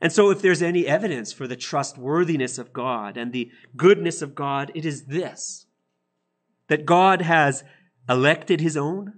And 0.00 0.12
so, 0.12 0.30
if 0.30 0.40
there's 0.40 0.62
any 0.62 0.86
evidence 0.86 1.32
for 1.32 1.48
the 1.48 1.56
trustworthiness 1.56 2.58
of 2.58 2.72
God 2.72 3.16
and 3.16 3.32
the 3.32 3.50
goodness 3.76 4.22
of 4.22 4.34
God, 4.34 4.70
it 4.74 4.84
is 4.84 5.06
this 5.06 5.66
that 6.68 6.84
God 6.86 7.22
has 7.22 7.64
elected 8.08 8.60
his 8.60 8.76
own, 8.76 9.14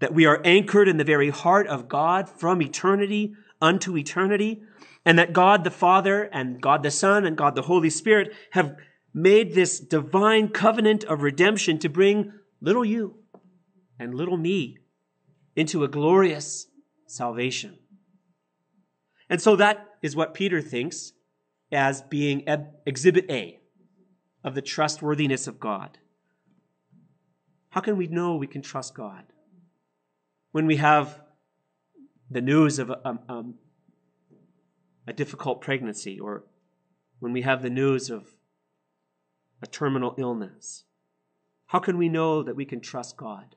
that 0.00 0.14
we 0.14 0.26
are 0.26 0.40
anchored 0.44 0.88
in 0.88 0.96
the 0.96 1.04
very 1.04 1.30
heart 1.30 1.66
of 1.66 1.88
God 1.88 2.28
from 2.28 2.62
eternity 2.62 3.34
unto 3.60 3.96
eternity, 3.96 4.62
and 5.04 5.18
that 5.18 5.32
God 5.32 5.64
the 5.64 5.70
Father 5.70 6.24
and 6.32 6.60
God 6.60 6.82
the 6.82 6.90
Son 6.90 7.24
and 7.24 7.36
God 7.36 7.54
the 7.54 7.62
Holy 7.62 7.90
Spirit 7.90 8.32
have 8.52 8.76
made 9.14 9.54
this 9.54 9.80
divine 9.80 10.48
covenant 10.48 11.04
of 11.04 11.22
redemption 11.22 11.78
to 11.78 11.88
bring 11.88 12.32
little 12.60 12.84
you 12.84 13.16
and 13.98 14.14
little 14.14 14.36
me 14.36 14.78
into 15.56 15.82
a 15.82 15.88
glorious 15.88 16.66
salvation. 17.06 17.78
And 19.28 19.40
so 19.40 19.56
that 19.56 19.86
is 20.02 20.14
what 20.14 20.34
Peter 20.34 20.60
thinks 20.60 21.12
as 21.72 22.02
being 22.02 22.44
exhibit 22.86 23.26
A 23.30 23.58
of 24.44 24.54
the 24.54 24.62
trustworthiness 24.62 25.46
of 25.46 25.58
God. 25.58 25.98
How 27.70 27.80
can 27.80 27.96
we 27.96 28.06
know 28.06 28.36
we 28.36 28.46
can 28.46 28.62
trust 28.62 28.94
God? 28.94 29.24
When 30.52 30.66
we 30.66 30.76
have 30.76 31.20
the 32.30 32.40
news 32.40 32.78
of 32.78 32.90
a, 32.90 33.18
a, 33.28 33.44
a 35.06 35.12
difficult 35.12 35.60
pregnancy, 35.60 36.18
or 36.18 36.44
when 37.18 37.32
we 37.32 37.42
have 37.42 37.62
the 37.62 37.70
news 37.70 38.10
of 38.10 38.34
a 39.62 39.66
terminal 39.66 40.14
illness, 40.18 40.84
how 41.66 41.78
can 41.78 41.98
we 41.98 42.08
know 42.08 42.42
that 42.42 42.56
we 42.56 42.64
can 42.64 42.80
trust 42.80 43.16
God? 43.16 43.56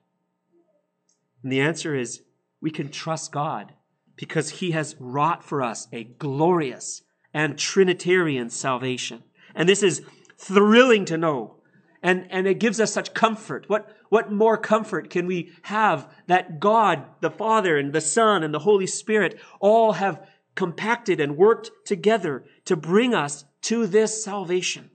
And 1.44 1.52
the 1.52 1.62
answer 1.62 1.96
is 1.96 2.24
we 2.60 2.72
can 2.72 2.90
trust 2.90 3.32
God 3.32 3.74
because 4.16 4.50
he 4.50 4.72
has 4.72 4.96
wrought 5.00 5.44
for 5.44 5.64
us 5.64 5.88
a 5.92 6.04
glorious 6.04 7.02
and 7.34 7.58
Trinitarian 7.58 8.50
salvation. 8.50 9.24
And 9.56 9.68
this 9.68 9.82
is 9.82 10.02
thrilling 10.38 11.06
to 11.06 11.18
know. 11.18 11.61
And, 12.04 12.28
and 12.32 12.48
it 12.48 12.60
gives 12.60 12.80
us 12.80 12.92
such 12.92 13.14
comfort. 13.14 13.66
What, 13.68 13.96
what 14.10 14.32
more 14.32 14.58
comfort 14.58 15.10
can 15.10 15.28
we 15.28 15.52
have 15.64 16.12
that 16.28 16.60
God, 16.60 17.06
the 17.22 17.30
Father 17.30 17.78
and 17.78 17.94
the 17.94 18.02
Son 18.02 18.44
and 18.44 18.54
the 18.54 18.60
Holy 18.60 18.88
Spirit 18.88 19.40
all 19.60 19.94
have 19.94 20.28
compacted 20.56 21.20
and 21.20 21.38
worked 21.38 21.72
together 21.86 22.44
to 22.66 22.76
bring 22.76 23.14
us 23.14 23.46
to 23.64 23.86
this 23.86 24.24
salvation? 24.24 24.90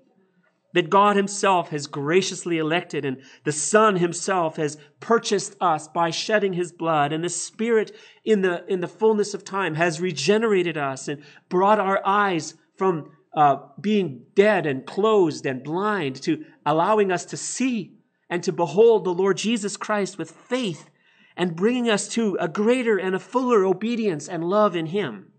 that 0.76 0.90
God 0.90 1.16
Himself 1.16 1.70
has 1.70 1.86
graciously 1.86 2.58
elected, 2.58 3.06
and 3.06 3.22
the 3.44 3.52
Son 3.52 3.96
Himself 3.96 4.56
has 4.56 4.76
purchased 5.00 5.56
us 5.58 5.88
by 5.88 6.10
shedding 6.10 6.52
His 6.52 6.70
blood, 6.70 7.14
and 7.14 7.24
the 7.24 7.30
Spirit 7.30 7.96
in 8.26 8.42
the, 8.42 8.62
in 8.70 8.80
the 8.80 8.86
fullness 8.86 9.32
of 9.32 9.42
time 9.42 9.76
has 9.76 10.02
regenerated 10.02 10.76
us 10.76 11.08
and 11.08 11.22
brought 11.48 11.80
our 11.80 12.02
eyes 12.04 12.56
from 12.76 13.10
uh, 13.36 13.58
being 13.80 14.22
dead 14.34 14.66
and 14.66 14.86
closed 14.86 15.44
and 15.44 15.62
blind 15.62 16.16
to 16.22 16.44
allowing 16.64 17.12
us 17.12 17.26
to 17.26 17.36
see 17.36 17.92
and 18.30 18.42
to 18.42 18.50
behold 18.50 19.04
the 19.04 19.14
Lord 19.14 19.36
Jesus 19.36 19.76
Christ 19.76 20.16
with 20.18 20.30
faith 20.30 20.88
and 21.36 21.54
bringing 21.54 21.90
us 21.90 22.08
to 22.08 22.36
a 22.40 22.48
greater 22.48 22.96
and 22.96 23.14
a 23.14 23.20
fuller 23.20 23.64
obedience 23.64 24.26
and 24.26 24.42
love 24.42 24.74
in 24.74 24.86
Him. 24.86 25.32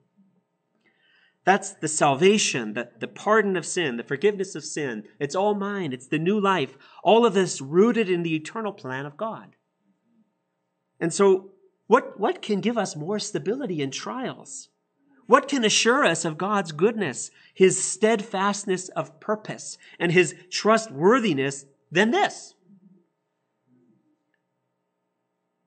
That's 1.44 1.72
the 1.72 1.88
salvation, 1.88 2.74
the, 2.74 2.90
the 3.00 3.08
pardon 3.08 3.56
of 3.56 3.66
sin, 3.66 3.98
the 3.98 4.04
forgiveness 4.04 4.54
of 4.54 4.64
sin. 4.64 5.06
It's 5.20 5.36
all 5.36 5.56
mine. 5.56 5.94
It's 5.94 6.08
the 6.08 6.20
new 6.20 6.40
life. 6.40 6.78
All 7.04 7.26
of 7.26 7.34
this 7.34 7.62
rooted 7.62 8.10
in 8.10 8.24
the 8.24 8.36
eternal 8.36 8.74
plan 8.74 9.06
of 9.06 9.18
God. 9.18 9.56
And 11.00 11.14
so, 11.14 11.52
what, 11.88 12.20
what 12.20 12.42
can 12.42 12.60
give 12.60 12.78
us 12.78 12.98
more 12.98 13.18
stability 13.18 13.82
in 13.82 13.92
trials? 13.92 14.70
What 15.28 15.50
can 15.50 15.66
assure 15.66 16.06
us 16.06 16.24
of 16.26 16.38
God's 16.38 16.72
goodness, 16.72 17.32
His 17.54 17.84
steadfastness 17.84 18.88
of 18.90 19.20
purpose, 19.20 19.78
and 20.00 20.12
His 20.12 20.34
trustworthiness 20.50 21.66
than 21.92 22.12
this? 22.12 22.56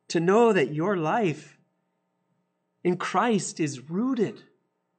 To 0.09 0.19
know 0.19 0.53
that 0.53 0.75
your 0.75 0.97
life 0.97 1.59
in 2.83 2.97
Christ 2.97 3.61
is 3.61 3.91
rooted 3.91 4.43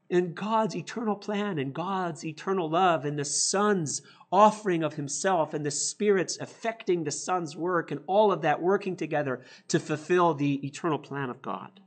in 0.10 0.34
God's 0.34 0.76
eternal 0.76 1.16
plan 1.16 1.58
and 1.58 1.74
God's 1.74 2.24
eternal 2.24 2.70
love 2.70 3.04
and 3.04 3.18
the 3.18 3.26
Son's 3.26 4.04
offering 4.32 4.84
of 4.84 4.94
Himself 4.94 5.56
and 5.56 5.66
the 5.66 5.72
Spirit's 5.72 6.38
affecting 6.40 7.04
the 7.04 7.12
Son's 7.12 7.58
work 7.58 7.90
and 7.92 8.02
all 8.06 8.32
of 8.32 8.44
that 8.44 8.62
working 8.62 8.96
together 8.96 9.42
to 9.70 9.80
fulfill 9.80 10.36
the 10.36 10.66
eternal 10.66 11.00
plan 11.00 11.30
of 11.30 11.42
God. 11.42 11.80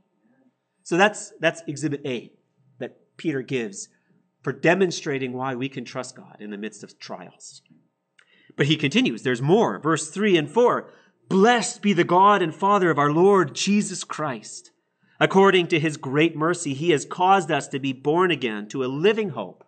So 0.83 0.97
that's, 0.97 1.31
that's 1.39 1.63
exhibit 1.67 2.01
A 2.05 2.31
Peter 3.17 3.41
gives 3.41 3.89
for 4.41 4.51
demonstrating 4.51 5.33
why 5.33 5.55
we 5.55 5.69
can 5.69 5.85
trust 5.85 6.15
God 6.15 6.37
in 6.39 6.51
the 6.51 6.57
midst 6.57 6.83
of 6.83 6.99
trials. 6.99 7.61
But 8.55 8.67
he 8.67 8.77
continues, 8.77 9.23
there's 9.23 9.41
more. 9.41 9.79
Verse 9.79 10.09
3 10.09 10.37
and 10.37 10.49
4 10.49 10.89
Blessed 11.27 11.81
be 11.81 11.93
the 11.93 12.03
God 12.03 12.41
and 12.41 12.53
Father 12.53 12.91
of 12.91 12.99
our 12.99 13.11
Lord 13.11 13.55
Jesus 13.55 14.03
Christ 14.03 14.71
According 15.19 15.67
to 15.67 15.79
his 15.79 15.97
great 15.97 16.35
mercy, 16.35 16.73
he 16.73 16.89
has 16.89 17.05
caused 17.05 17.49
us 17.49 17.67
to 17.69 17.79
be 17.79 17.93
born 17.93 18.31
again 18.31 18.67
to 18.69 18.83
a 18.83 18.87
living 18.87 19.29
hope 19.29 19.63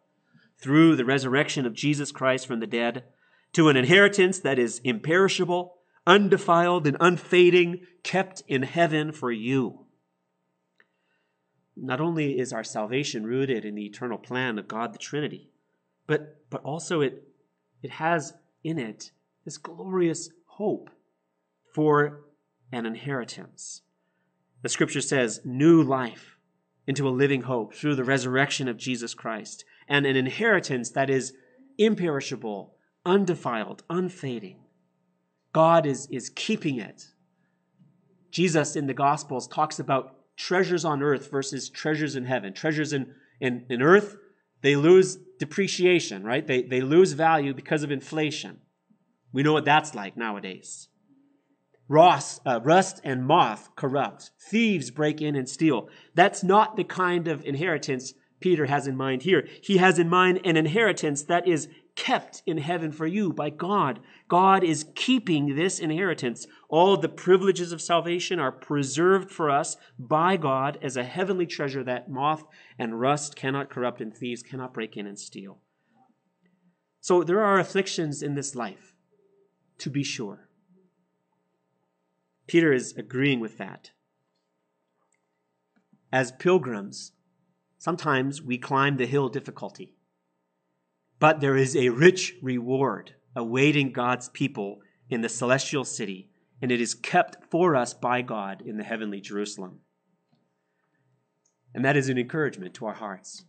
through 0.59 0.95
the 0.95 1.05
resurrection 1.05 1.65
of 1.65 1.73
Jesus 1.73 2.11
Christ 2.11 2.47
from 2.47 2.59
the 2.59 2.67
dead, 2.67 3.03
to 3.53 3.69
an 3.69 3.77
inheritance 3.77 4.39
that 4.39 4.59
is 4.59 4.81
imperishable, 4.83 5.75
undefiled, 6.05 6.85
and 6.85 6.97
unfading, 6.99 7.81
kept 8.03 8.43
in 8.47 8.63
heaven 8.63 9.11
for 9.11 9.31
you. 9.31 9.85
Not 11.79 12.01
only 12.01 12.39
is 12.39 12.51
our 12.51 12.63
salvation 12.63 13.25
rooted 13.25 13.63
in 13.63 13.75
the 13.75 13.85
eternal 13.85 14.17
plan 14.17 14.57
of 14.57 14.67
God 14.67 14.93
the 14.93 14.97
Trinity, 14.97 15.51
but, 16.07 16.49
but 16.49 16.63
also 16.63 17.01
it, 17.01 17.27
it 17.83 17.91
has 17.91 18.33
in 18.63 18.79
it 18.79 19.11
this 19.45 19.57
glorious 19.57 20.29
hope 20.45 20.89
for 21.73 22.21
an 22.71 22.85
inheritance. 22.85 23.81
The 24.63 24.69
scripture 24.69 25.01
says, 25.01 25.41
new 25.45 25.83
life 25.83 26.37
into 26.87 27.07
a 27.07 27.11
living 27.11 27.43
hope 27.43 27.73
through 27.73 27.95
the 27.95 28.03
resurrection 28.03 28.67
of 28.67 28.77
Jesus 28.77 29.13
Christ, 29.13 29.65
and 29.87 30.05
an 30.05 30.15
inheritance 30.15 30.89
that 30.91 31.09
is 31.09 31.33
imperishable, 31.77 32.75
undefiled, 33.05 33.83
unfading. 33.89 34.59
God 35.53 35.85
is, 35.85 36.07
is 36.11 36.29
keeping 36.29 36.79
it. 36.79 37.07
Jesus 38.31 38.75
in 38.75 38.87
the 38.87 38.93
Gospels 38.93 39.47
talks 39.47 39.79
about 39.79 40.16
treasures 40.37 40.85
on 40.85 41.03
earth 41.03 41.29
versus 41.29 41.69
treasures 41.69 42.15
in 42.15 42.25
heaven. 42.25 42.53
Treasures 42.53 42.93
in, 42.93 43.13
in, 43.41 43.65
in 43.69 43.81
earth, 43.81 44.15
they 44.61 44.75
lose 44.75 45.17
depreciation, 45.39 46.23
right? 46.23 46.45
They, 46.45 46.61
they 46.61 46.81
lose 46.81 47.13
value 47.13 47.53
because 47.53 47.83
of 47.83 47.91
inflation. 47.91 48.61
We 49.33 49.43
know 49.43 49.53
what 49.53 49.65
that's 49.65 49.93
like 49.93 50.15
nowadays. 50.15 50.87
Ross, 51.89 52.39
uh, 52.45 52.59
rust 52.63 52.99
and 53.03 53.25
moth 53.25 53.69
corrupt. 53.75 54.31
Thieves 54.39 54.91
break 54.91 55.21
in 55.21 55.35
and 55.35 55.47
steal. 55.47 55.89
That's 56.15 56.43
not 56.43 56.75
the 56.75 56.83
kind 56.83 57.27
of 57.27 57.45
inheritance 57.45 58.13
Peter 58.39 58.65
has 58.65 58.87
in 58.87 58.95
mind 58.95 59.23
here. 59.23 59.47
He 59.63 59.77
has 59.77 59.97
in 59.97 60.09
mind 60.09 60.41
an 60.43 60.57
inheritance 60.57 61.23
that 61.23 61.47
is 61.47 61.67
kept 61.95 62.43
in 62.45 62.57
heaven 62.57 62.91
for 62.91 63.07
you 63.07 63.33
by 63.33 63.49
God. 63.49 63.99
God 64.27 64.63
is 64.63 64.85
keeping 64.95 65.55
this 65.55 65.79
inheritance. 65.79 66.47
All 66.69 66.97
the 66.97 67.07
privileges 67.07 67.71
of 67.71 67.81
salvation 67.81 68.39
are 68.39 68.51
preserved 68.51 69.31
for 69.31 69.49
us 69.49 69.77
by 69.97 70.35
God 70.35 70.77
as 70.81 70.97
a 70.97 71.03
heavenly 71.03 71.45
treasure 71.45 71.83
that 71.83 72.09
moth 72.09 72.43
and 72.77 72.99
rust 72.99 73.35
cannot 73.35 73.69
corrupt 73.69 74.01
and 74.01 74.15
thieves 74.15 74.43
cannot 74.43 74.73
break 74.73 74.97
in 74.97 75.07
and 75.07 75.17
steal. 75.17 75.59
So 76.99 77.23
there 77.23 77.43
are 77.43 77.57
afflictions 77.57 78.21
in 78.21 78.35
this 78.35 78.53
life, 78.53 78.93
to 79.77 79.89
be 79.89 80.03
sure. 80.03 80.49
Peter 82.47 82.73
is 82.73 82.93
agreeing 82.97 83.39
with 83.39 83.57
that. 83.57 83.91
As 86.11 86.33
pilgrims, 86.33 87.13
sometimes 87.77 88.41
we 88.41 88.57
climb 88.57 88.97
the 88.97 89.05
hill 89.05 89.29
difficulty, 89.29 89.93
but 91.19 91.39
there 91.39 91.55
is 91.55 91.75
a 91.77 91.89
rich 91.89 92.35
reward 92.41 93.13
awaiting 93.37 93.91
God's 93.91 94.29
people 94.29 94.79
in 95.09 95.21
the 95.21 95.29
celestial 95.29 95.85
city, 95.85 96.27
and 96.61 96.71
it 96.71 96.81
is 96.81 96.95
kept 96.95 97.37
for 97.51 97.75
us 97.75 97.93
by 97.93 98.21
God 98.23 98.63
in 98.65 98.77
the 98.77 98.83
heavenly 98.83 99.21
Jerusalem. 99.21 99.79
And 101.73 101.85
that 101.85 101.95
is 101.95 102.09
an 102.09 102.17
encouragement 102.17 102.73
to 102.75 102.87
our 102.87 102.95
hearts. 102.95 103.45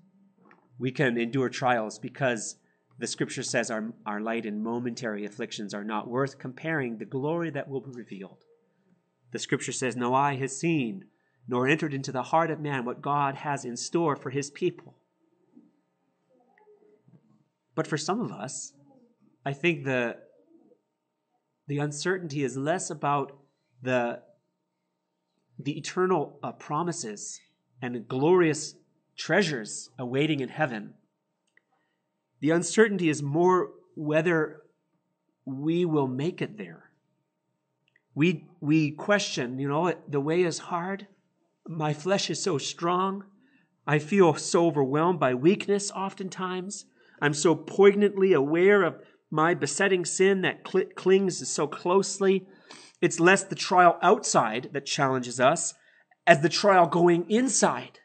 We 0.78 0.92
can 0.92 1.16
endure 1.16 1.48
trials 1.48 1.98
because 1.98 2.56
the 2.98 3.06
scripture 3.06 3.42
says 3.42 3.70
our, 3.70 3.92
our 4.04 4.20
light 4.20 4.44
and 4.44 4.62
momentary 4.62 5.24
afflictions 5.24 5.72
are 5.72 5.84
not 5.84 6.06
worth 6.06 6.38
comparing 6.38 6.98
the 6.98 7.06
glory 7.06 7.48
that 7.50 7.68
will 7.68 7.80
be 7.80 7.90
revealed. 7.90 8.44
The 9.32 9.38
scripture 9.38 9.72
says, 9.72 9.96
No 9.96 10.14
eye 10.14 10.36
has 10.36 10.58
seen, 10.58 11.06
nor 11.48 11.66
entered 11.66 11.94
into 11.94 12.12
the 12.12 12.24
heart 12.24 12.50
of 12.50 12.60
man 12.60 12.84
what 12.84 13.00
God 13.00 13.36
has 13.36 13.64
in 13.64 13.76
store 13.76 14.16
for 14.16 14.28
his 14.28 14.50
people. 14.50 14.96
But 17.74 17.86
for 17.86 17.96
some 17.96 18.20
of 18.20 18.30
us, 18.30 18.74
I 19.48 19.54
think 19.54 19.84
the, 19.84 20.18
the 21.68 21.78
uncertainty 21.78 22.44
is 22.44 22.54
less 22.54 22.90
about 22.90 23.34
the, 23.80 24.20
the 25.58 25.78
eternal 25.78 26.38
uh, 26.42 26.52
promises 26.52 27.40
and 27.80 28.06
glorious 28.06 28.74
treasures 29.16 29.88
awaiting 29.98 30.40
in 30.40 30.50
heaven. 30.50 30.92
The 32.40 32.50
uncertainty 32.50 33.08
is 33.08 33.22
more 33.22 33.70
whether 33.94 34.60
we 35.46 35.86
will 35.86 36.08
make 36.08 36.42
it 36.42 36.58
there. 36.58 36.90
We, 38.14 38.48
we 38.60 38.90
question, 38.90 39.58
you 39.58 39.68
know, 39.68 39.94
the 40.06 40.20
way 40.20 40.42
is 40.42 40.58
hard. 40.58 41.06
My 41.66 41.94
flesh 41.94 42.28
is 42.28 42.42
so 42.42 42.58
strong. 42.58 43.24
I 43.86 43.98
feel 43.98 44.34
so 44.34 44.66
overwhelmed 44.66 45.20
by 45.20 45.32
weakness 45.32 45.90
oftentimes. 45.90 46.84
I'm 47.22 47.32
so 47.32 47.54
poignantly 47.54 48.34
aware 48.34 48.82
of 48.82 49.00
my 49.30 49.54
besetting 49.54 50.04
sin 50.04 50.42
that 50.42 50.66
cl- 50.66 50.86
clings 50.96 51.48
so 51.48 51.66
closely. 51.66 52.46
It's 53.00 53.20
less 53.20 53.44
the 53.44 53.54
trial 53.54 53.98
outside 54.02 54.70
that 54.72 54.86
challenges 54.86 55.38
us 55.38 55.74
as 56.26 56.40
the 56.40 56.48
trial 56.48 56.86
going 56.86 57.30
inside. 57.30 58.00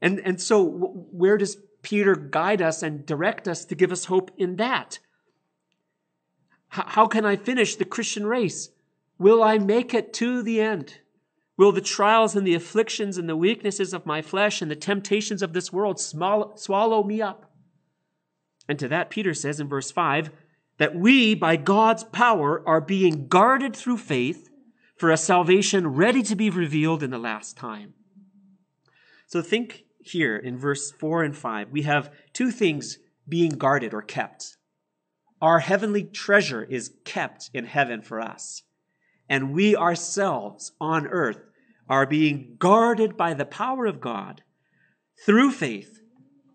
And, 0.00 0.20
and 0.20 0.40
so, 0.40 0.64
where 0.64 1.36
does 1.36 1.56
Peter 1.82 2.14
guide 2.14 2.62
us 2.62 2.82
and 2.82 3.04
direct 3.04 3.48
us 3.48 3.64
to 3.66 3.74
give 3.74 3.92
us 3.92 4.06
hope 4.06 4.30
in 4.36 4.56
that? 4.56 4.98
How 6.68 7.06
can 7.06 7.24
I 7.24 7.36
finish 7.36 7.76
the 7.76 7.84
Christian 7.84 8.26
race? 8.26 8.70
Will 9.18 9.42
I 9.42 9.58
make 9.58 9.94
it 9.94 10.12
to 10.14 10.42
the 10.42 10.60
end? 10.60 10.98
Will 11.56 11.72
the 11.72 11.80
trials 11.80 12.36
and 12.36 12.46
the 12.46 12.54
afflictions 12.54 13.18
and 13.18 13.28
the 13.28 13.36
weaknesses 13.36 13.92
of 13.92 14.06
my 14.06 14.22
flesh 14.22 14.62
and 14.62 14.70
the 14.70 14.76
temptations 14.76 15.42
of 15.42 15.52
this 15.52 15.72
world 15.72 15.98
swallow 15.98 17.02
me 17.02 17.20
up? 17.20 17.47
And 18.68 18.78
to 18.78 18.88
that, 18.88 19.10
Peter 19.10 19.34
says 19.34 19.60
in 19.60 19.68
verse 19.68 19.90
5 19.90 20.30
that 20.78 20.94
we, 20.94 21.34
by 21.34 21.56
God's 21.56 22.04
power, 22.04 22.62
are 22.68 22.80
being 22.80 23.26
guarded 23.28 23.74
through 23.74 23.96
faith 23.96 24.50
for 24.96 25.10
a 25.10 25.16
salvation 25.16 25.88
ready 25.88 26.22
to 26.24 26.36
be 26.36 26.50
revealed 26.50 27.02
in 27.02 27.10
the 27.10 27.18
last 27.18 27.56
time. 27.56 27.94
So 29.26 29.42
think 29.42 29.84
here 30.00 30.36
in 30.36 30.58
verse 30.58 30.90
4 30.90 31.22
and 31.24 31.36
5, 31.36 31.70
we 31.70 31.82
have 31.82 32.12
two 32.32 32.50
things 32.50 32.98
being 33.28 33.52
guarded 33.52 33.94
or 33.94 34.02
kept. 34.02 34.56
Our 35.40 35.60
heavenly 35.60 36.02
treasure 36.02 36.64
is 36.64 36.94
kept 37.04 37.50
in 37.54 37.64
heaven 37.64 38.02
for 38.02 38.20
us. 38.20 38.62
And 39.28 39.52
we 39.52 39.76
ourselves 39.76 40.72
on 40.80 41.06
earth 41.06 41.40
are 41.88 42.06
being 42.06 42.56
guarded 42.58 43.16
by 43.16 43.34
the 43.34 43.44
power 43.44 43.86
of 43.86 44.00
God 44.00 44.42
through 45.24 45.52
faith 45.52 46.00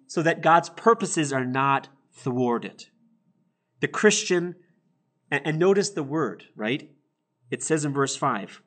so 0.08 0.22
that 0.22 0.42
God's 0.42 0.70
purposes 0.70 1.32
are 1.32 1.46
not 1.46 1.88
thwarted. 2.14 2.86
The 3.80 3.88
Christian, 3.88 4.56
and 5.30 5.60
notice 5.60 5.90
the 5.90 6.04
word, 6.04 6.46
right? 6.56 6.90
It 7.52 7.62
says 7.62 7.86
in 7.86 7.94
verse 7.94 8.16
5 8.16 8.62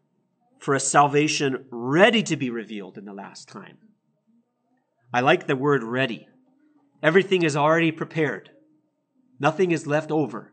for 0.59 0.75
a 0.75 0.81
salvation 0.81 1.67
ready 1.71 2.23
to 2.23 2.37
be 2.37 2.51
revealed 2.51 2.99
in 2.99 3.05
the 3.05 3.13
last 3.13 3.49
time. 3.49 3.79
I 5.13 5.21
like 5.21 5.47
the 5.47 5.57
word 5.57 5.83
ready. 5.83 6.29
Everything 7.03 7.43
is 7.43 7.57
already 7.57 7.93
prepared. 7.93 8.51
Nothing 9.39 9.71
is 9.71 9.87
left 9.87 10.11
over. 10.11 10.53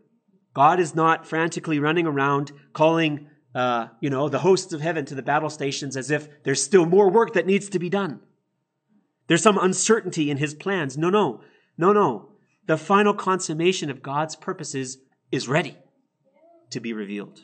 God 0.53 0.79
is 0.79 0.93
not 0.93 1.25
frantically 1.25 1.79
running 1.79 2.05
around 2.05 2.51
calling, 2.73 3.27
uh, 3.55 3.87
you 4.01 4.09
know, 4.09 4.29
the 4.29 4.39
hosts 4.39 4.73
of 4.73 4.81
heaven 4.81 5.05
to 5.05 5.15
the 5.15 5.23
battle 5.23 5.49
stations 5.49 5.97
as 5.97 6.11
if 6.11 6.27
there's 6.43 6.61
still 6.61 6.85
more 6.85 7.09
work 7.09 7.33
that 7.33 7.47
needs 7.47 7.69
to 7.69 7.79
be 7.79 7.89
done. 7.89 8.19
There's 9.27 9.41
some 9.41 9.57
uncertainty 9.57 10.29
in 10.29 10.37
his 10.37 10.53
plans. 10.53 10.97
No, 10.97 11.09
no, 11.09 11.41
no, 11.77 11.93
no. 11.93 12.29
The 12.65 12.77
final 12.77 13.13
consummation 13.13 13.89
of 13.89 14.01
God's 14.01 14.35
purposes 14.35 14.97
is 15.31 15.47
ready 15.47 15.77
to 16.69 16.79
be 16.79 16.93
revealed. 16.93 17.41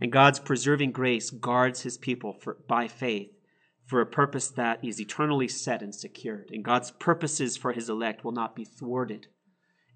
And 0.00 0.12
God's 0.12 0.38
preserving 0.38 0.92
grace 0.92 1.30
guards 1.30 1.82
his 1.82 1.98
people 1.98 2.32
for, 2.32 2.56
by 2.66 2.88
faith 2.88 3.30
for 3.86 4.00
a 4.00 4.06
purpose 4.06 4.48
that 4.48 4.84
is 4.84 5.00
eternally 5.00 5.48
set 5.48 5.82
and 5.82 5.94
secured. 5.94 6.50
And 6.52 6.64
God's 6.64 6.92
purposes 6.92 7.56
for 7.56 7.72
his 7.72 7.88
elect 7.88 8.24
will 8.24 8.32
not 8.32 8.54
be 8.54 8.64
thwarted 8.64 9.26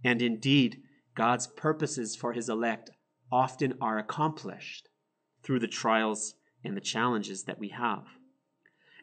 and 0.05 0.21
indeed, 0.21 0.83
God's 1.15 1.47
purposes 1.47 2.15
for 2.15 2.35
his 2.35 2.49
elect 2.49 2.91
often 3.33 3.75
are 3.81 3.99
accomplished 3.99 4.89
through 5.43 5.61
the 5.61 5.67
trials 5.67 6.35
and 6.63 6.77
the 6.77 6.83
challenges 6.83 7.45
that 7.45 7.59
we 7.59 7.71
have. 7.71 8.05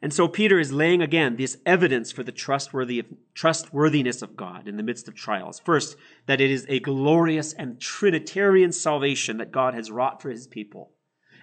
And 0.02 0.12
so 0.14 0.28
Peter 0.28 0.60
is 0.60 0.74
laying 0.74 1.02
again 1.02 1.36
this 1.36 1.58
evidence 1.66 2.12
for 2.12 2.24
the 2.24 2.32
trustworthy, 2.32 3.04
trustworthiness 3.36 4.22
of 4.22 4.36
God 4.36 4.68
in 4.68 4.78
the 4.78 4.84
midst 4.84 5.08
of 5.08 5.14
trials. 5.14 5.60
First, 5.60 5.96
that 6.26 6.42
it 6.42 6.50
is 6.50 6.66
a 6.68 6.80
glorious 6.80 7.54
and 7.54 7.80
Trinitarian 7.80 8.72
salvation 8.72 9.38
that 9.38 9.52
God 9.52 9.76
has 9.76 9.92
wrought 9.92 10.22
for 10.22 10.32
his 10.32 10.48
people. 10.48 10.92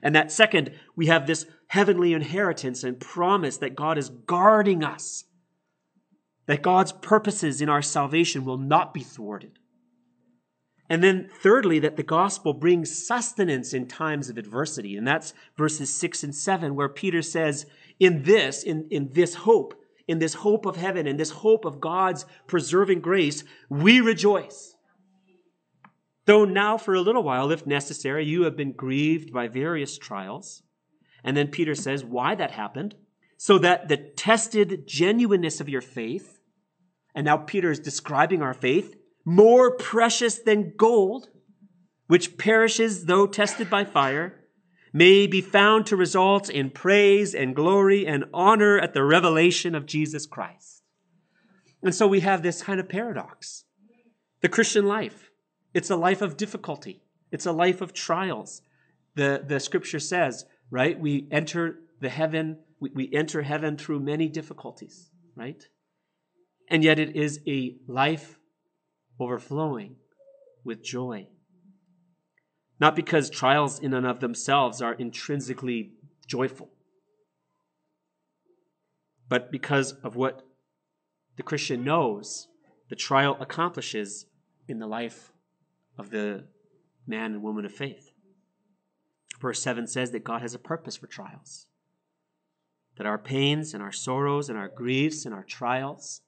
And 0.03 0.15
that 0.15 0.33
second, 0.33 0.73
we 0.97 1.07
have 1.07 1.27
this 1.27 1.47
heavenly 1.69 2.13
inheritance 2.13 2.83
and 2.83 2.99
promise 2.99 3.59
that 3.59 3.77
God 3.77 3.97
is 3.97 4.09
guarding 4.09 4.83
us 4.83 5.25
that 6.49 6.63
God's 6.63 6.93
purposes 6.93 7.61
in 7.61 7.69
our 7.69 7.83
salvation 7.83 8.45
will 8.45 8.57
not 8.57 8.95
be 8.95 9.03
thwarted. 9.03 9.59
And 10.89 11.05
then, 11.05 11.29
thirdly, 11.43 11.79
that 11.81 11.97
the 11.97 12.03
gospel 12.03 12.55
brings 12.55 13.07
sustenance 13.07 13.75
in 13.75 13.87
times 13.87 14.31
of 14.31 14.39
adversity. 14.39 14.97
And 14.97 15.07
that's 15.07 15.35
verses 15.59 15.95
six 15.95 16.25
and 16.25 16.35
seven, 16.35 16.75
where 16.75 16.89
Peter 16.89 17.21
says, 17.21 17.67
In 17.99 18.23
this, 18.23 18.63
in, 18.63 18.87
in 18.91 19.11
this 19.13 19.35
hope, 19.35 19.75
in 20.07 20.19
this 20.19 20.35
hope 20.35 20.67
of 20.67 20.77
heaven, 20.77 21.07
in 21.07 21.17
this 21.17 21.31
hope 21.31 21.65
of 21.65 21.81
God's 21.81 22.25
preserving 22.47 23.01
grace, 23.01 23.45
we 23.69 24.01
rejoice. 24.01 24.75
Though 26.25 26.45
now, 26.45 26.77
for 26.77 26.95
a 26.95 27.01
little 27.01 27.23
while, 27.23 27.51
if 27.51 27.67
necessary, 27.67 28.25
you 28.25 28.43
have 28.43 28.57
been 28.57 28.73
grieved 28.73 29.33
by 29.33 29.49
various 29.49 29.97
trials. 29.97 30.63
And 31.25 31.37
then 31.37 31.49
Peter 31.49 31.75
says 31.75 32.05
why 32.05 32.35
that 32.35 32.51
happened. 32.51 32.95
So 33.37 33.59
that 33.59 33.89
the 33.89 33.97
tested 33.97 34.87
genuineness 34.87 35.61
of 35.61 35.69
your 35.69 35.81
faith, 35.81 36.41
and 37.15 37.25
now 37.25 37.37
Peter 37.37 37.71
is 37.71 37.79
describing 37.79 38.43
our 38.43 38.55
faith, 38.55 38.95
more 39.25 39.77
precious 39.77 40.39
than 40.39 40.75
gold, 40.77 41.29
which 42.09 42.37
perishes 42.37 43.07
though 43.07 43.27
tested 43.27 43.71
by 43.71 43.85
fire, 43.85 44.38
may 44.93 45.27
be 45.27 45.41
found 45.41 45.87
to 45.87 45.97
result 45.97 46.49
in 46.49 46.71
praise 46.71 47.35
and 47.35 47.55
glory 47.55 48.07
and 48.07 48.25
honor 48.33 48.79
at 48.79 48.95
the 48.95 49.05
revelation 49.05 49.75
of 49.75 49.87
Jesus 49.87 50.27
Christ. 50.27 50.83
And 51.83 51.95
so 51.95 52.07
we 52.07 52.21
have 52.21 52.43
this 52.43 52.63
kind 52.63 52.81
of 52.81 52.89
paradox. 52.89 53.65
The 54.41 54.49
Christian 54.49 54.87
life, 54.87 55.31
it's 55.75 55.91
a 55.91 55.97
life 55.97 56.23
of 56.23 56.37
difficulty. 56.37 57.03
It's 57.31 57.47
a 57.47 57.53
life 57.53 57.81
of 57.81 57.93
trials. 57.93 58.63
The, 59.15 59.45
the 59.47 59.61
scripture 59.61 59.99
says, 59.99 60.45
right, 60.71 60.99
we 60.99 61.29
enter 61.31 61.81
the 62.01 62.09
heaven, 62.09 62.59
we, 62.81 62.91
we 62.95 63.11
enter 63.13 63.43
heaven 63.43 63.77
through 63.77 64.01
many 64.01 64.29
difficulties, 64.29 65.11
right? 65.35 65.67
And 66.69 66.85
yet 66.85 66.99
it 66.99 67.17
is 67.17 67.41
a 67.47 67.77
life 67.87 68.39
overflowing 69.19 69.97
with 70.65 70.83
joy. 70.83 71.29
Not 72.81 72.95
because 72.95 73.29
trials 73.29 73.79
in 73.81 73.93
and 73.95 74.07
of 74.07 74.21
themselves 74.21 74.81
are 74.81 74.95
intrinsically 74.95 75.93
joyful, 76.27 76.71
but 79.29 79.51
because 79.51 79.93
of 80.05 80.17
what 80.17 80.43
the 81.37 81.43
Christian 81.43 81.85
knows 81.85 82.49
the 82.89 82.97
trial 82.97 83.37
accomplishes 83.41 84.27
in 84.67 84.79
the 84.79 84.87
life 84.87 85.33
of 85.99 86.11
the 86.11 86.45
man 87.07 87.33
and 87.33 87.43
woman 87.43 87.65
of 87.65 87.73
faith. 87.73 88.13
Verse 89.41 89.61
7 89.63 89.87
says 89.87 90.11
that 90.13 90.25
God 90.25 90.43
has 90.43 90.55
a 90.55 90.59
purpose 90.59 90.97
for 90.97 91.07
trials, 91.07 91.67
that 92.97 93.07
our 93.07 93.19
pains 93.19 93.75
and 93.75 93.83
our 93.83 93.93
sorrows 93.93 94.49
and 94.49 94.59
our 94.59 94.69
griefs 94.69 95.25
and 95.25 95.35
our 95.35 95.45
trials 95.45 96.23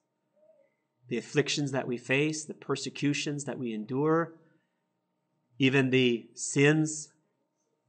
the 1.11 1.17
afflictions 1.17 1.73
that 1.73 1.89
we 1.89 1.97
face, 1.97 2.45
the 2.45 2.53
persecutions 2.53 3.43
that 3.43 3.59
we 3.59 3.73
endure, 3.73 4.33
even 5.61 5.91
the 5.91 6.25
sins 6.33 7.09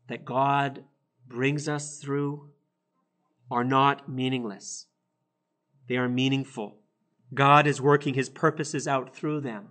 that 0.06 0.26
God 0.26 0.84
brings 1.26 1.66
us 1.66 1.96
through 1.96 2.50
are 3.50 3.64
not 3.64 4.10
meaningless. 4.10 4.88
They 5.88 5.96
are 5.96 6.06
meaningful. 6.06 6.76
God 7.32 7.66
is 7.66 7.80
working 7.80 8.12
his 8.12 8.28
purposes 8.28 8.86
out 8.86 9.16
through 9.16 9.40
them. 9.40 9.70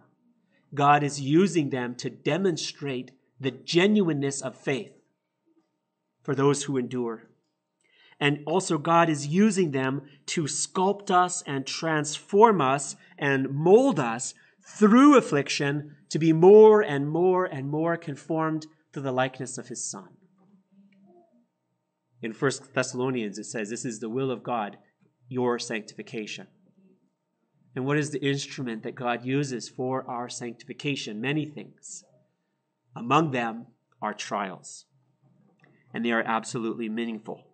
God 0.73 1.03
is 1.03 1.21
using 1.21 1.69
them 1.69 1.93
to 1.97 2.09
demonstrate 2.09 3.11
the 3.39 3.51
genuineness 3.51 4.41
of 4.41 4.57
faith 4.57 4.93
for 6.23 6.33
those 6.33 6.63
who 6.63 6.77
endure. 6.77 7.29
And 8.19 8.41
also, 8.47 8.79
God 8.79 9.09
is 9.09 9.27
using 9.27 9.71
them 9.71 10.01
to 10.25 10.45
sculpt 10.45 11.11
us 11.11 11.43
and 11.45 11.67
transform 11.67 12.61
us 12.61 12.95
and 13.19 13.51
mold 13.51 13.99
us 13.99 14.33
through 14.65 15.17
affliction 15.17 15.95
to 16.09 16.19
be 16.19 16.33
more 16.33 16.81
and 16.81 17.09
more 17.09 17.45
and 17.45 17.69
more 17.69 17.97
conformed 17.97 18.67
to 18.93 19.01
the 19.01 19.11
likeness 19.11 19.57
of 19.57 19.67
his 19.67 19.89
Son. 19.89 20.09
In 22.21 22.33
1 22.33 22.51
Thessalonians, 22.73 23.39
it 23.39 23.45
says, 23.45 23.69
This 23.69 23.85
is 23.85 23.99
the 23.99 24.09
will 24.09 24.29
of 24.29 24.43
God, 24.43 24.77
your 25.27 25.57
sanctification. 25.57 26.47
And 27.75 27.85
what 27.85 27.97
is 27.97 28.11
the 28.11 28.23
instrument 28.23 28.83
that 28.83 28.95
God 28.95 29.25
uses 29.25 29.69
for 29.69 30.07
our 30.09 30.29
sanctification? 30.29 31.21
Many 31.21 31.45
things. 31.45 32.03
Among 32.95 33.31
them 33.31 33.67
are 34.01 34.13
trials, 34.13 34.85
and 35.93 36.05
they 36.05 36.11
are 36.11 36.23
absolutely 36.23 36.89
meaningful 36.89 37.45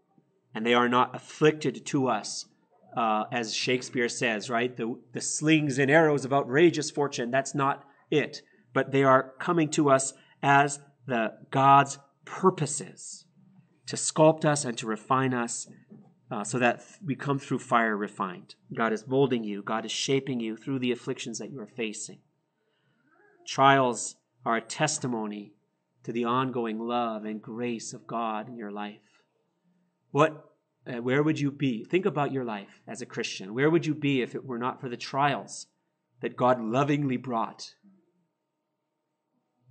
and 0.57 0.65
they 0.65 0.73
are 0.73 0.89
not 0.89 1.15
afflicted 1.15 1.85
to 1.85 2.07
us, 2.07 2.47
uh, 2.97 3.25
as 3.31 3.53
Shakespeare 3.53 4.09
says, 4.09 4.49
right? 4.49 4.75
The, 4.75 4.99
the 5.13 5.21
slings 5.21 5.77
and 5.77 5.91
arrows 5.91 6.25
of 6.25 6.33
outrageous 6.33 6.89
fortune, 6.89 7.29
that's 7.29 7.53
not 7.53 7.85
it. 8.09 8.41
But 8.73 8.91
they 8.91 9.03
are 9.03 9.33
coming 9.39 9.69
to 9.71 9.91
us 9.91 10.13
as 10.41 10.79
the 11.05 11.33
God's 11.51 11.99
purposes 12.25 13.25
to 13.85 13.95
sculpt 13.95 14.45
us 14.45 14.65
and 14.65 14.75
to 14.79 14.87
refine 14.87 15.35
us 15.35 15.67
uh, 16.31 16.43
so 16.43 16.57
that 16.57 16.83
we 17.05 17.15
come 17.15 17.37
through 17.37 17.59
fire 17.59 17.95
refined. 17.95 18.55
God 18.75 18.91
is 18.91 19.07
molding 19.07 19.43
you, 19.43 19.61
God 19.61 19.85
is 19.85 19.91
shaping 19.91 20.39
you 20.39 20.57
through 20.57 20.79
the 20.79 20.91
afflictions 20.91 21.37
that 21.37 21.51
you 21.51 21.59
are 21.59 21.67
facing. 21.67 22.17
Trials 23.47 24.15
are 24.43 24.57
a 24.57 24.61
testimony 24.61 25.53
to 26.03 26.11
the 26.11 26.25
ongoing 26.25 26.79
love 26.79 27.25
and 27.25 27.43
grace 27.43 27.93
of 27.93 28.07
God 28.07 28.49
in 28.49 28.57
your 28.57 28.71
life. 28.71 29.21
What 30.09 30.47
uh, 30.87 31.01
where 31.01 31.21
would 31.21 31.39
you 31.39 31.51
be? 31.51 31.83
Think 31.83 32.05
about 32.05 32.31
your 32.31 32.45
life 32.45 32.81
as 32.87 33.01
a 33.01 33.05
Christian. 33.05 33.53
Where 33.53 33.69
would 33.69 33.85
you 33.85 33.93
be 33.93 34.21
if 34.21 34.35
it 34.35 34.45
were 34.45 34.57
not 34.57 34.79
for 34.79 34.89
the 34.89 34.97
trials 34.97 35.67
that 36.21 36.37
God 36.37 36.61
lovingly 36.61 37.17
brought 37.17 37.73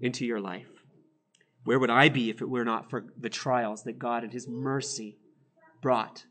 into 0.00 0.26
your 0.26 0.40
life? 0.40 0.84
Where 1.64 1.78
would 1.78 1.90
I 1.90 2.08
be 2.08 2.30
if 2.30 2.40
it 2.40 2.48
were 2.48 2.64
not 2.64 2.90
for 2.90 3.06
the 3.18 3.30
trials 3.30 3.82
that 3.84 3.98
God 3.98 4.24
in 4.24 4.30
His 4.30 4.46
mercy 4.46 5.18
brought? 5.80 6.26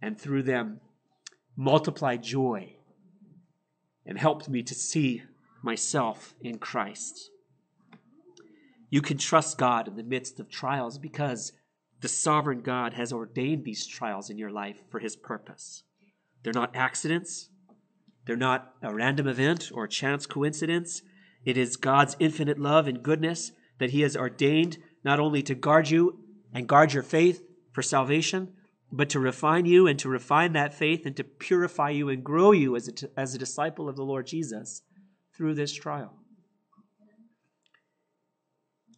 And 0.00 0.18
through 0.18 0.44
them, 0.44 0.80
multiplied 1.56 2.22
joy 2.22 2.76
and 4.06 4.18
helped 4.18 4.48
me 4.48 4.62
to 4.62 4.74
see 4.74 5.22
myself 5.62 6.34
in 6.40 6.58
Christ. 6.58 7.30
You 8.88 9.00
can 9.00 9.18
trust 9.18 9.58
God 9.58 9.88
in 9.88 9.96
the 9.96 10.02
midst 10.02 10.40
of 10.40 10.48
trials 10.48 10.98
because 10.98 11.52
the 12.02 12.08
sovereign 12.08 12.60
God 12.60 12.94
has 12.94 13.12
ordained 13.12 13.64
these 13.64 13.86
trials 13.86 14.28
in 14.28 14.36
your 14.36 14.50
life 14.50 14.82
for 14.90 14.98
his 14.98 15.16
purpose. 15.16 15.84
They're 16.42 16.52
not 16.52 16.74
accidents, 16.74 17.48
they're 18.26 18.36
not 18.36 18.74
a 18.82 18.92
random 18.92 19.28
event 19.28 19.70
or 19.72 19.84
a 19.84 19.88
chance 19.88 20.26
coincidence. 20.26 21.02
It 21.44 21.56
is 21.56 21.76
God's 21.76 22.16
infinite 22.18 22.58
love 22.58 22.86
and 22.86 23.02
goodness 23.02 23.52
that 23.78 23.90
he 23.90 24.02
has 24.02 24.16
ordained 24.16 24.78
not 25.04 25.18
only 25.18 25.42
to 25.42 25.54
guard 25.54 25.90
you 25.90 26.20
and 26.52 26.68
guard 26.68 26.92
your 26.92 27.02
faith 27.02 27.42
for 27.72 27.82
salvation, 27.82 28.52
but 28.92 29.08
to 29.10 29.18
refine 29.18 29.64
you 29.64 29.86
and 29.86 29.98
to 30.00 30.08
refine 30.08 30.52
that 30.52 30.74
faith 30.74 31.06
and 31.06 31.16
to 31.16 31.24
purify 31.24 31.90
you 31.90 32.08
and 32.08 32.22
grow 32.22 32.52
you 32.52 32.76
as 32.76 32.88
a, 32.88 32.92
as 33.18 33.34
a 33.34 33.38
disciple 33.38 33.88
of 33.88 33.96
the 33.96 34.04
Lord 34.04 34.26
Jesus 34.26 34.82
through 35.36 35.54
this 35.54 35.72
trial. 35.72 36.14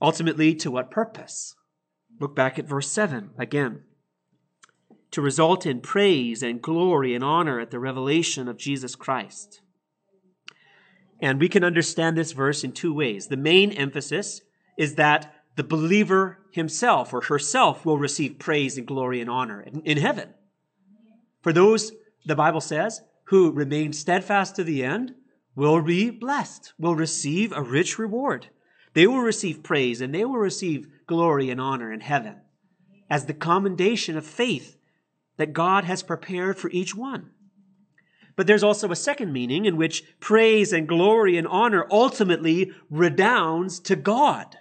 Ultimately, 0.02 0.54
to 0.56 0.70
what 0.70 0.90
purpose? 0.90 1.54
Look 2.20 2.34
back 2.34 2.58
at 2.58 2.68
verse 2.68 2.90
7 2.90 3.30
again. 3.38 3.82
To 5.12 5.20
result 5.20 5.66
in 5.66 5.80
praise 5.80 6.42
and 6.42 6.60
glory 6.60 7.14
and 7.14 7.22
honor 7.22 7.60
at 7.60 7.70
the 7.70 7.78
revelation 7.78 8.48
of 8.48 8.56
Jesus 8.56 8.96
Christ. 8.96 9.60
And 11.20 11.40
we 11.40 11.48
can 11.48 11.64
understand 11.64 12.16
this 12.16 12.32
verse 12.32 12.64
in 12.64 12.72
two 12.72 12.92
ways. 12.92 13.28
The 13.28 13.36
main 13.36 13.72
emphasis 13.72 14.42
is 14.76 14.96
that 14.96 15.34
the 15.56 15.64
believer 15.64 16.38
himself 16.50 17.12
or 17.12 17.20
herself 17.22 17.86
will 17.86 17.98
receive 17.98 18.38
praise 18.38 18.76
and 18.76 18.86
glory 18.86 19.20
and 19.20 19.30
honor 19.30 19.60
in, 19.60 19.80
in 19.82 19.98
heaven. 19.98 20.34
For 21.42 21.52
those, 21.52 21.92
the 22.24 22.34
Bible 22.34 22.60
says, 22.60 23.02
who 23.24 23.52
remain 23.52 23.92
steadfast 23.92 24.56
to 24.56 24.64
the 24.64 24.84
end 24.84 25.14
will 25.54 25.80
be 25.82 26.10
blessed, 26.10 26.72
will 26.78 26.94
receive 26.94 27.52
a 27.52 27.62
rich 27.62 27.98
reward. 27.98 28.48
They 28.94 29.06
will 29.06 29.20
receive 29.20 29.62
praise 29.62 30.00
and 30.00 30.14
they 30.14 30.24
will 30.24 30.38
receive 30.38 30.88
glory 31.06 31.50
and 31.50 31.60
honor 31.60 31.92
in 31.92 32.00
heaven 32.00 32.40
as 33.10 33.26
the 33.26 33.34
commendation 33.34 34.16
of 34.16 34.26
faith 34.26 34.76
that 35.36 35.52
God 35.52 35.84
has 35.84 36.02
prepared 36.02 36.58
for 36.58 36.70
each 36.70 36.94
one. 36.94 37.30
But 38.36 38.46
there's 38.46 38.64
also 38.64 38.90
a 38.90 38.96
second 38.96 39.32
meaning 39.32 39.64
in 39.64 39.76
which 39.76 40.04
praise 40.20 40.72
and 40.72 40.88
glory 40.88 41.36
and 41.36 41.46
honor 41.46 41.86
ultimately 41.90 42.72
redounds 42.90 43.78
to 43.80 43.96
God, 43.96 44.56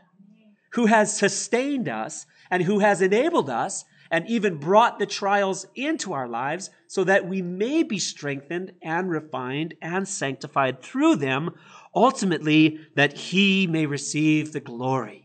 who 0.74 0.86
has 0.88 1.18
sustained 1.18 1.90
us 1.90 2.26
and 2.52 2.64
who 2.64 2.80
has 2.80 3.02
enabled 3.02 3.50
us 3.50 3.86
and 4.12 4.28
even 4.28 4.58
brought 4.58 5.00
the 5.00 5.08
trials 5.08 5.66
into 5.74 6.14
our 6.14 6.28
lives 6.28 6.70
so 6.88 7.04
that 7.04 7.28
we 7.28 7.42
may 7.42 7.82
be 7.82 7.98
strengthened 7.98 8.72
and 8.84 9.10
refined 9.10 9.74
and 9.82 10.08
sanctified 10.08 10.84
through 10.84 11.16
them, 11.16 11.50
ultimately 11.96 12.80
that 12.96 13.18
he 13.18 13.66
may 13.66 13.88
receive 13.88 14.54
the 14.54 14.60
glory. 14.60 15.23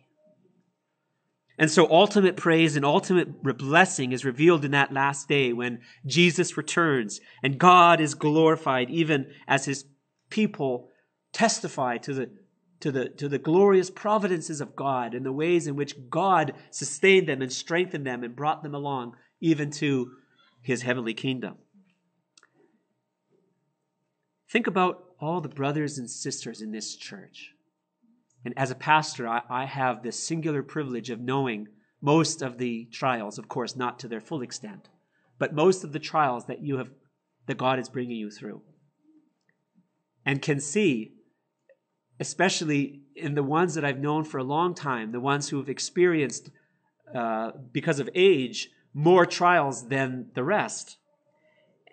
And 1.59 1.71
so 1.71 1.91
ultimate 1.91 2.37
praise 2.37 2.77
and 2.77 2.85
ultimate 2.85 3.43
blessing 3.59 4.13
is 4.13 4.25
revealed 4.25 4.65
in 4.65 4.71
that 4.71 4.93
last 4.93 5.29
day 5.29 5.53
when 5.53 5.81
Jesus 6.07 6.57
returns 6.57 7.21
and 7.43 7.59
God 7.59 8.01
is 8.01 8.15
glorified 8.15 8.91
even 8.91 9.33
as 9.49 9.65
his 9.65 9.85
people 10.31 10.89
testify 11.33 11.99
to 11.99 12.15
the 12.15 12.31
to 12.81 12.93
the, 12.93 13.09
to 13.09 13.29
the 13.29 13.39
glorious 13.39 13.91
providences 13.91 14.61
of 14.61 14.77
God 14.77 15.13
and 15.13 15.27
the 15.27 15.33
ways 15.33 15.67
in 15.67 15.75
which 15.75 15.97
God 16.09 16.53
sustained 16.71 17.29
them 17.29 17.43
and 17.43 17.53
strengthened 17.53 18.07
them 18.07 18.23
and 18.23 18.37
brought 18.37 18.63
them 18.63 18.73
along 18.73 19.17
even 19.41 19.73
to 19.73 20.13
his 20.63 20.83
heavenly 20.83 21.15
kingdom. 21.15 21.57
Think 24.49 24.69
about 24.69 25.05
all 25.21 25.41
the 25.41 25.49
brothers 25.49 25.99
and 25.99 26.09
sisters 26.09 26.63
in 26.63 26.71
this 26.71 26.95
church. 26.95 27.53
And 28.45 28.55
as 28.57 28.71
a 28.71 28.77
pastor, 28.77 29.27
I, 29.27 29.43
I 29.51 29.65
have 29.65 30.03
this 30.03 30.19
singular 30.19 30.63
privilege 30.63 31.11
of 31.11 31.21
knowing 31.21 31.69
most 32.01 32.43
of 32.43 32.59
the 32.59 32.87
trials, 32.93 33.39
of 33.39 33.49
course, 33.49 33.75
not 33.77 33.99
to 34.01 34.09
their 34.09 34.21
full 34.21 34.43
extent, 34.43 34.89
but 35.39 35.55
most 35.55 35.85
of 35.85 35.93
the 35.93 35.99
trials 35.99 36.47
that 36.47 36.63
you 36.63 36.79
have, 36.79 36.91
that 37.47 37.59
God 37.59 37.79
is 37.79 37.89
bringing 37.89 38.17
you 38.17 38.31
through. 38.31 38.63
And 40.25 40.41
can 40.41 40.61
see, 40.61 41.15
especially 42.21 43.03
in 43.17 43.35
the 43.35 43.43
ones 43.43 43.75
that 43.75 43.85
I've 43.85 43.99
known 43.99 44.25
for 44.25 44.39
a 44.39 44.45
long 44.45 44.75
time, 44.75 45.11
the 45.11 45.21
ones 45.21 45.49
who 45.49 45.57
have 45.59 45.69
experienced, 45.69 46.51
uh, 47.15 47.53
because 47.73 47.99
of 47.99 48.09
age, 48.15 48.71
more 48.95 49.27
trials 49.27 49.89
than 49.89 50.29
the 50.35 50.45
rest, 50.45 50.99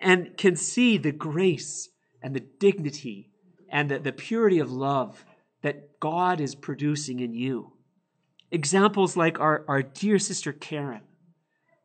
and 0.00 0.36
can 0.36 0.56
see 0.56 0.98
the 0.98 1.12
grace 1.12 1.88
and 2.22 2.34
the 2.34 2.40
dignity 2.40 3.30
and 3.70 3.90
the, 3.90 3.98
the 3.98 4.12
purity 4.12 4.58
of 4.58 4.70
love 4.70 5.24
that 5.66 5.98
God 5.98 6.40
is 6.40 6.54
producing 6.54 7.18
in 7.18 7.34
you. 7.34 7.72
Examples 8.52 9.16
like 9.16 9.40
our, 9.40 9.64
our 9.66 9.82
dear 9.82 10.16
sister 10.16 10.52
Karen, 10.52 11.00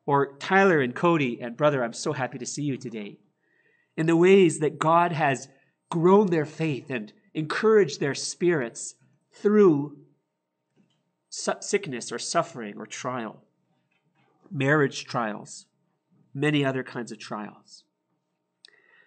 or 0.06 0.38
Tyler 0.38 0.82
and 0.82 0.94
Cody, 0.94 1.42
and 1.42 1.58
brother, 1.58 1.84
I'm 1.84 1.94
so 1.94 2.14
happy 2.14 2.38
to 2.38 2.46
see 2.46 2.62
you 2.62 2.78
today, 2.78 3.18
in 3.98 4.06
the 4.06 4.16
ways 4.16 4.60
that 4.60 4.78
God 4.78 5.14
has 5.14 5.48
grown 5.90 6.28
their 6.28 6.46
faith 6.46 6.92
and 6.92 7.12
encouraged 7.34 8.00
their 8.00 8.14
spirits 8.14 8.94
through 9.34 9.98
sickness 11.32 12.12
or 12.12 12.20
suffering 12.20 12.76
or 12.78 12.86
trial, 12.86 13.42
marriage 14.52 15.06
trials, 15.06 15.66
many 16.36 16.64
other 16.64 16.84
kinds 16.84 17.12
of 17.12 17.18
trials 17.18 17.84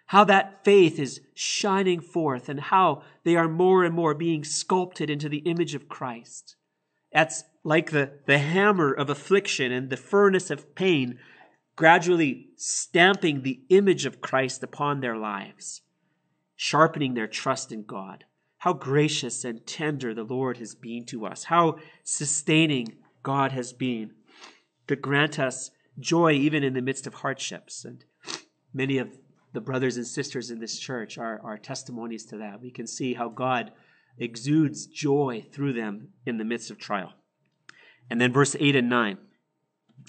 how 0.07 0.25
that 0.25 0.65
faith 0.65 0.99
is 0.99 1.21
shining 1.35 2.01
forth 2.01 2.49
and 2.49 2.61
how 2.61 3.03
they 3.25 3.37
are 3.37 3.49
more 3.49 3.85
and 3.85 3.95
more 3.95 4.15
being 4.15 4.45
sculpted 4.45 5.09
into 5.09 5.29
the 5.29 5.39
image 5.39 5.75
of 5.75 5.89
Christ. 5.89 6.57
That's 7.13 7.45
like 7.63 7.91
the, 7.91 8.13
the 8.27 8.39
hammer 8.39 8.93
of 8.93 9.09
affliction 9.09 9.73
and 9.73 9.89
the 9.89 9.97
furnace 9.97 10.51
of 10.51 10.75
pain 10.75 11.19
gradually 11.77 12.49
stamping 12.57 13.43
the 13.43 13.61
image 13.69 14.07
of 14.07 14.21
Christ 14.21 14.63
upon 14.63 15.01
their 15.01 15.17
lives, 15.17 15.83
sharpening 16.55 17.15
their 17.15 17.27
trust 17.27 17.73
in 17.73 17.85
God. 17.85 18.25
How 18.59 18.73
gracious 18.73 19.45
and 19.45 19.67
tender 19.67 20.15
the 20.15 20.23
Lord 20.23 20.57
has 20.59 20.75
been 20.75 21.05
to 21.07 21.27
us, 21.27 21.45
how 21.45 21.79
sustaining 22.03 22.97
God 23.23 23.53
has 23.53 23.73
been 23.73 24.13
to 24.87 24.97
grant 24.97 25.39
us 25.39 25.71
joy 25.99 26.33
even 26.33 26.63
in 26.63 26.75
the 26.75 26.83
midst 26.83 27.07
of 27.07 27.15
hardships. 27.15 27.85
And 27.85 28.05
many 28.73 28.99
of 28.99 29.11
the 29.55 29.61
brothers 29.61 29.97
and 29.97 30.07
sisters 30.07 30.51
in 30.51 30.59
this 30.59 30.79
church 30.79 31.17
are, 31.17 31.41
are 31.45 31.57
testimonies 31.57 32.27
to 32.27 32.37
that. 32.39 32.61
We 32.61 32.73
can 32.73 32.89
see 32.89 33.15
how 33.15 33.29
God 33.29 33.71
exudes 34.19 34.87
joy 34.87 35.47
through 35.53 35.73
them 35.75 36.09
in 36.27 36.39
the 36.39 36.45
midst 36.45 36.71
of 36.71 36.79
trial. 36.79 37.13
And 38.11 38.21
then 38.21 38.33
verse 38.33 38.55
8 38.59 38.77
and 38.77 38.91
9 38.91 39.17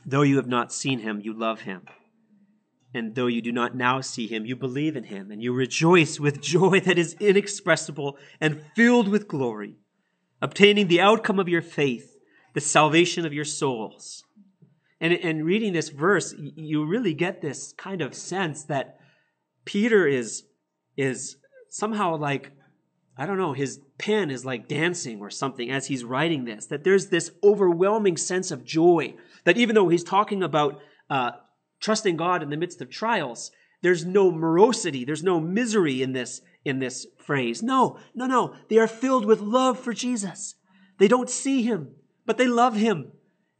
Though 0.03 0.23
you 0.23 0.37
have 0.37 0.47
not 0.47 0.73
seen 0.73 0.99
him, 0.99 1.21
you 1.21 1.31
love 1.31 1.61
him. 1.61 1.83
And 2.93 3.13
though 3.13 3.27
you 3.27 3.41
do 3.41 3.51
not 3.51 3.75
now 3.75 4.01
see 4.01 4.25
him, 4.25 4.45
you 4.45 4.55
believe 4.55 4.95
in 4.95 5.05
him, 5.05 5.29
and 5.29 5.43
you 5.43 5.53
rejoice 5.53 6.19
with 6.19 6.41
joy 6.41 6.79
that 6.81 6.97
is 6.97 7.15
inexpressible 7.19 8.17
and 8.41 8.63
filled 8.75 9.07
with 9.09 9.27
glory, 9.27 9.75
obtaining 10.41 10.87
the 10.87 11.01
outcome 11.01 11.39
of 11.39 11.49
your 11.49 11.61
faith, 11.61 12.17
the 12.53 12.61
salvation 12.61 13.25
of 13.25 13.33
your 13.33 13.45
souls. 13.45 14.23
And 14.99 15.13
in 15.13 15.45
reading 15.45 15.73
this 15.73 15.89
verse, 15.89 16.33
you 16.37 16.85
really 16.85 17.13
get 17.13 17.41
this 17.41 17.73
kind 17.73 18.01
of 18.01 18.15
sense 18.15 18.63
that 18.63 18.97
Peter 19.65 20.07
is 20.07 20.43
is 20.95 21.37
somehow 21.69 22.15
like 22.15 22.51
I 23.17 23.25
don't 23.25 23.37
know, 23.37 23.53
his 23.53 23.79
pen 23.97 24.29
is 24.29 24.45
like 24.45 24.67
dancing 24.67 25.21
or 25.21 25.29
something 25.29 25.71
as 25.71 25.87
he's 25.87 26.03
writing 26.03 26.45
this. 26.45 26.65
That 26.67 26.83
there's 26.83 27.07
this 27.07 27.31
overwhelming 27.43 28.17
sense 28.17 28.51
of 28.51 28.65
joy. 28.65 29.15
That 29.45 29.57
even 29.57 29.75
though 29.75 29.87
he's 29.87 30.03
talking 30.03 30.43
about 30.43 30.79
uh, 31.09 31.31
trusting 31.79 32.17
God 32.17 32.43
in 32.43 32.49
the 32.49 32.57
midst 32.57 32.81
of 32.81 32.89
trials, 32.89 33.51
there's 33.81 34.05
no 34.05 34.31
morosity, 34.31 35.05
there's 35.05 35.23
no 35.23 35.39
misery 35.39 36.01
in 36.01 36.13
this 36.13 36.41
in 36.63 36.79
this 36.79 37.07
phrase. 37.17 37.61
No, 37.63 37.99
no, 38.13 38.25
no. 38.25 38.55
They 38.69 38.77
are 38.79 38.87
filled 38.87 39.25
with 39.25 39.39
love 39.39 39.79
for 39.79 39.93
Jesus. 39.93 40.55
They 40.97 41.07
don't 41.07 41.29
see 41.29 41.61
him, 41.61 41.95
but 42.25 42.37
they 42.37 42.47
love 42.47 42.75
him 42.75 43.11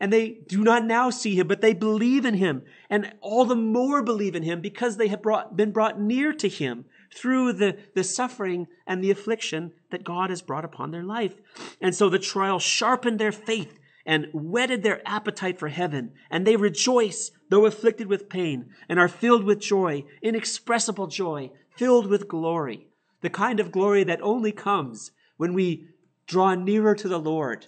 and 0.05 0.13
they 0.13 0.37
do 0.47 0.63
not 0.63 0.85
now 0.85 1.09
see 1.09 1.33
him, 1.33 1.47
but 1.47 1.61
they 1.61 1.73
believe 1.73 2.25
in 2.25 2.35
him, 2.35 2.61
and 2.91 3.11
all 3.21 3.43
the 3.43 3.55
more 3.55 4.03
believe 4.03 4.35
in 4.35 4.43
him 4.43 4.61
because 4.61 4.97
they 4.97 5.07
have 5.07 5.23
brought, 5.23 5.57
been 5.57 5.71
brought 5.71 5.99
near 5.99 6.31
to 6.31 6.47
him 6.47 6.85
through 7.11 7.53
the, 7.53 7.79
the 7.95 8.03
suffering 8.03 8.67
and 8.85 9.03
the 9.03 9.09
affliction 9.09 9.73
that 9.89 10.03
God 10.03 10.29
has 10.29 10.43
brought 10.43 10.63
upon 10.63 10.91
their 10.91 11.01
life. 11.01 11.33
And 11.81 11.95
so 11.95 12.07
the 12.07 12.19
trial 12.19 12.59
sharpened 12.59 13.17
their 13.17 13.31
faith 13.31 13.79
and 14.05 14.27
whetted 14.31 14.83
their 14.83 15.01
appetite 15.07 15.57
for 15.57 15.69
heaven, 15.69 16.11
and 16.29 16.45
they 16.45 16.55
rejoice, 16.55 17.31
though 17.49 17.65
afflicted 17.65 18.05
with 18.05 18.29
pain, 18.29 18.69
and 18.87 18.99
are 18.99 19.07
filled 19.07 19.43
with 19.43 19.59
joy, 19.59 20.03
inexpressible 20.21 21.07
joy, 21.07 21.49
filled 21.75 22.05
with 22.05 22.27
glory, 22.27 22.89
the 23.21 23.31
kind 23.31 23.59
of 23.59 23.71
glory 23.71 24.03
that 24.03 24.21
only 24.21 24.51
comes 24.51 25.09
when 25.37 25.55
we 25.55 25.87
draw 26.27 26.53
nearer 26.53 26.93
to 26.93 27.07
the 27.07 27.17
Lord 27.17 27.65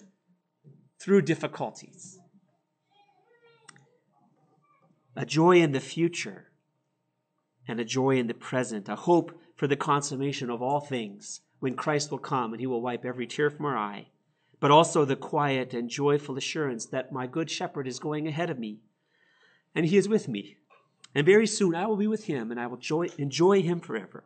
through 1.00 1.22
difficulties 1.22 2.17
a 5.18 5.26
joy 5.26 5.60
in 5.60 5.72
the 5.72 5.80
future 5.80 6.46
and 7.66 7.80
a 7.80 7.84
joy 7.84 8.16
in 8.16 8.28
the 8.28 8.34
present, 8.34 8.88
a 8.88 8.94
hope 8.94 9.36
for 9.56 9.66
the 9.66 9.74
consummation 9.74 10.48
of 10.48 10.62
all 10.62 10.78
things 10.78 11.40
when 11.58 11.74
Christ 11.74 12.12
will 12.12 12.18
come 12.18 12.52
and 12.52 12.60
he 12.60 12.68
will 12.68 12.80
wipe 12.80 13.04
every 13.04 13.26
tear 13.26 13.50
from 13.50 13.66
our 13.66 13.76
eye, 13.76 14.06
but 14.60 14.70
also 14.70 15.04
the 15.04 15.16
quiet 15.16 15.74
and 15.74 15.90
joyful 15.90 16.36
assurance 16.36 16.86
that 16.86 17.10
my 17.10 17.26
good 17.26 17.50
shepherd 17.50 17.88
is 17.88 17.98
going 17.98 18.28
ahead 18.28 18.48
of 18.48 18.60
me 18.60 18.78
and 19.74 19.86
he 19.86 19.96
is 19.96 20.08
with 20.08 20.28
me. 20.28 20.56
And 21.16 21.26
very 21.26 21.48
soon 21.48 21.74
I 21.74 21.88
will 21.88 21.96
be 21.96 22.06
with 22.06 22.26
him 22.26 22.52
and 22.52 22.60
I 22.60 22.68
will 22.68 22.76
joy, 22.76 23.08
enjoy 23.18 23.60
him 23.60 23.80
forever. 23.80 24.22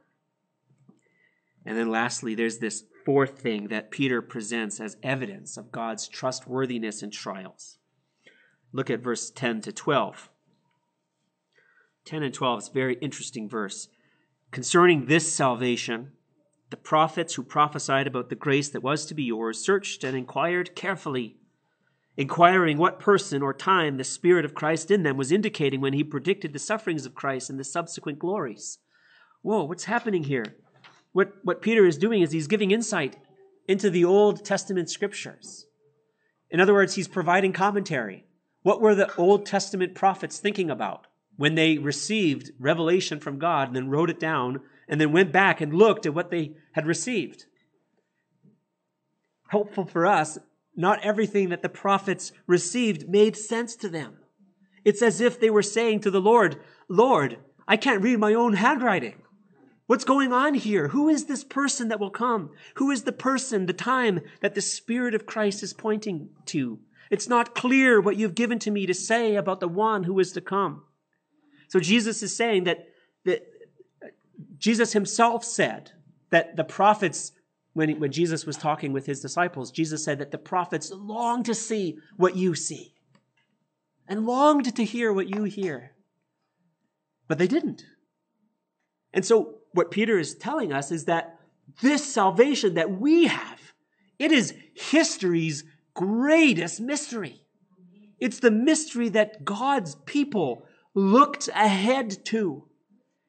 And 1.64 1.78
then 1.78 1.90
lastly, 1.90 2.34
there's 2.34 2.59
this 2.59 2.84
fourth 3.07 3.38
thing 3.38 3.68
that 3.68 3.90
Peter 3.90 4.20
presents 4.20 4.78
as 4.78 4.99
evidence 5.03 5.57
of 5.57 5.72
God's 5.72 6.07
trustworthiness 6.07 7.03
in 7.03 7.11
trials. 7.11 7.78
Look 8.72 8.90
at 8.90 9.01
verse 9.01 9.30
10 9.30 9.62
to 9.62 9.72
12. 9.72 10.28
10 12.05 12.22
and 12.22 12.34
12 12.34 12.62
is 12.62 12.68
a 12.68 12.72
very 12.72 12.94
interesting 13.00 13.48
verse. 13.48 13.88
Concerning 14.50 15.07
this 15.07 15.32
salvation, 15.32 16.12
the 16.70 16.76
prophets 16.76 17.34
who 17.34 17.42
prophesied 17.42 18.07
about 18.07 18.28
the 18.28 18.34
grace 18.34 18.68
that 18.70 18.82
was 18.82 19.07
to 19.07 19.14
be 19.14 19.24
yours 19.24 19.64
searched 19.64 20.05
and 20.05 20.16
inquired 20.16 20.74
carefully, 20.74 21.36
inquiring 22.16 22.78
what 22.78 22.98
person 22.98 23.42
or 23.42 23.55
time 23.55 23.96
the 23.96 24.05
Spirit 24.05 24.44
of 24.44 24.55
Christ 24.55 24.90
in 24.90 25.03
them 25.03 25.16
was 25.16 25.32
indicating 25.32 25.80
when 25.80 25.92
he 25.92 26.05
predicted 26.05 26.53
the 26.53 26.59
sufferings 26.59 27.07
of 27.07 27.14
Christ 27.14 27.50
and 27.50 27.59
the 27.59 27.64
subsequent 27.64 28.18
glories. 28.18 28.78
Whoa, 29.42 29.64
what's 29.64 29.84
happening 29.84 30.24
here? 30.24 30.57
What, 31.12 31.32
what 31.42 31.62
Peter 31.62 31.84
is 31.84 31.98
doing 31.98 32.22
is 32.22 32.32
he's 32.32 32.46
giving 32.46 32.70
insight 32.70 33.16
into 33.68 33.90
the 33.90 34.05
Old 34.05 34.44
Testament 34.44 34.90
scriptures. 34.90 35.66
In 36.50 36.61
other 36.61 36.74
words, 36.74 36.94
he's 36.94 37.09
providing 37.09 37.53
commentary. 37.53 38.24
What 38.62 38.80
were 38.80 38.94
the 38.94 39.14
Old 39.16 39.46
Testament 39.46 39.94
prophets 39.94 40.38
thinking 40.38 40.70
about? 40.70 41.07
When 41.37 41.55
they 41.55 41.78
received 41.78 42.51
revelation 42.59 43.20
from 43.20 43.39
God 43.39 43.68
and 43.68 43.76
then 43.76 43.89
wrote 43.89 44.11
it 44.11 44.20
down 44.20 44.61
and 44.89 45.01
then 45.01 45.12
went 45.12 45.33
back 45.33 45.61
and 45.61 45.72
looked 45.72 46.07
at 46.07 46.14
what 46.14 46.30
they 46.30 46.53
had 46.72 46.87
received. 46.87 47.47
Helpful 49.49 49.85
for 49.85 50.07
us, 50.07 50.39
not 50.76 51.05
everything 51.05 51.51
that 51.51 51.62
the 51.62 51.68
prophets 51.68 52.33
received 52.47 53.09
made 53.09 53.37
sense 53.37 53.76
to 53.76 53.89
them. 53.89 54.16
It's 54.85 55.03
as 55.03 55.20
if 55.20 55.39
they 55.39 55.51
were 55.51 55.62
saying 55.62 56.01
to 56.01 56.11
the 56.11 56.20
Lord, 56.20 56.57
Lord, 56.89 57.39
I 57.68 57.76
can't 57.76 58.03
read 58.03 58.18
my 58.18 58.35
own 58.35 58.55
handwriting. 58.55 59.22
What's 59.87 60.05
going 60.05 60.33
on 60.33 60.55
here? 60.55 60.89
Who 60.89 61.09
is 61.09 61.26
this 61.26 61.45
person 61.45 61.89
that 61.89 62.01
will 62.01 62.11
come? 62.11 62.51
Who 62.76 62.91
is 62.91 63.03
the 63.03 63.12
person, 63.12 63.66
the 63.66 63.72
time 63.72 64.20
that 64.41 64.55
the 64.55 64.62
Spirit 64.62 65.14
of 65.14 65.26
Christ 65.26 65.62
is 65.62 65.74
pointing 65.74 66.30
to? 66.47 66.78
It's 67.11 67.28
not 67.28 67.55
clear 67.55 68.01
what 68.01 68.16
you've 68.16 68.35
given 68.35 68.59
to 68.61 68.70
me 68.70 68.87
to 68.87 68.95
say 68.95 69.37
about 69.37 69.61
the 69.61 69.68
one 69.68 70.05
who 70.05 70.18
is 70.18 70.33
to 70.33 70.41
come. 70.41 70.85
So 71.73 71.81
Jesus 71.81 72.23
is 72.23 72.37
saying 72.37 72.64
that, 72.64 72.87
that 73.25 73.47
Jesus 74.59 74.93
himself 74.93 75.43
said 75.43 75.91
that 76.29 76.55
the 76.55 76.64
prophets, 76.64 77.33
when, 77.73 77.99
when 77.99 78.12
Jesus 78.12 78.45
was 78.45 78.59
talking 78.59 78.93
with 78.93 79.07
his 79.07 79.20
disciples, 79.20 79.70
Jesus 79.70 80.05
said 80.05 80.18
that 80.18 80.33
the 80.33 80.37
prophets 80.37 80.93
longed 80.95 81.47
to 81.47 81.55
see 81.55 81.97
what 82.18 82.37
you 82.37 82.55
see 82.55 82.93
and 84.07 84.27
longed 84.27 84.77
to 84.77 84.85
hear 84.85 85.14
what 85.14 85.35
you 85.35 85.45
hear. 85.45 85.93
But 87.27 87.39
they 87.39 87.47
didn't. 87.47 87.87
And 89.14 89.25
so 89.25 89.55
what 89.73 89.91
Peter 89.91 90.18
is 90.18 90.35
telling 90.35 90.75
us 90.75 90.93
is 90.93 91.07
that 91.07 91.39
this 91.81 92.05
salvation 92.05 92.75
that 92.75 92.91
we 92.91 93.29
have 93.29 93.73
It 94.18 94.31
is 94.31 94.53
history's 94.75 95.64
greatest 95.95 96.83
mystery. 96.83 97.41
It's 98.20 98.41
the 98.41 98.51
mystery 98.51 99.09
that 99.09 99.47
God's 99.47 99.95
people 100.05 100.66
looked 100.95 101.49
ahead 101.49 102.24
to 102.26 102.64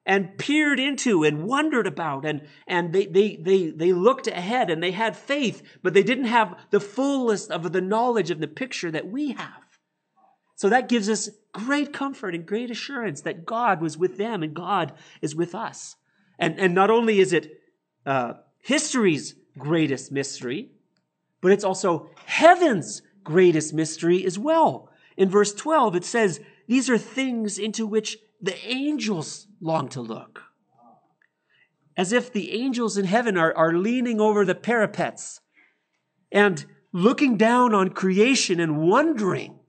and 0.05 0.37
peered 0.37 0.79
into 0.79 1.23
and 1.23 1.43
wondered 1.43 1.87
about 1.87 2.25
and, 2.25 2.41
and 2.67 2.91
they, 2.91 3.05
they, 3.05 3.37
they, 3.37 3.69
they 3.69 3.93
looked 3.93 4.27
ahead 4.27 4.69
and 4.69 4.83
they 4.83 4.91
had 4.91 5.15
faith, 5.15 5.61
but 5.81 5.93
they 5.93 6.03
didn't 6.03 6.25
have 6.25 6.57
the 6.71 6.79
fullest 6.79 7.49
of 7.49 7.71
the 7.71 7.81
knowledge 7.81 8.29
of 8.29 8.39
the 8.39 8.47
picture 8.47 8.91
that 8.91 9.07
we 9.07 9.31
have. 9.31 9.63
So 10.55 10.69
that 10.69 10.89
gives 10.89 11.09
us 11.09 11.29
great 11.53 11.93
comfort 11.93 12.35
and 12.35 12.45
great 12.45 12.69
assurance 12.69 13.21
that 13.21 13.45
God 13.45 13.81
was 13.81 13.97
with 13.97 14.17
them 14.17 14.43
and 14.43 14.53
God 14.53 14.93
is 15.21 15.35
with 15.35 15.55
us. 15.55 15.95
And, 16.37 16.59
and 16.59 16.75
not 16.75 16.89
only 16.89 17.19
is 17.19 17.31
it 17.31 17.51
uh, 18.05 18.33
history's 18.59 19.35
greatest 19.57 20.11
mystery, 20.11 20.71
but 21.41 21.51
it's 21.51 21.63
also 21.63 22.09
heaven's 22.25 23.01
greatest 23.23 23.73
mystery 23.73 24.25
as 24.25 24.37
well. 24.37 24.89
In 25.15 25.29
verse 25.29 25.53
12, 25.53 25.95
it 25.95 26.05
says, 26.05 26.39
These 26.67 26.89
are 26.89 26.97
things 26.97 27.57
into 27.57 27.85
which 27.85 28.17
the 28.41 28.57
angels 28.65 29.47
long 29.61 29.89
to 29.89 30.01
look. 30.01 30.43
As 31.95 32.11
if 32.11 32.31
the 32.31 32.51
angels 32.53 32.97
in 32.97 33.05
heaven 33.05 33.37
are, 33.37 33.55
are 33.55 33.73
leaning 33.73 34.19
over 34.19 34.45
the 34.45 34.55
parapets 34.55 35.39
and 36.31 36.65
looking 36.91 37.37
down 37.37 37.73
on 37.73 37.89
creation 37.89 38.59
and 38.59 38.81
wondering, 38.81 39.59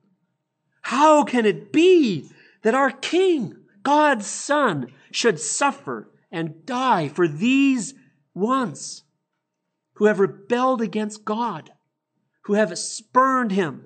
how 0.81 1.23
can 1.23 1.45
it 1.45 1.71
be 1.71 2.29
that 2.63 2.75
our 2.75 2.91
King, 2.91 3.55
God's 3.83 4.27
Son, 4.27 4.91
should 5.11 5.39
suffer 5.39 6.09
and 6.31 6.65
die 6.65 7.07
for 7.07 7.27
these 7.27 7.93
ones 8.33 9.03
who 9.93 10.05
have 10.05 10.19
rebelled 10.19 10.81
against 10.81 11.25
God, 11.25 11.71
who 12.43 12.53
have 12.53 12.77
spurned 12.77 13.51
Him, 13.51 13.85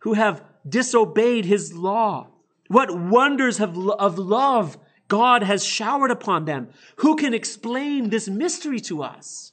who 0.00 0.14
have 0.14 0.44
disobeyed 0.68 1.44
His 1.44 1.74
law, 1.74 2.31
what 2.72 2.96
wonders 2.96 3.60
of, 3.60 3.78
of 3.78 4.18
love 4.18 4.78
God 5.08 5.42
has 5.42 5.62
showered 5.62 6.10
upon 6.10 6.46
them. 6.46 6.70
Who 6.96 7.16
can 7.16 7.34
explain 7.34 8.08
this 8.08 8.28
mystery 8.28 8.80
to 8.80 9.02
us? 9.02 9.52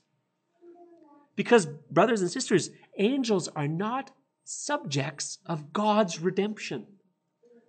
Because, 1.35 1.65
brothers 1.91 2.21
and 2.21 2.31
sisters, 2.31 2.69
angels 2.97 3.49
are 3.49 3.67
not 3.67 4.11
subjects 4.45 5.37
of 5.45 5.73
God's 5.73 6.21
redemption. 6.21 6.87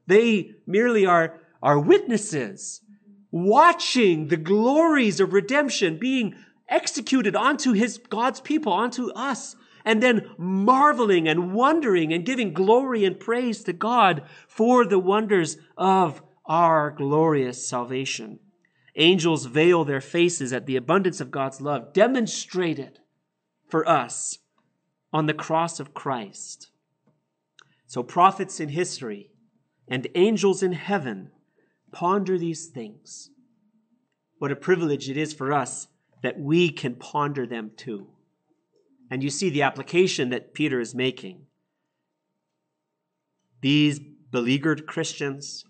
They 0.07 0.53
merely 0.67 1.05
are, 1.05 1.41
are 1.63 1.81
witnesses, 1.81 2.81
watching 3.33 4.29
the 4.29 4.37
glories 4.37 5.19
of 5.19 5.33
redemption 5.33 5.99
being 5.99 6.37
executed 6.69 7.35
onto 7.35 7.73
his 7.73 7.99
God's 7.99 8.41
people, 8.41 8.73
onto 8.73 9.11
us 9.13 9.57
and 9.85 10.03
then 10.03 10.31
marveling 10.39 11.29
and 11.29 11.53
wondering 11.53 12.13
and 12.13 12.25
giving 12.25 12.53
glory 12.53 13.05
and 13.05 13.19
praise 13.19 13.63
to 13.65 13.73
God 13.73 14.23
for 14.47 14.85
the 14.85 14.99
wonders 14.99 15.57
of 15.77 16.23
our 16.47 16.91
glorious 16.91 17.67
salvation. 17.67 18.39
Angels 18.97 19.47
veil 19.47 19.85
their 19.85 20.01
faces 20.01 20.53
at 20.53 20.67
the 20.67 20.77
abundance 20.77 21.21
of 21.21 21.31
God's 21.31 21.61
love 21.61 21.93
demonstrated 21.93 22.99
for 23.69 23.89
us 23.89 24.39
on 25.13 25.27
the 25.27 25.35
cross 25.35 25.81
of 25.81 25.95
Christ. 25.95 26.71
So, 27.87 28.03
prophets 28.03 28.61
in 28.61 28.71
history 28.71 29.31
and 29.89 30.07
angels 30.15 30.63
in 30.63 30.73
heaven 30.73 31.31
ponder 31.93 32.39
these 32.39 32.67
things. 32.67 33.31
What 34.39 34.53
a 34.53 34.57
privilege 34.57 35.11
it 35.11 35.17
is 35.17 35.33
for 35.33 35.53
us 35.53 35.89
that 36.23 36.39
we 36.39 36.71
can 36.71 36.95
ponder 36.95 37.47
them 37.47 37.73
too. 37.77 38.09
And 39.11 39.23
you 39.23 39.31
see 39.31 39.51
the 39.51 39.63
application 39.63 40.31
that 40.31 40.55
Peter 40.55 40.81
is 40.81 40.95
making. 40.95 41.47
These 43.61 43.99
beleaguered 44.31 44.87
Christians, 44.87 45.65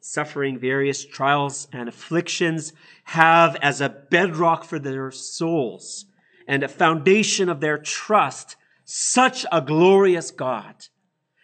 suffering 0.00 0.58
various 0.58 1.04
trials 1.04 1.68
and 1.72 1.88
afflictions, 1.88 2.72
have 3.04 3.56
as 3.56 3.80
a 3.80 3.88
bedrock 3.88 4.64
for 4.64 4.78
their 4.78 5.10
souls 5.10 6.06
and 6.48 6.62
a 6.62 6.68
foundation 6.68 7.48
of 7.48 7.60
their 7.60 7.78
trust 7.78 8.56
such 8.84 9.44
a 9.50 9.60
glorious 9.60 10.30
God, 10.30 10.74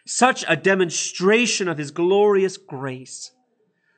such 0.05 0.45
a 0.47 0.55
demonstration 0.55 1.67
of 1.67 1.77
his 1.77 1.91
glorious 1.91 2.57
grace, 2.57 3.31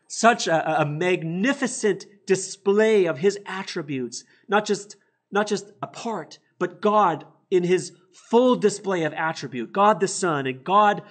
such 0.08 0.47
a, 0.47 0.82
a 0.82 0.86
magnificent 0.86 2.06
display 2.26 3.06
of 3.06 3.20
his 3.20 3.38
attributes, 3.45 4.24
not 4.47 4.66
just, 4.66 4.95
not 5.32 5.47
just 5.47 5.72
a 5.82 5.88
part, 5.88 6.39
but 6.58 6.82
God 6.82 7.26
in 7.49 7.63
his 7.63 7.93
full 8.13 8.55
display 8.55 9.03
of 9.03 9.13
attribute, 9.13 9.71
God 9.71 9.99
the 9.99 10.07
Son 10.07 10.47
and 10.47 10.63
God 10.63 11.01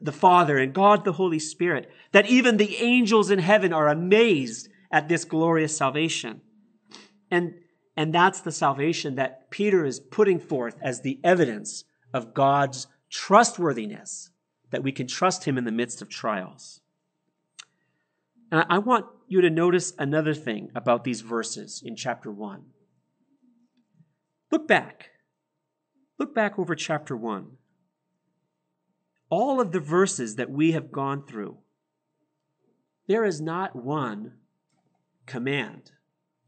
the 0.00 0.12
Father 0.12 0.58
and 0.58 0.74
God 0.74 1.04
the 1.04 1.12
Holy 1.12 1.38
Spirit, 1.38 1.90
that 2.12 2.26
even 2.26 2.56
the 2.56 2.76
angels 2.76 3.30
in 3.30 3.38
heaven 3.38 3.72
are 3.72 3.88
amazed 3.88 4.68
at 4.90 5.08
this 5.08 5.24
glorious 5.24 5.76
salvation. 5.76 6.40
And, 7.30 7.54
and 7.96 8.14
that's 8.14 8.40
the 8.40 8.52
salvation 8.52 9.16
that 9.16 9.50
Peter 9.50 9.84
is 9.84 10.00
putting 10.00 10.38
forth 10.38 10.76
as 10.82 11.00
the 11.00 11.18
evidence 11.24 11.84
of 12.12 12.34
God's 12.34 12.86
trustworthiness, 13.10 14.30
that 14.70 14.82
we 14.82 14.92
can 14.92 15.06
trust 15.06 15.44
him 15.44 15.58
in 15.58 15.64
the 15.64 15.72
midst 15.72 16.02
of 16.02 16.08
trials. 16.08 16.80
And 18.50 18.64
I 18.68 18.78
want 18.78 19.06
you 19.26 19.40
to 19.40 19.50
notice 19.50 19.92
another 19.98 20.34
thing 20.34 20.70
about 20.74 21.04
these 21.04 21.20
verses 21.20 21.82
in 21.84 21.96
chapter 21.96 22.30
1. 22.30 22.64
Look 24.52 24.68
back 24.68 25.10
Look 26.18 26.34
back 26.34 26.58
over 26.58 26.74
chapter 26.74 27.16
1. 27.16 27.46
All 29.28 29.60
of 29.60 29.72
the 29.72 29.80
verses 29.80 30.36
that 30.36 30.50
we 30.50 30.72
have 30.72 30.92
gone 30.92 31.26
through, 31.26 31.58
there 33.06 33.24
is 33.24 33.40
not 33.40 33.76
one 33.76 34.34
command 35.26 35.92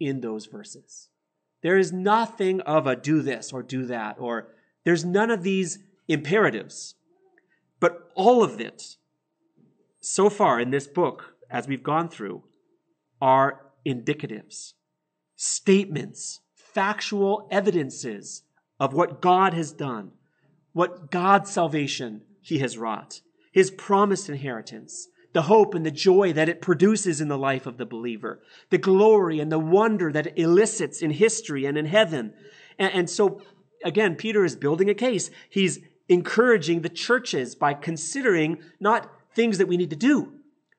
in 0.00 0.20
those 0.20 0.46
verses. 0.46 1.08
There 1.62 1.76
is 1.76 1.92
nothing 1.92 2.60
of 2.62 2.86
a 2.86 2.96
do 2.96 3.20
this 3.20 3.52
or 3.52 3.62
do 3.62 3.84
that, 3.86 4.16
or 4.18 4.54
there's 4.84 5.04
none 5.04 5.30
of 5.30 5.42
these 5.42 5.80
imperatives. 6.06 6.94
But 7.80 8.10
all 8.14 8.42
of 8.42 8.60
it, 8.60 8.96
so 10.00 10.30
far 10.30 10.60
in 10.60 10.70
this 10.70 10.86
book, 10.86 11.34
as 11.50 11.68
we've 11.68 11.82
gone 11.82 12.08
through, 12.08 12.44
are 13.20 13.66
indicatives, 13.84 14.74
statements, 15.36 16.40
factual 16.54 17.48
evidences 17.50 18.44
of 18.80 18.92
what 18.92 19.20
God 19.20 19.54
has 19.54 19.72
done, 19.72 20.12
what 20.72 21.10
God's 21.10 21.50
salvation 21.50 22.22
he 22.40 22.58
has 22.58 22.78
wrought, 22.78 23.20
his 23.52 23.70
promised 23.70 24.28
inheritance, 24.28 25.08
the 25.32 25.42
hope 25.42 25.74
and 25.74 25.84
the 25.84 25.90
joy 25.90 26.32
that 26.32 26.48
it 26.48 26.62
produces 26.62 27.20
in 27.20 27.28
the 27.28 27.38
life 27.38 27.66
of 27.66 27.76
the 27.76 27.86
believer, 27.86 28.40
the 28.70 28.78
glory 28.78 29.40
and 29.40 29.52
the 29.52 29.58
wonder 29.58 30.10
that 30.12 30.28
it 30.28 30.38
elicits 30.38 31.02
in 31.02 31.10
history 31.10 31.64
and 31.64 31.76
in 31.76 31.86
heaven. 31.86 32.32
And, 32.78 32.92
and 32.94 33.10
so, 33.10 33.42
again, 33.84 34.16
Peter 34.16 34.44
is 34.44 34.56
building 34.56 34.88
a 34.88 34.94
case. 34.94 35.30
He's 35.50 35.80
encouraging 36.08 36.80
the 36.80 36.88
churches 36.88 37.54
by 37.54 37.74
considering 37.74 38.58
not 38.80 39.10
things 39.34 39.58
that 39.58 39.68
we 39.68 39.76
need 39.76 39.90
to 39.90 39.96
do, 39.96 40.32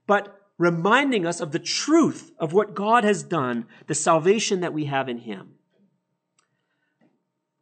but 0.07 0.35
reminding 0.57 1.25
us 1.25 1.39
of 1.39 1.51
the 1.51 1.59
truth 1.59 2.31
of 2.39 2.51
what 2.51 2.73
God 2.73 3.03
has 3.03 3.23
done, 3.23 3.65
the 3.87 3.95
salvation 3.95 4.61
that 4.61 4.73
we 4.73 4.85
have 4.85 5.07
in 5.07 5.19
him. 5.19 5.53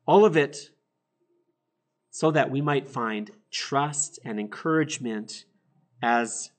All 0.07 0.25
of 0.25 0.37
it 0.37 0.71
so 2.09 2.31
that 2.31 2.49
we 2.49 2.61
might 2.61 2.87
find 2.87 3.29
trust 3.51 4.19
and 4.25 4.39
encouragement 4.39 5.45
as 6.01 6.49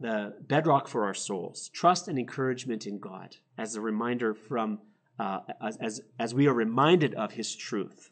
the 0.00 0.34
bedrock 0.40 0.88
for 0.88 1.04
our 1.04 1.14
souls. 1.14 1.70
Trust 1.72 2.08
and 2.08 2.18
encouragement 2.18 2.86
in 2.86 2.98
God 2.98 3.36
as 3.56 3.76
a 3.76 3.80
reminder 3.80 4.34
from, 4.34 4.80
uh, 5.18 5.40
as, 5.80 6.00
as, 6.18 6.34
we 6.34 6.46
are 6.48 6.54
reminded 6.54 7.14
of 7.14 7.32
His 7.32 7.54
truth. 7.54 8.10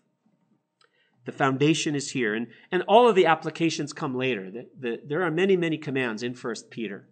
The 1.24 1.32
foundation 1.32 1.94
is 1.94 2.10
here, 2.10 2.34
and, 2.34 2.48
and 2.70 2.82
all 2.86 3.08
of 3.08 3.16
the 3.16 3.26
applications 3.26 3.92
come 3.92 4.16
later. 4.16 4.50
The, 4.50 4.68
the, 4.78 5.00
there 5.04 5.22
are 5.22 5.30
many, 5.30 5.56
many 5.56 5.78
commands 5.78 6.22
in 6.22 6.34
First 6.34 6.70
Peter, 6.70 7.08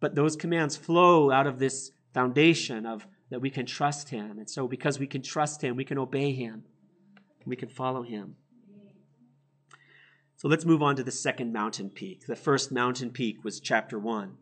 but 0.00 0.14
those 0.14 0.36
commands 0.36 0.76
flow 0.76 1.30
out 1.30 1.46
of 1.46 1.58
this 1.58 1.90
foundation 2.14 2.86
of 2.86 3.06
that 3.30 3.40
we 3.40 3.50
can 3.50 3.66
trust 3.66 4.08
Him. 4.08 4.38
And 4.38 4.48
so, 4.48 4.66
because 4.66 4.98
we 4.98 5.06
can 5.06 5.22
trust 5.22 5.62
Him, 5.62 5.76
we 5.76 5.84
can 5.84 5.98
obey 5.98 6.32
Him. 6.32 6.64
We 7.46 7.56
can 7.56 7.68
follow 7.68 8.02
him. 8.02 8.36
So 10.36 10.48
let's 10.48 10.64
move 10.64 10.82
on 10.82 10.96
to 10.96 11.02
the 11.02 11.10
second 11.10 11.52
mountain 11.52 11.90
peak. 11.90 12.26
The 12.26 12.36
first 12.36 12.72
mountain 12.72 13.10
peak 13.10 13.44
was 13.44 13.60
chapter 13.60 13.98
1, 13.98 14.36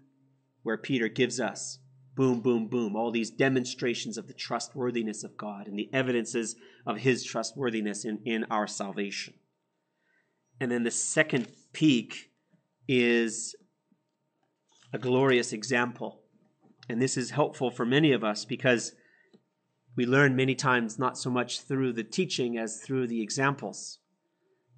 where 0.62 0.76
Peter 0.76 1.08
gives 1.08 1.40
us 1.40 1.80
boom, 2.14 2.40
boom, 2.40 2.66
boom, 2.66 2.96
all 2.96 3.10
these 3.10 3.30
demonstrations 3.30 4.18
of 4.18 4.26
the 4.26 4.34
trustworthiness 4.34 5.22
of 5.22 5.36
God 5.36 5.68
and 5.68 5.78
the 5.78 5.88
evidences 5.92 6.56
of 6.86 6.98
his 6.98 7.24
trustworthiness 7.24 8.04
in, 8.04 8.20
in 8.24 8.44
our 8.50 8.66
salvation. 8.66 9.34
And 10.60 10.70
then 10.70 10.82
the 10.82 10.90
second 10.90 11.48
peak 11.72 12.30
is 12.88 13.54
a 14.92 14.98
glorious 14.98 15.52
example. 15.52 16.22
And 16.88 17.00
this 17.00 17.16
is 17.16 17.30
helpful 17.30 17.70
for 17.70 17.84
many 17.84 18.12
of 18.12 18.24
us 18.24 18.44
because 18.44 18.92
We 19.98 20.06
learn 20.06 20.36
many 20.36 20.54
times 20.54 20.96
not 20.96 21.18
so 21.18 21.28
much 21.28 21.60
through 21.62 21.94
the 21.94 22.04
teaching 22.04 22.56
as 22.56 22.80
through 22.80 23.08
the 23.08 23.20
examples. 23.20 23.98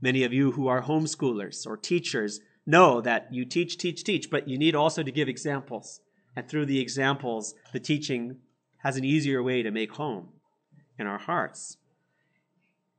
Many 0.01 0.25
of 0.25 0.33
you 0.33 0.53
who 0.53 0.67
are 0.67 0.81
homeschoolers 0.81 1.67
or 1.67 1.77
teachers 1.77 2.41
know 2.65 3.03
that 3.03 3.29
you 3.31 3.45
teach, 3.45 3.77
teach, 3.77 4.03
teach, 4.03 4.31
but 4.31 4.49
you 4.49 4.57
need 4.57 4.75
also 4.75 5.03
to 5.03 5.13
give 5.13 5.29
examples. 5.29 6.01
And 6.35 6.49
through 6.49 6.65
the 6.65 6.81
examples, 6.81 7.55
the 7.75 7.81
teaching 7.81 8.39
has 8.79 8.97
an 8.97 9.05
easier 9.05 9.43
way 9.43 9.63
to 9.63 9.71
make 9.71 9.93
home 9.93 10.29
in 10.99 11.07
our 11.07 11.19
hearts. 11.19 11.77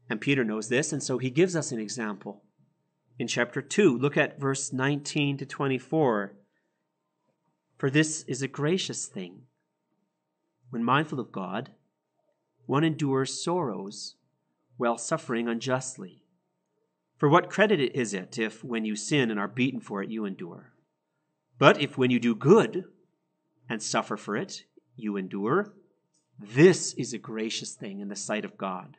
And 0.08 0.22
Peter 0.22 0.44
knows 0.44 0.70
this, 0.70 0.94
and 0.94 1.02
so 1.02 1.18
he 1.18 1.32
gives 1.32 1.56
us 1.56 1.72
an 1.72 1.80
example. 1.80 2.44
In 3.18 3.26
chapter 3.26 3.64
2, 3.64 3.98
look 3.98 4.16
at 4.16 4.40
verse 4.40 4.72
19 4.72 5.38
to 5.38 5.46
24. 5.48 6.34
For 7.80 7.90
this 7.90 8.22
is 8.26 8.44
a 8.44 8.48
gracious 8.48 9.08
thing. 9.08 9.46
When 10.70 10.84
mindful 10.84 11.20
of 11.20 11.32
God, 11.32 11.72
one 12.72 12.86
endures 12.86 13.44
sorrows 13.44 14.16
while 14.78 14.98
suffering 14.98 15.50
unjustly. 15.50 16.24
For 17.18 17.28
what 17.28 17.50
credit 17.50 17.82
is 17.94 18.14
it 18.14 18.40
if, 18.40 18.64
when 18.64 18.86
you 18.86 18.96
sin 18.96 19.30
and 19.30 19.38
are 19.38 19.50
beaten 19.50 19.82
for 19.82 20.02
it, 20.02 20.10
you 20.10 20.24
endure? 20.24 20.72
But 21.60 21.82
if, 21.82 21.98
when 21.98 22.12
you 22.12 22.18
do 22.18 22.34
good 22.34 22.86
and 23.68 23.84
suffer 23.84 24.16
for 24.16 24.38
it, 24.38 24.64
you 24.96 25.18
endure, 25.18 25.74
this 26.40 26.94
is 26.94 27.12
a 27.12 27.18
gracious 27.18 27.74
thing 27.74 28.00
in 28.00 28.08
the 28.08 28.16
sight 28.16 28.46
of 28.46 28.58
God. 28.58 28.96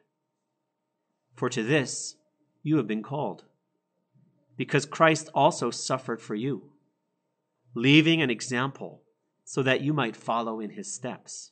For 1.34 1.48
to 1.48 1.62
this 1.62 2.16
you 2.62 2.76
have 2.76 2.86
been 2.86 3.02
called, 3.02 3.44
because 4.58 4.84
Christ 4.84 5.30
also 5.34 5.70
suffered 5.70 6.20
for 6.20 6.34
you, 6.34 6.72
leaving 7.74 8.20
an 8.20 8.28
example 8.28 9.00
so 9.46 9.62
that 9.62 9.80
you 9.80 9.94
might 9.94 10.14
follow 10.14 10.60
in 10.60 10.68
his 10.68 10.92
steps. 10.92 11.51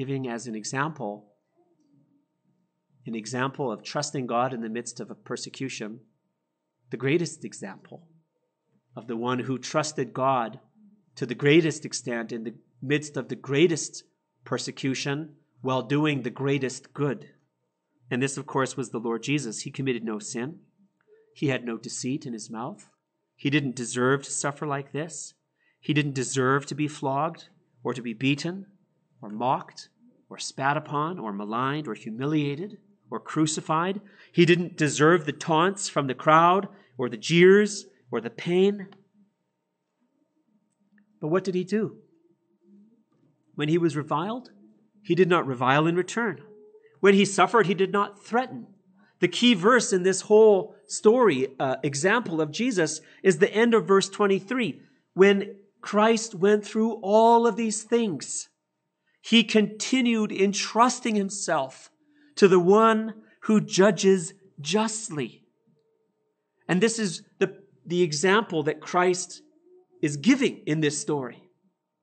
giving 0.00 0.26
as 0.26 0.46
an 0.46 0.54
example 0.54 1.26
an 3.04 3.14
example 3.14 3.70
of 3.70 3.82
trusting 3.82 4.26
God 4.26 4.54
in 4.54 4.62
the 4.62 4.68
midst 4.70 4.98
of 4.98 5.10
a 5.10 5.14
persecution, 5.14 6.00
the 6.90 6.96
greatest 6.96 7.44
example 7.44 8.08
of 8.96 9.08
the 9.08 9.16
one 9.16 9.40
who 9.40 9.58
trusted 9.58 10.14
God 10.14 10.58
to 11.16 11.26
the 11.26 11.34
greatest 11.34 11.84
extent 11.84 12.32
in 12.32 12.44
the 12.44 12.54
midst 12.80 13.18
of 13.18 13.28
the 13.28 13.36
greatest 13.36 14.04
persecution 14.42 15.34
while 15.60 15.82
doing 15.82 16.22
the 16.22 16.30
greatest 16.30 16.94
good. 16.94 17.28
And 18.10 18.22
this, 18.22 18.38
of 18.38 18.46
course, 18.46 18.78
was 18.78 18.88
the 18.88 18.98
Lord 18.98 19.22
Jesus. 19.22 19.60
He 19.60 19.70
committed 19.70 20.02
no 20.02 20.18
sin, 20.18 20.60
he 21.34 21.48
had 21.48 21.62
no 21.62 21.76
deceit 21.76 22.24
in 22.24 22.32
his 22.32 22.48
mouth. 22.48 22.88
He 23.36 23.50
didn't 23.50 23.76
deserve 23.76 24.22
to 24.22 24.30
suffer 24.30 24.66
like 24.66 24.92
this. 24.92 25.34
He 25.78 25.92
didn't 25.92 26.14
deserve 26.14 26.64
to 26.66 26.74
be 26.74 26.88
flogged 26.88 27.50
or 27.84 27.92
to 27.92 28.00
be 28.00 28.14
beaten 28.14 28.64
or 29.22 29.28
mocked 29.28 29.88
or 30.28 30.38
spat 30.38 30.76
upon 30.76 31.18
or 31.18 31.32
maligned 31.32 31.88
or 31.88 31.94
humiliated 31.94 32.78
or 33.10 33.20
crucified. 33.20 34.00
He 34.32 34.46
didn't 34.46 34.76
deserve 34.76 35.26
the 35.26 35.32
taunts 35.32 35.88
from 35.88 36.06
the 36.06 36.14
crowd 36.14 36.68
or 36.96 37.08
the 37.08 37.16
jeers 37.16 37.86
or 38.10 38.20
the 38.20 38.30
pain. 38.30 38.88
But 41.20 41.28
what 41.28 41.44
did 41.44 41.54
he 41.54 41.64
do? 41.64 41.96
When 43.54 43.68
he 43.68 43.78
was 43.78 43.96
reviled, 43.96 44.50
he 45.02 45.14
did 45.14 45.28
not 45.28 45.46
revile 45.46 45.86
in 45.86 45.96
return. 45.96 46.40
When 47.00 47.14
he 47.14 47.24
suffered, 47.24 47.66
he 47.66 47.74
did 47.74 47.92
not 47.92 48.24
threaten. 48.24 48.66
The 49.20 49.28
key 49.28 49.54
verse 49.54 49.92
in 49.92 50.02
this 50.02 50.22
whole 50.22 50.74
story, 50.86 51.48
uh, 51.58 51.76
example 51.82 52.40
of 52.40 52.52
Jesus, 52.52 53.00
is 53.22 53.38
the 53.38 53.52
end 53.52 53.74
of 53.74 53.86
verse 53.86 54.08
23. 54.08 54.80
When 55.14 55.56
Christ 55.80 56.34
went 56.34 56.64
through 56.64 57.00
all 57.02 57.46
of 57.46 57.56
these 57.56 57.82
things, 57.82 58.48
he 59.20 59.44
continued 59.44 60.32
entrusting 60.32 61.14
himself 61.14 61.90
to 62.36 62.48
the 62.48 62.60
one 62.60 63.14
who 63.42 63.60
judges 63.60 64.34
justly. 64.60 65.42
And 66.68 66.80
this 66.80 66.98
is 66.98 67.22
the, 67.38 67.58
the 67.84 68.02
example 68.02 68.62
that 68.64 68.80
Christ 68.80 69.42
is 70.02 70.16
giving 70.16 70.62
in 70.66 70.80
this 70.80 71.00
story. 71.00 71.42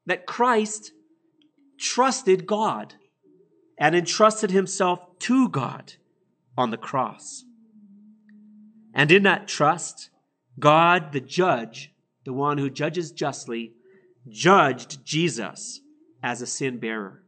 That 0.05 0.25
Christ 0.25 0.91
trusted 1.79 2.45
God 2.45 2.95
and 3.77 3.95
entrusted 3.95 4.51
himself 4.51 4.99
to 5.19 5.49
God 5.49 5.93
on 6.57 6.71
the 6.71 6.77
cross. 6.77 7.43
And 8.93 9.11
in 9.11 9.23
that 9.23 9.47
trust, 9.47 10.09
God, 10.59 11.11
the 11.11 11.21
judge, 11.21 11.91
the 12.25 12.33
one 12.33 12.57
who 12.57 12.69
judges 12.69 13.11
justly, 13.11 13.73
judged 14.27 15.05
Jesus 15.05 15.81
as 16.27 16.41
a 16.41 16.45
sin 16.45 16.77
bearer. 16.77 17.23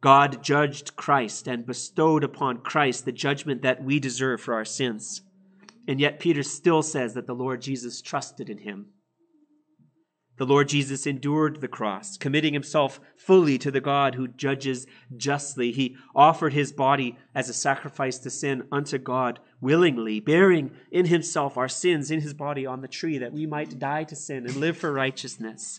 God 0.00 0.42
judged 0.42 0.96
Christ 0.96 1.46
and 1.46 1.64
bestowed 1.64 2.24
upon 2.24 2.58
Christ 2.58 3.04
the 3.04 3.12
judgment 3.12 3.62
that 3.62 3.84
we 3.84 4.00
deserve 4.00 4.40
for 4.40 4.54
our 4.54 4.64
sins. 4.64 5.22
And 5.86 6.00
yet, 6.00 6.18
Peter 6.18 6.42
still 6.42 6.82
says 6.82 7.14
that 7.14 7.28
the 7.28 7.36
Lord 7.36 7.62
Jesus 7.62 8.02
trusted 8.02 8.50
in 8.50 8.58
him. 8.58 8.86
The 10.38 10.46
Lord 10.46 10.70
Jesus 10.70 11.06
endured 11.06 11.60
the 11.60 11.68
cross, 11.68 12.16
committing 12.16 12.52
himself 12.52 12.98
fully 13.16 13.58
to 13.58 13.70
the 13.70 13.80
God 13.80 14.16
who 14.16 14.26
judges 14.26 14.88
justly. 15.16 15.70
He 15.70 15.96
offered 16.16 16.54
his 16.54 16.72
body 16.72 17.16
as 17.32 17.48
a 17.48 17.54
sacrifice 17.54 18.18
to 18.18 18.30
sin 18.30 18.64
unto 18.72 18.98
God 18.98 19.38
willingly, 19.60 20.18
bearing 20.18 20.72
in 20.90 21.06
himself 21.06 21.56
our 21.56 21.68
sins 21.68 22.10
in 22.10 22.22
his 22.22 22.34
body 22.34 22.66
on 22.66 22.80
the 22.80 22.88
tree 22.88 23.18
that 23.18 23.32
we 23.32 23.46
might 23.46 23.78
die 23.78 24.02
to 24.02 24.16
sin 24.16 24.46
and 24.46 24.56
live 24.56 24.76
for 24.76 24.92
righteousness. 24.92 25.78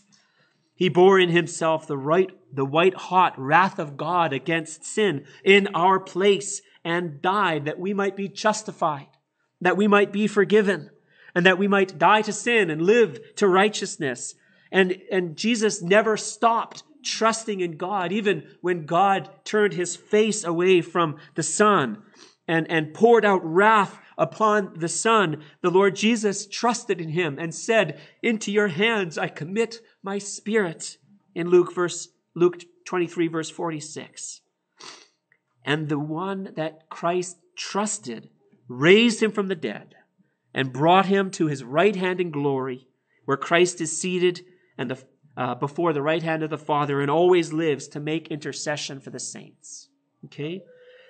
He 0.74 0.88
bore 0.88 1.18
in 1.18 1.28
himself 1.28 1.86
the 1.86 1.96
right, 1.96 2.30
the 2.52 2.64
white 2.64 2.94
hot 2.94 3.38
wrath 3.38 3.78
of 3.78 3.96
God 3.96 4.32
against 4.32 4.84
sin 4.84 5.24
in 5.44 5.68
our 5.74 6.00
place 6.00 6.62
and 6.84 7.22
died 7.22 7.64
that 7.64 7.78
we 7.78 7.94
might 7.94 8.16
be 8.16 8.28
justified, 8.28 9.08
that 9.60 9.76
we 9.76 9.86
might 9.86 10.12
be 10.12 10.26
forgiven, 10.26 10.90
and 11.34 11.46
that 11.46 11.58
we 11.58 11.68
might 11.68 11.98
die 11.98 12.22
to 12.22 12.32
sin 12.32 12.70
and 12.70 12.82
live 12.82 13.36
to 13.36 13.48
righteousness. 13.48 14.34
And, 14.70 15.00
and 15.10 15.36
Jesus 15.36 15.80
never 15.80 16.16
stopped 16.16 16.82
trusting 17.04 17.60
in 17.60 17.76
God, 17.76 18.12
even 18.12 18.44
when 18.60 18.86
God 18.86 19.30
turned 19.44 19.74
his 19.74 19.94
face 19.94 20.42
away 20.42 20.80
from 20.80 21.16
the 21.34 21.42
Son 21.42 22.02
and, 22.48 22.70
and 22.70 22.94
poured 22.94 23.24
out 23.24 23.44
wrath 23.44 24.00
upon 24.18 24.74
the 24.76 24.88
Son. 24.88 25.42
The 25.60 25.70
Lord 25.70 25.96
Jesus 25.96 26.46
trusted 26.46 27.00
in 27.00 27.10
him 27.10 27.38
and 27.38 27.54
said, 27.54 28.00
Into 28.22 28.52
your 28.52 28.68
hands 28.68 29.18
I 29.18 29.28
commit 29.28 29.80
my 30.04 30.18
spirit. 30.18 30.98
In 31.34 31.48
Luke 31.48 31.74
verse, 31.74 32.08
Luke 32.36 32.62
23, 32.84 33.26
verse 33.26 33.50
46. 33.50 34.42
And 35.64 35.88
the 35.88 35.98
one 35.98 36.52
that 36.56 36.88
Christ 36.90 37.38
trusted 37.56 38.28
raised 38.68 39.22
him 39.22 39.32
from 39.32 39.48
the 39.48 39.56
dead 39.56 39.96
and 40.52 40.72
brought 40.72 41.06
him 41.06 41.30
to 41.32 41.46
his 41.46 41.64
right 41.64 41.96
hand 41.96 42.20
in 42.20 42.30
glory, 42.30 42.86
where 43.24 43.36
Christ 43.36 43.80
is 43.80 43.98
seated 43.98 44.44
and 44.78 44.90
the, 44.90 45.02
uh, 45.36 45.54
before 45.54 45.92
the 45.92 46.02
right 46.02 46.22
hand 46.22 46.42
of 46.42 46.50
the 46.50 46.58
Father 46.58 47.00
and 47.00 47.10
always 47.10 47.52
lives 47.52 47.88
to 47.88 47.98
make 47.98 48.28
intercession 48.28 49.00
for 49.00 49.10
the 49.10 49.18
saints. 49.18 49.88
Okay? 50.26 50.62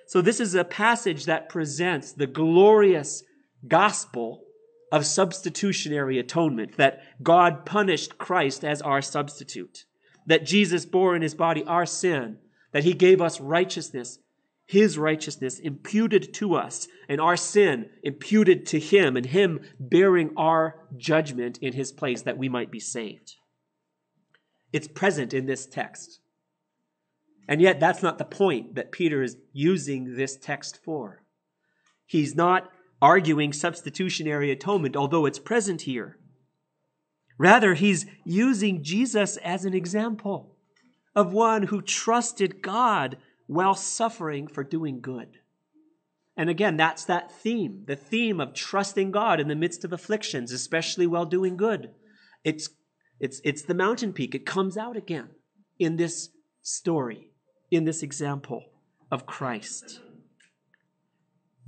So 0.07 0.22
this 0.22 0.40
is 0.40 0.55
a 0.55 0.64
passage 0.64 1.24
that 1.24 1.49
presents 1.49 2.12
the 2.12 2.26
glorious 2.26 3.24
gospel 3.66 4.45
of 4.95 5.05
substitutionary 5.05 6.20
atonement, 6.20 6.76
that 6.76 7.03
God 7.20 7.66
punished 7.66 8.16
Christ 8.16 8.64
as 8.64 8.80
our 8.80 9.03
substitute, 9.03 9.86
that 10.24 10.47
Jesus 10.47 10.86
bore 10.86 11.16
in 11.16 11.22
his 11.22 11.34
body 11.34 11.64
our 11.64 11.84
sin, 11.84 12.38
that 12.70 12.84
he 12.84 12.92
gave 12.92 13.20
us 13.20 13.40
righteousness, 13.40 14.20
his 14.66 14.97
righteousness 14.97 15.59
imputed 15.59 16.32
to 16.34 16.55
us, 16.55 16.86
and 17.09 17.20
our 17.20 17.36
sin 17.36 17.90
imputed 18.05 18.66
to 18.66 18.78
him, 18.78 19.16
and 19.16 19.26
him 19.26 19.62
bearing 19.80 20.30
our 20.36 20.76
judgment 20.97 21.59
in 21.59 21.72
his 21.72 21.90
place 21.90 22.22
that 22.22 22.38
we 22.38 22.49
might 22.49 22.70
be 22.70 22.78
saved. 22.78 23.34
It's 24.72 24.86
present 24.86 25.34
in 25.34 25.47
this 25.47 25.66
text. 25.66 26.20
And 27.49 27.61
yet, 27.61 27.80
that's 27.80 28.03
not 28.03 28.18
the 28.18 28.24
point 28.24 28.76
that 28.76 28.92
Peter 28.92 29.24
is 29.24 29.38
using 29.53 30.14
this 30.14 30.36
text 30.36 30.78
for. 30.84 31.24
He's 32.07 32.36
not 32.36 32.70
arguing 33.05 33.52
substitutionary 33.52 34.50
atonement, 34.50 34.96
although 34.96 35.26
it's 35.26 35.38
present 35.38 35.82
here. 35.82 36.16
Rather, 37.36 37.74
he's 37.74 38.07
using 38.24 38.82
Jesus 38.82 39.36
as 39.36 39.66
an 39.66 39.74
example 39.74 40.57
of 41.14 41.30
one 41.30 41.64
who 41.64 41.82
trusted 41.82 42.62
God 42.62 43.18
while 43.46 43.74
suffering 43.74 44.48
for 44.48 44.64
doing 44.64 45.02
good. 45.02 45.28
And 46.34 46.48
again, 46.48 46.78
that's 46.78 47.05
that 47.05 47.30
theme, 47.30 47.84
the 47.86 47.94
theme 47.94 48.40
of 48.40 48.55
trusting 48.55 49.11
God 49.11 49.38
in 49.38 49.48
the 49.48 49.55
midst 49.55 49.84
of 49.84 49.92
afflictions, 49.92 50.50
especially 50.50 51.07
while 51.07 51.26
doing 51.26 51.59
good. 51.59 51.90
It's, 52.42 52.70
it's, 53.20 53.38
it's 53.44 53.62
the 53.62 53.74
mountain 53.74 54.14
peak. 54.14 54.34
It 54.34 54.46
comes 54.46 54.78
out 54.78 54.96
again 54.96 55.28
in 55.78 55.96
this 55.96 56.30
story, 56.62 57.28
in 57.70 57.84
this 57.84 58.02
example 58.02 58.64
of 59.11 59.26
Christ. 59.26 60.00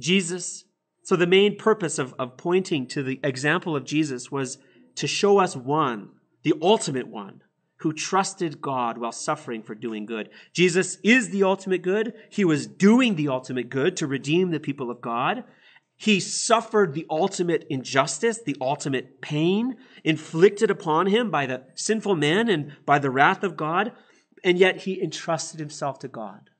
Jesus, 0.01 0.65
so 1.07 1.15
the 1.15 1.25
main 1.25 1.57
purpose 1.57 2.01
of, 2.01 2.17
of 2.19 2.37
pointing 2.37 2.89
to 2.89 3.01
the 3.01 3.21
example 3.23 3.77
of 3.77 3.85
Jesus 3.85 4.33
was 4.33 4.59
to 4.97 5.07
show 5.07 5.39
us 5.39 5.55
one, 5.55 6.09
the 6.43 6.55
ultimate 6.61 7.07
one, 7.07 7.43
who 7.77 7.93
trusted 7.93 8.61
God 8.61 8.99
while 8.99 9.13
suffering 9.13 9.63
for 9.63 9.77
doing 9.77 10.05
good. 10.05 10.31
Jesus 10.53 10.99
is 11.05 11.31
the 11.31 11.45
ultimate 11.45 11.83
good. 11.83 12.15
He 12.29 12.45
was 12.45 12.67
doing 12.67 13.15
the 13.15 13.29
ultimate 13.29 13.69
good 13.69 13.97
to 13.99 14.07
redeem 14.09 14.51
the 14.51 14.59
people 14.59 14.91
of 14.91 15.01
God. 15.01 15.45
He 15.97 16.19
suffered 16.19 16.93
the 16.93 17.07
ultimate 17.09 17.69
injustice, 17.71 18.43
the 18.43 18.57
ultimate 18.61 19.21
pain 19.21 19.77
inflicted 20.03 20.73
upon 20.73 21.07
him 21.07 21.31
by 21.31 21.47
the 21.47 21.67
sinful 21.77 22.17
man 22.17 22.49
and 22.49 22.73
by 22.85 22.99
the 22.99 23.11
wrath 23.13 23.45
of 23.45 23.57
God, 23.57 23.93
and 24.43 24.59
yet 24.59 24.79
he 24.79 25.01
entrusted 25.01 25.61
himself 25.61 26.01
to 26.01 26.09
God. 26.09 26.51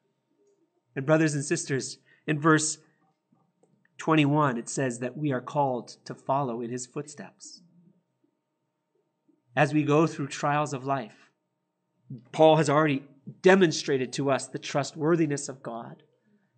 And, 0.95 1.05
brothers 1.05 1.35
and 1.35 1.45
sisters, 1.45 1.99
in 2.29 2.39
verse 2.39 2.79
21, 3.99 4.59
it 4.59 4.69
says 4.69 4.99
that 4.99 5.17
we 5.17 5.33
are 5.33 5.41
called 5.41 5.97
to 6.05 6.15
follow 6.15 6.61
in 6.61 6.71
his 6.71 6.87
footsteps 6.87 7.63
as 9.57 9.73
we 9.73 9.83
go 9.83 10.07
through 10.07 10.29
trials 10.29 10.75
of 10.75 10.85
life. 10.85 11.31
Paul 12.31 12.57
has 12.57 12.69
already 12.69 13.03
demonstrated 13.43 14.13
to 14.13 14.31
us 14.31 14.47
the 14.47 14.59
trustworthiness 14.59 15.49
of 15.49 15.63
God, 15.63 16.03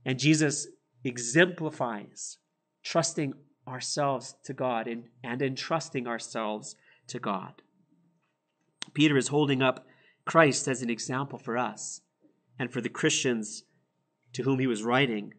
and 0.04 0.18
Jesus 0.18 0.66
exemplifies 1.04 2.38
trusting 2.82 3.34
ourselves 3.66 4.34
to 4.44 4.52
God 4.52 4.88
and, 4.88 5.04
and 5.22 5.40
entrusting 5.40 6.06
ourselves 6.06 6.74
to 7.06 7.18
God. 7.18 7.62
Peter 8.94 9.16
is 9.16 9.28
holding 9.28 9.62
up 9.62 9.86
Christ 10.24 10.66
as 10.68 10.82
an 10.82 10.90
example 10.90 11.38
for 11.38 11.56
us 11.56 12.00
and 12.58 12.70
for 12.70 12.80
the 12.80 12.88
Christians 12.88 13.64
to 14.32 14.42
whom 14.42 14.58
he 14.58 14.66
was 14.66 14.82
writing 14.82 15.34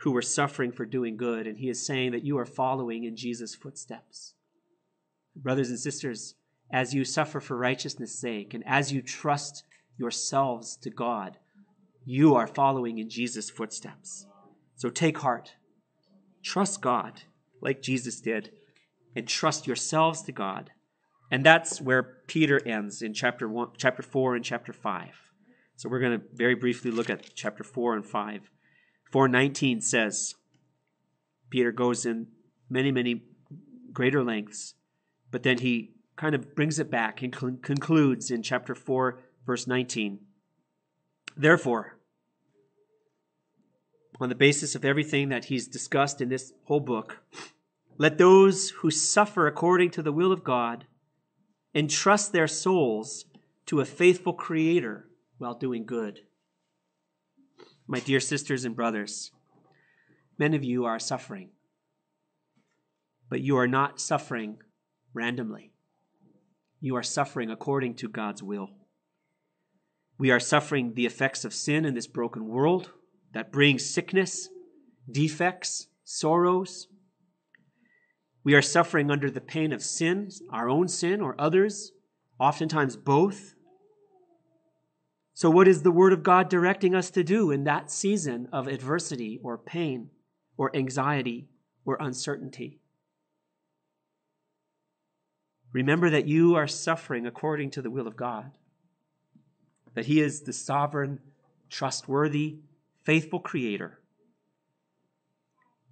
who 0.00 0.12
were 0.12 0.22
suffering 0.22 0.72
for 0.72 0.86
doing 0.86 1.16
good, 1.16 1.46
and 1.46 1.58
he 1.58 1.68
is 1.68 1.84
saying 1.84 2.12
that 2.12 2.24
you 2.24 2.38
are 2.38 2.46
following 2.46 3.04
in 3.04 3.16
Jesus' 3.16 3.54
footsteps. 3.54 4.34
Brothers 5.36 5.68
and 5.68 5.78
sisters, 5.78 6.34
as 6.72 6.94
you 6.94 7.04
suffer 7.04 7.40
for 7.40 7.56
righteousness' 7.56 8.18
sake 8.18 8.54
and 8.54 8.64
as 8.66 8.92
you 8.92 9.02
trust 9.02 9.64
yourselves 9.98 10.76
to 10.76 10.90
God, 10.90 11.36
you 12.04 12.34
are 12.34 12.46
following 12.46 12.98
in 12.98 13.10
Jesus' 13.10 13.50
footsteps. 13.50 14.26
So 14.76 14.88
take 14.88 15.18
heart. 15.18 15.52
Trust 16.42 16.80
God 16.80 17.22
like 17.60 17.82
Jesus 17.82 18.20
did 18.20 18.52
and 19.14 19.28
trust 19.28 19.66
yourselves 19.66 20.22
to 20.22 20.32
God. 20.32 20.70
And 21.30 21.44
that's 21.44 21.80
where 21.80 22.02
Peter 22.26 22.60
ends 22.66 23.02
in 23.02 23.12
chapter 23.12 23.46
1, 23.46 23.72
chapter 23.76 24.02
4 24.02 24.36
and 24.36 24.44
chapter 24.44 24.72
5. 24.72 25.08
So 25.76 25.88
we're 25.88 26.00
going 26.00 26.18
to 26.18 26.26
very 26.32 26.54
briefly 26.54 26.90
look 26.90 27.10
at 27.10 27.34
chapter 27.34 27.62
4 27.62 27.96
and 27.96 28.06
5. 28.06 28.50
419 29.10 29.80
says 29.80 30.34
Peter 31.50 31.72
goes 31.72 32.06
in 32.06 32.28
many 32.68 32.92
many 32.92 33.22
greater 33.92 34.22
lengths, 34.22 34.74
but 35.30 35.42
then 35.42 35.58
he 35.58 35.92
kind 36.16 36.34
of 36.34 36.54
brings 36.54 36.78
it 36.78 36.90
back 36.90 37.22
and 37.22 37.34
cl- 37.34 37.56
concludes 37.62 38.30
in 38.30 38.42
chapter 38.42 38.74
4, 38.74 39.18
verse 39.46 39.66
19. 39.66 40.20
Therefore, 41.36 41.96
on 44.20 44.28
the 44.28 44.34
basis 44.34 44.74
of 44.74 44.84
everything 44.84 45.30
that 45.30 45.46
he's 45.46 45.66
discussed 45.66 46.20
in 46.20 46.28
this 46.28 46.52
whole 46.64 46.80
book, 46.80 47.22
let 47.96 48.18
those 48.18 48.70
who 48.70 48.90
suffer 48.90 49.46
according 49.46 49.90
to 49.92 50.02
the 50.02 50.12
will 50.12 50.30
of 50.30 50.44
God 50.44 50.84
entrust 51.74 52.32
their 52.32 52.46
souls 52.46 53.24
to 53.66 53.80
a 53.80 53.84
faithful 53.84 54.32
Creator 54.32 55.06
while 55.38 55.54
doing 55.54 55.86
good. 55.86 56.20
My 57.90 58.00
dear 58.00 58.20
sisters 58.20 58.64
and 58.64 58.74
brothers, 58.74 59.32
many 60.38 60.56
of 60.56 60.64
you 60.64 60.86
are 60.86 60.98
suffering, 60.98 61.50
but 63.28 63.42
you 63.42 63.58
are 63.58 63.68
not 63.68 64.00
suffering 64.00 64.58
randomly 65.12 65.70
you 66.80 66.96
are 66.96 67.02
suffering 67.02 67.50
according 67.50 67.94
to 67.94 68.08
God's 68.08 68.42
will. 68.42 68.70
We 70.18 70.30
are 70.30 70.40
suffering 70.40 70.94
the 70.94 71.06
effects 71.06 71.44
of 71.44 71.54
sin 71.54 71.84
in 71.84 71.94
this 71.94 72.06
broken 72.06 72.48
world 72.48 72.90
that 73.32 73.52
brings 73.52 73.84
sickness, 73.84 74.48
defects, 75.10 75.88
sorrows. 76.04 76.88
We 78.42 78.54
are 78.54 78.62
suffering 78.62 79.10
under 79.10 79.30
the 79.30 79.40
pain 79.40 79.72
of 79.72 79.82
sin, 79.82 80.30
our 80.50 80.68
own 80.68 80.88
sin 80.88 81.20
or 81.20 81.38
others, 81.38 81.92
oftentimes 82.38 82.96
both. 82.96 83.54
So, 85.40 85.48
what 85.48 85.68
is 85.68 85.82
the 85.82 85.90
Word 85.90 86.12
of 86.12 86.22
God 86.22 86.50
directing 86.50 86.94
us 86.94 87.08
to 87.12 87.24
do 87.24 87.50
in 87.50 87.64
that 87.64 87.90
season 87.90 88.46
of 88.52 88.68
adversity 88.68 89.40
or 89.42 89.56
pain 89.56 90.10
or 90.58 90.70
anxiety 90.76 91.48
or 91.86 91.96
uncertainty? 91.98 92.78
Remember 95.72 96.10
that 96.10 96.26
you 96.26 96.56
are 96.56 96.66
suffering 96.66 97.26
according 97.26 97.70
to 97.70 97.80
the 97.80 97.88
will 97.88 98.06
of 98.06 98.16
God, 98.16 98.50
that 99.94 100.04
He 100.04 100.20
is 100.20 100.42
the 100.42 100.52
sovereign, 100.52 101.20
trustworthy, 101.70 102.58
faithful 103.02 103.40
Creator, 103.40 103.98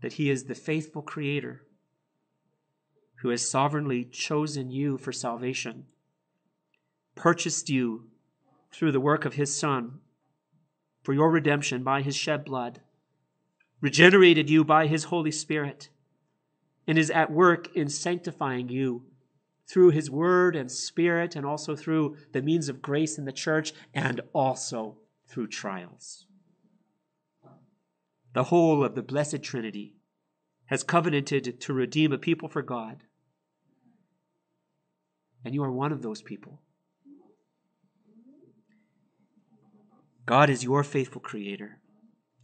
that 0.03 0.13
He 0.13 0.29
is 0.29 0.45
the 0.45 0.55
faithful 0.55 1.01
Creator 1.01 1.65
who 3.23 3.31
has 3.31 3.51
sovereignly 3.51 4.05
chosen 4.05 4.71
you 4.71 4.99
for 4.99 5.11
salvation, 5.11 5.87
purchased 7.15 7.71
you 7.71 8.09
through 8.71 8.93
the 8.93 9.01
work 9.01 9.25
of 9.25 9.35
His 9.35 9.57
Son 9.57 10.01
for 11.03 11.13
your 11.13 11.31
redemption 11.31 11.83
by 11.83 12.03
His 12.03 12.17
shed 12.17 12.45
blood, 12.45 12.81
regenerated 13.81 14.51
you 14.51 14.65
by 14.65 14.87
His 14.87 15.05
Holy 15.05 15.31
Spirit, 15.31 15.89
and 16.87 16.99
is 16.99 17.11
at 17.11 17.31
work 17.31 17.75
in 17.77 17.89
sanctifying 17.89 18.69
you 18.69 19.05
through 19.69 19.91
his 19.91 20.11
word 20.11 20.57
and 20.57 20.73
spirit, 20.73 21.37
and 21.37 21.45
also 21.45 21.77
through 21.77 22.17
the 22.33 22.41
means 22.41 22.69
of 22.69 22.81
grace 22.81 23.19
in 23.19 23.27
the 23.27 23.33
church, 23.33 23.75
and 23.93 24.21
also 24.33 24.97
through 25.27 25.47
trials. 25.47 26.25
The 28.33 28.45
whole 28.45 28.83
of 28.83 28.95
the 28.95 29.03
Blessed 29.03 29.43
Trinity 29.43 29.95
has 30.67 30.83
covenanted 30.83 31.61
to 31.61 31.73
redeem 31.73 32.13
a 32.13 32.19
people 32.19 32.49
for 32.49 32.63
God. 32.63 33.05
And 35.45 35.55
you 35.55 35.63
are 35.63 35.73
one 35.73 35.93
of 35.93 36.03
those 36.03 36.23
people. 36.23 36.61
God 40.29 40.51
is 40.51 40.63
your 40.63 40.85
faithful 40.85 41.23
Creator, 41.23 41.79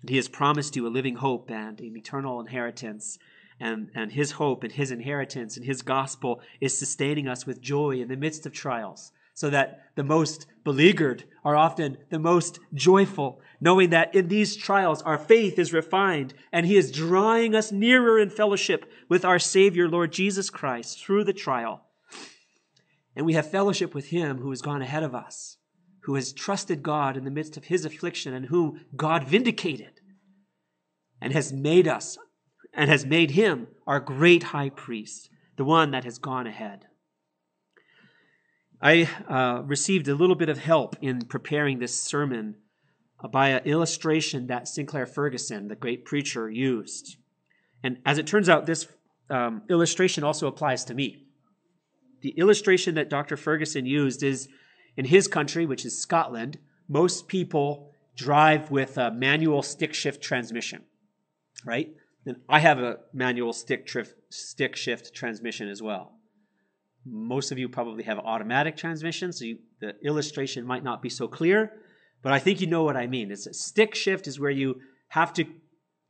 and 0.00 0.08
He 0.08 0.16
has 0.16 0.26
promised 0.26 0.74
you 0.74 0.86
a 0.86 0.88
living 0.88 1.16
hope 1.16 1.50
and 1.50 1.78
an 1.80 1.94
eternal 1.98 2.40
inheritance. 2.40 3.18
And, 3.60 3.90
and 3.94 4.10
his 4.10 4.32
hope 4.32 4.64
and 4.64 4.72
his 4.72 4.90
inheritance 4.90 5.56
and 5.56 5.64
his 5.64 5.82
gospel 5.82 6.40
is 6.60 6.76
sustaining 6.76 7.28
us 7.28 7.46
with 7.46 7.60
joy 7.60 8.00
in 8.00 8.08
the 8.08 8.16
midst 8.16 8.46
of 8.46 8.52
trials, 8.52 9.12
so 9.34 9.48
that 9.50 9.84
the 9.96 10.02
most 10.02 10.46
beleaguered 10.64 11.24
are 11.44 11.54
often 11.54 11.98
the 12.08 12.18
most 12.18 12.58
joyful, 12.72 13.40
knowing 13.60 13.90
that 13.90 14.14
in 14.14 14.28
these 14.28 14.56
trials 14.56 15.02
our 15.02 15.18
faith 15.18 15.58
is 15.58 15.72
refined 15.72 16.34
and 16.52 16.66
he 16.66 16.76
is 16.76 16.90
drawing 16.90 17.54
us 17.54 17.70
nearer 17.70 18.18
in 18.18 18.30
fellowship 18.30 18.90
with 19.08 19.26
our 19.26 19.38
Savior, 19.38 19.88
Lord 19.88 20.10
Jesus 20.10 20.48
Christ, 20.50 21.04
through 21.04 21.24
the 21.24 21.32
trial. 21.34 21.84
And 23.14 23.24
we 23.26 23.34
have 23.34 23.50
fellowship 23.50 23.94
with 23.94 24.06
him 24.06 24.38
who 24.38 24.50
has 24.50 24.62
gone 24.62 24.82
ahead 24.82 25.04
of 25.04 25.14
us, 25.14 25.58
who 26.04 26.14
has 26.14 26.32
trusted 26.32 26.82
God 26.82 27.16
in 27.16 27.24
the 27.24 27.30
midst 27.30 27.56
of 27.56 27.64
his 27.64 27.84
affliction 27.84 28.34
and 28.34 28.46
whom 28.46 28.84
God 28.94 29.24
vindicated 29.24 30.00
and 31.20 31.32
has 31.32 31.52
made 31.52 31.88
us 31.88 32.18
and 32.74 32.90
has 32.90 33.06
made 33.06 33.32
him 33.32 33.68
our 33.86 34.00
great 34.00 34.44
high 34.44 34.68
priest, 34.68 35.30
the 35.56 35.64
one 35.64 35.92
that 35.92 36.04
has 36.04 36.18
gone 36.18 36.46
ahead. 36.46 36.86
I 38.82 39.08
uh, 39.28 39.62
received 39.62 40.08
a 40.08 40.14
little 40.14 40.36
bit 40.36 40.50
of 40.50 40.58
help 40.58 40.96
in 41.00 41.22
preparing 41.22 41.78
this 41.78 41.98
sermon 41.98 42.56
by 43.32 43.48
an 43.48 43.64
illustration 43.64 44.48
that 44.48 44.68
Sinclair 44.68 45.06
Ferguson, 45.06 45.68
the 45.68 45.74
great 45.74 46.04
preacher, 46.04 46.50
used. 46.50 47.16
And 47.82 47.98
as 48.04 48.18
it 48.18 48.26
turns 48.26 48.50
out, 48.50 48.66
this 48.66 48.86
um, 49.30 49.62
illustration 49.70 50.22
also 50.22 50.48
applies 50.48 50.84
to 50.86 50.94
me. 50.94 51.24
The 52.20 52.30
illustration 52.30 52.96
that 52.96 53.08
Dr. 53.08 53.38
Ferguson 53.38 53.86
used 53.86 54.22
is 54.22 54.48
in 54.96 55.04
his 55.04 55.28
country, 55.28 55.66
which 55.66 55.84
is 55.84 56.00
Scotland, 56.00 56.58
most 56.88 57.28
people 57.28 57.90
drive 58.16 58.70
with 58.70 58.96
a 58.98 59.10
manual 59.10 59.62
stick 59.62 59.92
shift 59.94 60.22
transmission, 60.22 60.82
right? 61.64 61.92
And 62.26 62.36
I 62.48 62.60
have 62.60 62.78
a 62.78 62.98
manual 63.12 63.52
stick, 63.52 63.86
trif- 63.86 64.14
stick 64.30 64.76
shift 64.76 65.14
transmission 65.14 65.68
as 65.68 65.82
well. 65.82 66.12
Most 67.04 67.52
of 67.52 67.58
you 67.58 67.68
probably 67.68 68.04
have 68.04 68.18
automatic 68.18 68.76
transmission, 68.76 69.32
so 69.32 69.44
you, 69.44 69.58
the 69.80 69.94
illustration 70.02 70.64
might 70.64 70.84
not 70.84 71.02
be 71.02 71.10
so 71.10 71.28
clear. 71.28 71.72
but 72.22 72.32
I 72.32 72.38
think 72.38 72.60
you 72.62 72.66
know 72.66 72.84
what 72.84 72.96
I 72.96 73.06
mean. 73.06 73.30
It's 73.30 73.46
a 73.46 73.52
stick 73.52 73.94
shift 73.94 74.26
is 74.26 74.40
where 74.40 74.50
you 74.50 74.80
have 75.08 75.32
to 75.34 75.44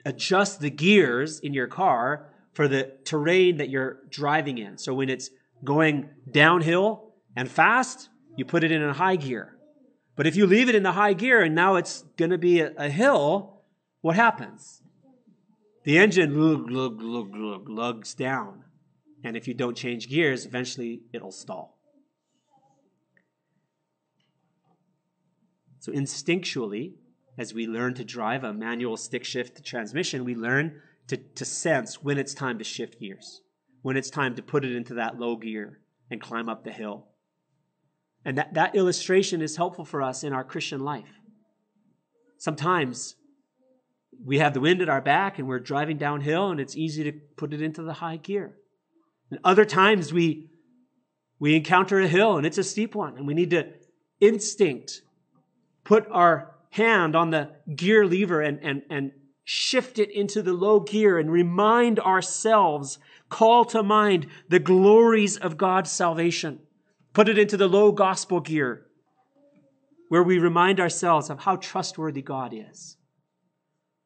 adjust 0.04 0.60
the 0.60 0.70
gears 0.70 1.40
in 1.40 1.52
your 1.52 1.66
car 1.66 2.30
for 2.52 2.68
the 2.68 2.92
terrain 3.04 3.56
that 3.56 3.68
you're 3.68 3.98
driving 4.10 4.58
in. 4.58 4.78
So 4.78 4.94
when 4.94 5.08
it's 5.08 5.30
going 5.64 6.10
downhill 6.30 7.14
and 7.34 7.50
fast, 7.50 8.08
you 8.36 8.44
put 8.44 8.64
it 8.64 8.72
in 8.72 8.82
a 8.82 8.92
high 8.92 9.16
gear. 9.16 9.56
But 10.16 10.26
if 10.26 10.36
you 10.36 10.46
leave 10.46 10.68
it 10.68 10.74
in 10.74 10.82
the 10.82 10.92
high 10.92 11.12
gear 11.12 11.42
and 11.42 11.54
now 11.54 11.76
it's 11.76 12.02
going 12.16 12.30
to 12.30 12.38
be 12.38 12.60
a, 12.60 12.72
a, 12.76 12.88
hill, 12.88 13.62
what 14.00 14.16
happens? 14.16 14.82
The 15.84 15.98
engine 15.98 16.40
lug, 16.40 16.70
lug, 16.70 17.00
lug, 17.00 17.34
lug, 17.34 17.68
lugs 17.68 18.14
down. 18.14 18.64
And 19.24 19.36
if 19.36 19.48
you 19.48 19.54
don't 19.54 19.76
change 19.76 20.08
gears, 20.08 20.46
eventually 20.46 21.02
it'll 21.12 21.32
stall. 21.32 21.78
So 25.80 25.92
instinctually, 25.92 26.94
as 27.36 27.52
we 27.52 27.66
learn 27.66 27.94
to 27.94 28.04
drive 28.04 28.44
a 28.44 28.54
manual 28.54 28.96
stick 28.96 29.24
shift 29.24 29.64
transmission, 29.64 30.24
we 30.24 30.34
learn 30.34 30.80
to, 31.08 31.16
to 31.16 31.44
sense 31.44 32.02
when 32.02 32.18
it's 32.18 32.34
time 32.34 32.58
to 32.58 32.64
shift 32.64 33.00
gears, 33.00 33.42
when 33.82 33.96
it's 33.96 34.10
time 34.10 34.34
to 34.36 34.42
put 34.42 34.64
it 34.64 34.74
into 34.74 34.94
that 34.94 35.18
low 35.18 35.36
gear 35.36 35.80
and 36.10 36.20
climb 36.20 36.48
up 36.48 36.64
the 36.64 36.72
hill. 36.72 37.08
And 38.24 38.38
that, 38.38 38.54
that 38.54 38.74
illustration 38.74 39.42
is 39.42 39.56
helpful 39.56 39.84
for 39.84 40.02
us 40.02 40.24
in 40.24 40.32
our 40.32 40.44
Christian 40.44 40.80
life. 40.80 41.20
Sometimes 42.38 43.16
we 44.24 44.38
have 44.38 44.54
the 44.54 44.60
wind 44.60 44.80
at 44.80 44.88
our 44.88 45.00
back 45.00 45.38
and 45.38 45.46
we're 45.46 45.58
driving 45.58 45.98
downhill 45.98 46.50
and 46.50 46.60
it's 46.60 46.76
easy 46.76 47.04
to 47.04 47.12
put 47.36 47.52
it 47.52 47.60
into 47.60 47.82
the 47.82 47.94
high 47.94 48.16
gear. 48.16 48.56
And 49.30 49.40
other 49.44 49.64
times 49.64 50.12
we, 50.12 50.50
we 51.38 51.54
encounter 51.54 52.00
a 52.00 52.08
hill 52.08 52.36
and 52.36 52.46
it's 52.46 52.58
a 52.58 52.64
steep 52.64 52.94
one 52.94 53.16
and 53.16 53.26
we 53.26 53.34
need 53.34 53.50
to 53.50 53.66
instinct 54.20 55.02
put 55.84 56.06
our 56.10 56.54
hand 56.70 57.14
on 57.14 57.30
the 57.30 57.50
gear 57.74 58.06
lever 58.06 58.40
and, 58.40 58.58
and, 58.62 58.82
and 58.90 59.12
shift 59.44 59.98
it 59.98 60.10
into 60.10 60.42
the 60.42 60.52
low 60.52 60.80
gear 60.80 61.18
and 61.18 61.30
remind 61.30 62.00
ourselves, 62.00 62.98
call 63.28 63.64
to 63.66 63.82
mind 63.82 64.26
the 64.48 64.58
glories 64.58 65.36
of 65.36 65.56
God's 65.56 65.92
salvation. 65.92 66.60
Put 67.14 67.28
it 67.28 67.38
into 67.38 67.56
the 67.56 67.68
low 67.68 67.92
gospel 67.92 68.40
gear 68.40 68.86
where 70.08 70.22
we 70.22 70.38
remind 70.38 70.80
ourselves 70.80 71.30
of 71.30 71.40
how 71.40 71.56
trustworthy 71.56 72.22
God 72.22 72.52
is. 72.52 72.96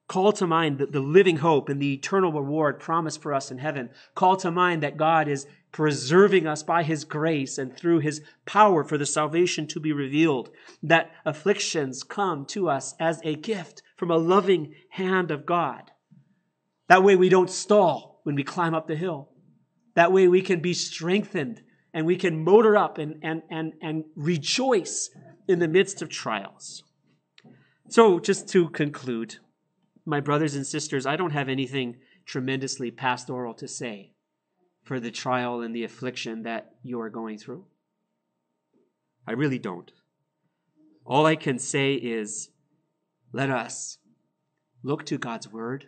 Call 0.09 0.33
to 0.33 0.47
mind 0.47 0.79
the, 0.79 0.87
the 0.87 1.01
living 1.01 1.39
hope 1.39 1.69
and 1.69 1.81
the 1.81 1.95
eternal 1.95 2.33
reward 2.33 2.79
promised 2.79 3.21
for 3.21 3.35
us 3.35 3.51
in 3.51 3.59
heaven. 3.59 3.91
Call 4.15 4.37
to 4.39 4.51
mind 4.51 4.83
that 4.83 4.97
God 4.97 5.27
is 5.27 5.47
preserving 5.73 6.47
us 6.47 6.63
by 6.63 6.83
his 6.83 7.05
grace 7.05 7.59
and 7.59 7.77
through 7.77 8.01
his 8.01 8.23
power 8.47 8.85
for 8.85 8.97
the 8.97 9.05
salvation 9.07 9.67
to 9.69 9.81
be 9.81 9.93
revealed. 9.93 10.51
That 10.83 11.11
afflictions 11.25 12.03
come 12.03 12.45
to 12.47 12.69
us 12.69 12.95
as 13.01 13.21
a 13.25 13.35
gift 13.35 13.83
from 13.97 14.11
a 14.11 14.17
loving 14.17 14.75
hand 14.91 15.31
of 15.31 15.45
God. 15.45 15.91
That 16.89 17.03
way 17.03 17.17
we 17.17 17.29
don't 17.29 17.51
stall 17.51 18.21
when 18.25 18.35
we 18.35 18.45
climb 18.45 18.75
up 18.75 18.87
the 18.87 18.97
hill. 18.97 19.31
That 19.95 20.13
way 20.13 20.29
we 20.29 20.41
can 20.43 20.61
be 20.61 20.75
strengthened 20.75 21.63
and 21.99 22.07
we 22.07 22.15
can 22.15 22.45
motor 22.45 22.77
up 22.77 22.97
and, 22.99 23.19
and, 23.25 23.43
and, 23.51 23.73
and 23.83 24.05
rejoice 24.15 25.11
in 25.49 25.59
the 25.59 25.67
midst 25.67 26.01
of 26.01 26.09
trials. 26.09 26.85
So, 27.89 28.21
just 28.21 28.49
to 28.51 28.69
conclude, 28.69 29.39
my 30.07 30.21
brothers 30.21 30.55
and 30.55 30.65
sisters, 30.65 31.07
I 31.07 31.17
don't 31.17 31.33
have 31.33 31.49
anything 31.49 31.97
tremendously 32.25 32.93
pastoral 32.93 33.53
to 33.55 33.67
say 33.67 34.13
for 34.85 35.01
the 35.01 35.11
trial 35.11 35.61
and 35.61 35.75
the 35.75 35.83
affliction 35.83 36.45
that 36.45 36.77
you 36.85 37.01
are 37.01 37.11
going 37.11 37.37
through. 37.37 37.65
I 39.27 39.33
really 39.33 39.59
don't. 39.59 39.91
All 41.05 41.27
I 41.27 41.35
can 41.35 41.59
say 41.59 41.95
is 41.95 42.51
let 43.33 43.51
us 43.51 43.99
look 44.85 45.05
to 45.07 45.19
God's 45.19 45.51
word. 45.51 45.87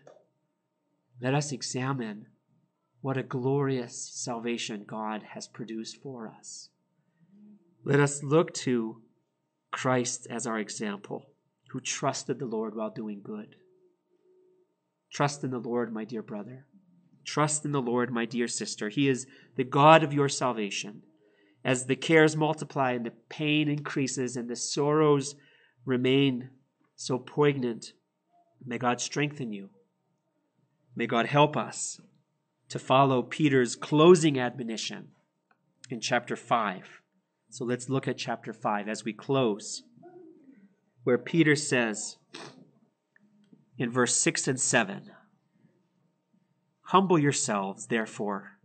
Let 1.22 1.34
us 1.34 1.52
examine 1.52 2.26
what 3.02 3.16
a 3.16 3.22
glorious 3.22 4.10
salvation 4.12 4.84
God 4.86 5.22
has 5.34 5.48
produced 5.48 5.96
for 6.02 6.28
us. 6.28 6.68
Let 7.84 8.00
us 8.00 8.22
look 8.22 8.52
to 8.54 9.00
Christ 9.70 10.26
as 10.28 10.46
our 10.46 10.58
example, 10.58 11.30
who 11.70 11.80
trusted 11.80 12.38
the 12.38 12.46
Lord 12.46 12.74
while 12.74 12.90
doing 12.90 13.20
good. 13.22 13.56
Trust 15.10 15.42
in 15.44 15.50
the 15.50 15.58
Lord, 15.58 15.92
my 15.92 16.04
dear 16.04 16.22
brother. 16.22 16.66
Trust 17.24 17.64
in 17.64 17.72
the 17.72 17.80
Lord, 17.80 18.12
my 18.12 18.26
dear 18.26 18.48
sister. 18.48 18.88
He 18.88 19.08
is 19.08 19.26
the 19.56 19.64
God 19.64 20.02
of 20.02 20.12
your 20.12 20.28
salvation. 20.28 21.02
As 21.64 21.86
the 21.86 21.96
cares 21.96 22.36
multiply 22.36 22.92
and 22.92 23.04
the 23.04 23.12
pain 23.28 23.68
increases 23.68 24.36
and 24.36 24.48
the 24.48 24.56
sorrows 24.56 25.36
remain 25.84 26.50
so 26.96 27.18
poignant, 27.18 27.92
may 28.64 28.78
God 28.78 29.00
strengthen 29.00 29.52
you. 29.52 29.70
May 30.94 31.06
God 31.06 31.26
help 31.26 31.56
us 31.56 32.00
to 32.70 32.78
follow 32.78 33.22
Peter's 33.22 33.76
closing 33.76 34.38
admonition 34.38 35.08
in 35.90 36.00
chapter 36.00 36.36
5. 36.36 37.02
So 37.50 37.64
let's 37.64 37.88
look 37.88 38.06
at 38.06 38.16
chapter 38.16 38.52
5 38.52 38.88
as 38.88 39.04
we 39.04 39.12
close, 39.12 39.82
where 41.02 41.18
Peter 41.18 41.56
says 41.56 42.16
in 43.76 43.90
verse 43.90 44.14
6 44.16 44.48
and 44.48 44.60
7 44.60 45.10
Humble 46.84 47.18
yourselves, 47.18 47.86
therefore, 47.86 48.58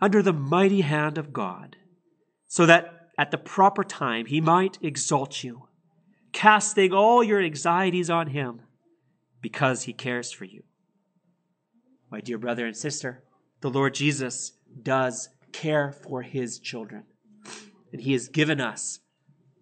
under 0.00 0.22
the 0.22 0.32
mighty 0.32 0.80
hand 0.80 1.18
of 1.18 1.32
God, 1.32 1.76
so 2.46 2.66
that 2.66 3.10
at 3.18 3.30
the 3.30 3.38
proper 3.38 3.84
time 3.84 4.26
he 4.26 4.40
might 4.40 4.78
exalt 4.82 5.44
you, 5.44 5.68
casting 6.32 6.92
all 6.92 7.22
your 7.22 7.40
anxieties 7.40 8.10
on 8.10 8.28
him, 8.28 8.62
because 9.40 9.84
he 9.84 9.92
cares 9.92 10.32
for 10.32 10.44
you. 10.44 10.62
My 12.12 12.20
dear 12.20 12.36
brother 12.36 12.66
and 12.66 12.76
sister, 12.76 13.22
the 13.62 13.70
Lord 13.70 13.94
Jesus 13.94 14.52
does 14.82 15.30
care 15.50 15.92
for 15.92 16.20
his 16.20 16.58
children, 16.58 17.04
and 17.90 18.02
he 18.02 18.12
has 18.12 18.28
given 18.28 18.60
us 18.60 19.00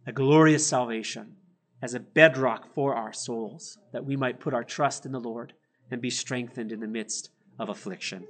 a 0.05 0.11
glorious 0.11 0.67
salvation 0.67 1.37
as 1.81 1.95
a 1.95 2.01
bedrock 2.01 2.75
for 2.75 2.97
our 2.97 3.13
souls, 3.13 3.79
that 3.93 4.05
we 4.05 4.17
might 4.17 4.41
put 4.41 4.53
our 4.53 4.65
trust 4.65 5.07
in 5.07 5.13
the 5.13 5.21
Lord 5.21 5.53
and 5.93 6.03
be 6.03 6.11
strengthened 6.11 6.73
in 6.73 6.81
the 6.81 6.89
midst 6.89 7.31
of 7.57 7.69
affliction, 7.69 8.27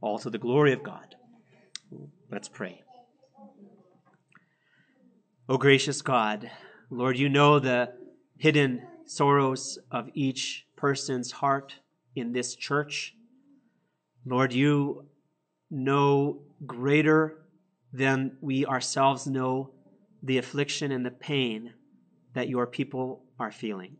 all 0.00 0.18
to 0.18 0.30
the 0.30 0.36
glory 0.36 0.72
of 0.72 0.82
God. 0.82 1.14
Let's 2.32 2.48
pray. 2.48 2.82
O 5.48 5.58
gracious 5.58 6.02
God, 6.02 6.50
Lord, 6.90 7.16
you 7.16 7.28
know 7.28 7.60
the 7.60 7.92
hidden 8.36 8.82
sorrows 9.06 9.78
of 9.92 10.10
each 10.12 10.66
person's 10.74 11.30
heart 11.30 11.74
in 12.16 12.32
this 12.32 12.56
church. 12.56 13.14
Lord, 14.26 14.52
you 14.52 15.06
know 15.70 16.42
greater 16.66 17.44
than 17.92 18.36
we 18.40 18.66
ourselves 18.66 19.26
know 19.26 19.70
the 20.22 20.38
affliction 20.38 20.90
and 20.92 21.04
the 21.04 21.10
pain 21.10 21.74
that 22.34 22.48
your 22.48 22.66
people 22.66 23.24
are 23.38 23.52
feeling. 23.52 23.96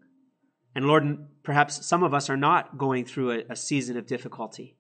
And 0.75 0.87
Lord, 0.87 1.27
perhaps 1.43 1.87
some 1.87 2.03
of 2.03 2.15
us 2.15 2.29
are 2.29 2.37
not 2.37 2.79
going 2.79 3.05
through 3.05 3.31
a, 3.33 3.45
a 3.51 3.57
season 3.57 3.97
of 3.97 4.07
difficulty. 4.07 4.77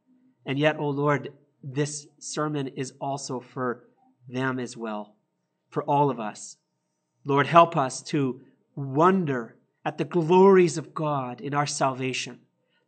And 0.46 0.58
yet, 0.58 0.76
oh 0.78 0.88
Lord, 0.88 1.32
this 1.62 2.06
sermon 2.18 2.68
is 2.68 2.92
also 3.00 3.40
for 3.40 3.84
them 4.28 4.58
as 4.58 4.76
well, 4.76 5.14
for 5.70 5.82
all 5.84 6.10
of 6.10 6.18
us. 6.18 6.56
Lord, 7.24 7.46
help 7.46 7.76
us 7.76 8.02
to 8.04 8.40
wonder 8.74 9.56
at 9.84 9.98
the 9.98 10.04
glories 10.04 10.76
of 10.78 10.94
God 10.94 11.40
in 11.40 11.54
our 11.54 11.66
salvation, 11.66 12.40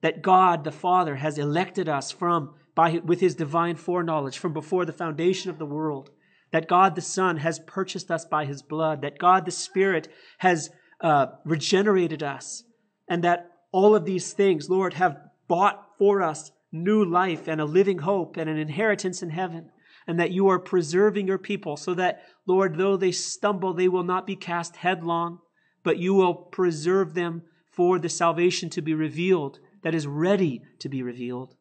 that 0.07 0.22
God 0.22 0.62
the 0.62 0.70
Father 0.70 1.16
has 1.16 1.36
elected 1.36 1.88
us 1.88 2.12
from 2.12 2.54
by, 2.76 3.00
with 3.04 3.18
his 3.18 3.34
divine 3.34 3.74
foreknowledge 3.74 4.38
from 4.38 4.52
before 4.52 4.84
the 4.84 4.92
foundation 4.92 5.50
of 5.50 5.59
the 5.59 5.66
world, 5.66 6.11
that 6.52 6.68
God 6.68 6.94
the 6.94 7.00
Son 7.00 7.38
has 7.38 7.59
purchased 7.66 8.09
us 8.09 8.24
by 8.24 8.44
his 8.44 8.62
blood, 8.62 9.02
that 9.02 9.18
God 9.18 9.44
the 9.44 9.50
Spirit 9.50 10.07
has 10.38 10.70
uh, 11.00 11.26
regenerated 11.44 12.22
us, 12.22 12.62
and 13.09 13.24
that 13.24 13.50
all 13.72 13.96
of 13.96 14.04
these 14.04 14.32
things, 14.32 14.70
Lord, 14.70 14.94
have 14.94 15.18
bought 15.48 15.84
for 15.98 16.22
us 16.22 16.52
new 16.70 17.04
life 17.04 17.48
and 17.48 17.61
a 17.61 17.64
living 17.64 17.98
hope 17.98 18.36
and 18.36 18.48
an 18.48 18.59
inheritance 18.59 19.24
in 19.24 19.30
heaven. 19.30 19.70
And 20.07 20.20
that 20.20 20.30
you 20.30 20.46
are 20.46 20.61
preserving 20.61 21.26
your 21.26 21.36
people 21.36 21.76
so 21.76 21.94
that, 21.94 22.22
Lord, 22.46 22.78
though 22.78 22.96
they 22.96 23.11
stumble, 23.11 23.74
they 23.74 23.88
will 23.88 24.04
not 24.04 24.24
be 24.24 24.36
cast 24.36 24.76
headlong, 24.76 25.40
but 25.82 25.98
you 25.98 26.14
will 26.14 26.32
preserve 26.32 27.14
them 27.14 27.42
for 27.72 27.98
the 27.98 28.09
salvation 28.09 28.70
to 28.70 28.80
be 28.80 28.94
revealed 28.94 29.59
that 29.87 29.95
is 29.95 30.09
ready 30.09 30.61
to 30.80 30.89
be 30.89 31.01
revealed. 31.01 31.55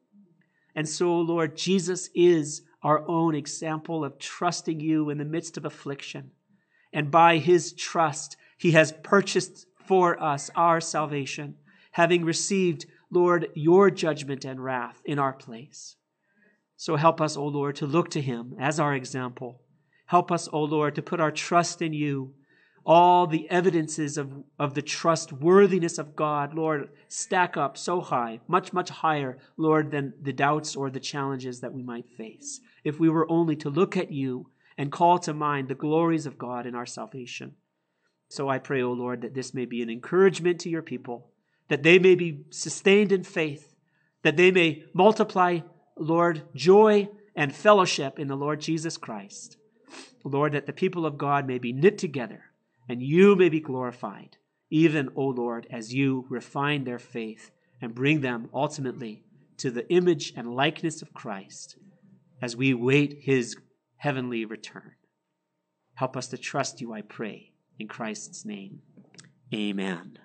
And 0.75 0.89
so, 0.89 1.19
Lord, 1.19 1.55
Jesus 1.55 2.09
is 2.15 2.63
our 2.81 3.07
own 3.07 3.35
example 3.35 4.03
of 4.03 4.17
trusting 4.17 4.79
you 4.79 5.11
in 5.11 5.19
the 5.19 5.23
midst 5.23 5.57
of 5.57 5.65
affliction. 5.65 6.31
And 6.91 7.11
by 7.11 7.37
his 7.37 7.71
trust, 7.73 8.35
he 8.57 8.71
has 8.71 8.95
purchased 9.03 9.67
for 9.85 10.19
us 10.19 10.49
our 10.55 10.81
salvation, 10.81 11.57
having 11.91 12.25
received, 12.25 12.87
Lord, 13.11 13.49
your 13.53 13.91
judgment 13.91 14.43
and 14.43 14.59
wrath 14.59 15.03
in 15.05 15.19
our 15.19 15.33
place. 15.33 15.95
So 16.77 16.95
help 16.95 17.21
us, 17.21 17.37
O 17.37 17.45
Lord, 17.45 17.75
to 17.75 17.85
look 17.85 18.09
to 18.09 18.21
him 18.21 18.55
as 18.59 18.79
our 18.79 18.95
example. 18.95 19.61
Help 20.07 20.31
us, 20.31 20.49
O 20.51 20.63
Lord, 20.63 20.95
to 20.95 21.03
put 21.03 21.19
our 21.19 21.31
trust 21.31 21.79
in 21.79 21.93
you. 21.93 22.33
All 22.85 23.25
the 23.25 23.49
evidences 23.49 24.17
of, 24.17 24.31
of 24.59 24.75
the 24.75 24.81
trustworthiness 24.81 25.97
of 25.97 26.15
God, 26.15 26.53
Lord, 26.53 26.89
stack 27.07 27.57
up 27.57 27.77
so 27.77 27.99
high, 27.99 28.39
much, 28.47 28.73
much 28.73 28.89
higher, 28.89 29.39
Lord, 29.57 29.89
than 29.89 30.13
the 30.21 30.33
doubts 30.33 30.75
or 30.75 30.89
the 30.89 30.99
challenges 30.99 31.61
that 31.61 31.73
we 31.73 31.81
might 31.81 32.09
face. 32.15 32.59
If 32.83 32.99
we 32.99 33.09
were 33.09 33.29
only 33.29 33.55
to 33.57 33.69
look 33.69 33.97
at 33.97 34.11
you 34.11 34.51
and 34.77 34.91
call 34.91 35.17
to 35.19 35.33
mind 35.33 35.67
the 35.67 35.75
glories 35.75 36.27
of 36.27 36.37
God 36.37 36.67
in 36.67 36.75
our 36.75 36.85
salvation. 36.85 37.55
So 38.29 38.49
I 38.49 38.59
pray, 38.59 38.83
O 38.83 38.91
Lord, 38.91 39.21
that 39.21 39.33
this 39.33 39.53
may 39.53 39.65
be 39.65 39.81
an 39.81 39.89
encouragement 39.89 40.59
to 40.61 40.69
your 40.69 40.81
people, 40.81 41.31
that 41.69 41.83
they 41.83 41.97
may 41.97 42.13
be 42.13 42.45
sustained 42.51 43.11
in 43.11 43.23
faith, 43.23 43.73
that 44.21 44.37
they 44.37 44.51
may 44.51 44.83
multiply, 44.93 45.59
Lord, 45.97 46.43
joy 46.53 47.09
and 47.35 47.55
fellowship 47.55 48.19
in 48.19 48.27
the 48.27 48.35
Lord 48.35 48.61
Jesus 48.61 48.97
Christ. 48.97 49.57
Lord, 50.23 50.53
that 50.53 50.65
the 50.65 50.73
people 50.73 51.05
of 51.05 51.17
God 51.17 51.47
may 51.47 51.57
be 51.57 51.71
knit 51.71 51.97
together 51.97 52.45
and 52.87 53.01
you 53.01 53.35
may 53.35 53.49
be 53.49 53.59
glorified, 53.59 54.37
even, 54.69 55.09
O 55.15 55.25
Lord, 55.27 55.67
as 55.69 55.93
you 55.93 56.25
refine 56.29 56.83
their 56.83 56.99
faith 56.99 57.51
and 57.81 57.95
bring 57.95 58.21
them 58.21 58.49
ultimately 58.53 59.23
to 59.57 59.71
the 59.71 59.89
image 59.91 60.33
and 60.35 60.55
likeness 60.55 61.01
of 61.01 61.13
Christ 61.13 61.77
as 62.41 62.55
we 62.55 62.73
wait 62.73 63.19
his 63.21 63.55
heavenly 63.97 64.45
return. 64.45 64.91
Help 65.95 66.17
us 66.17 66.27
to 66.27 66.37
trust 66.37 66.81
you, 66.81 66.93
I 66.93 67.01
pray, 67.01 67.53
in 67.79 67.87
Christ's 67.87 68.45
name. 68.45 68.81
Amen. 69.53 70.19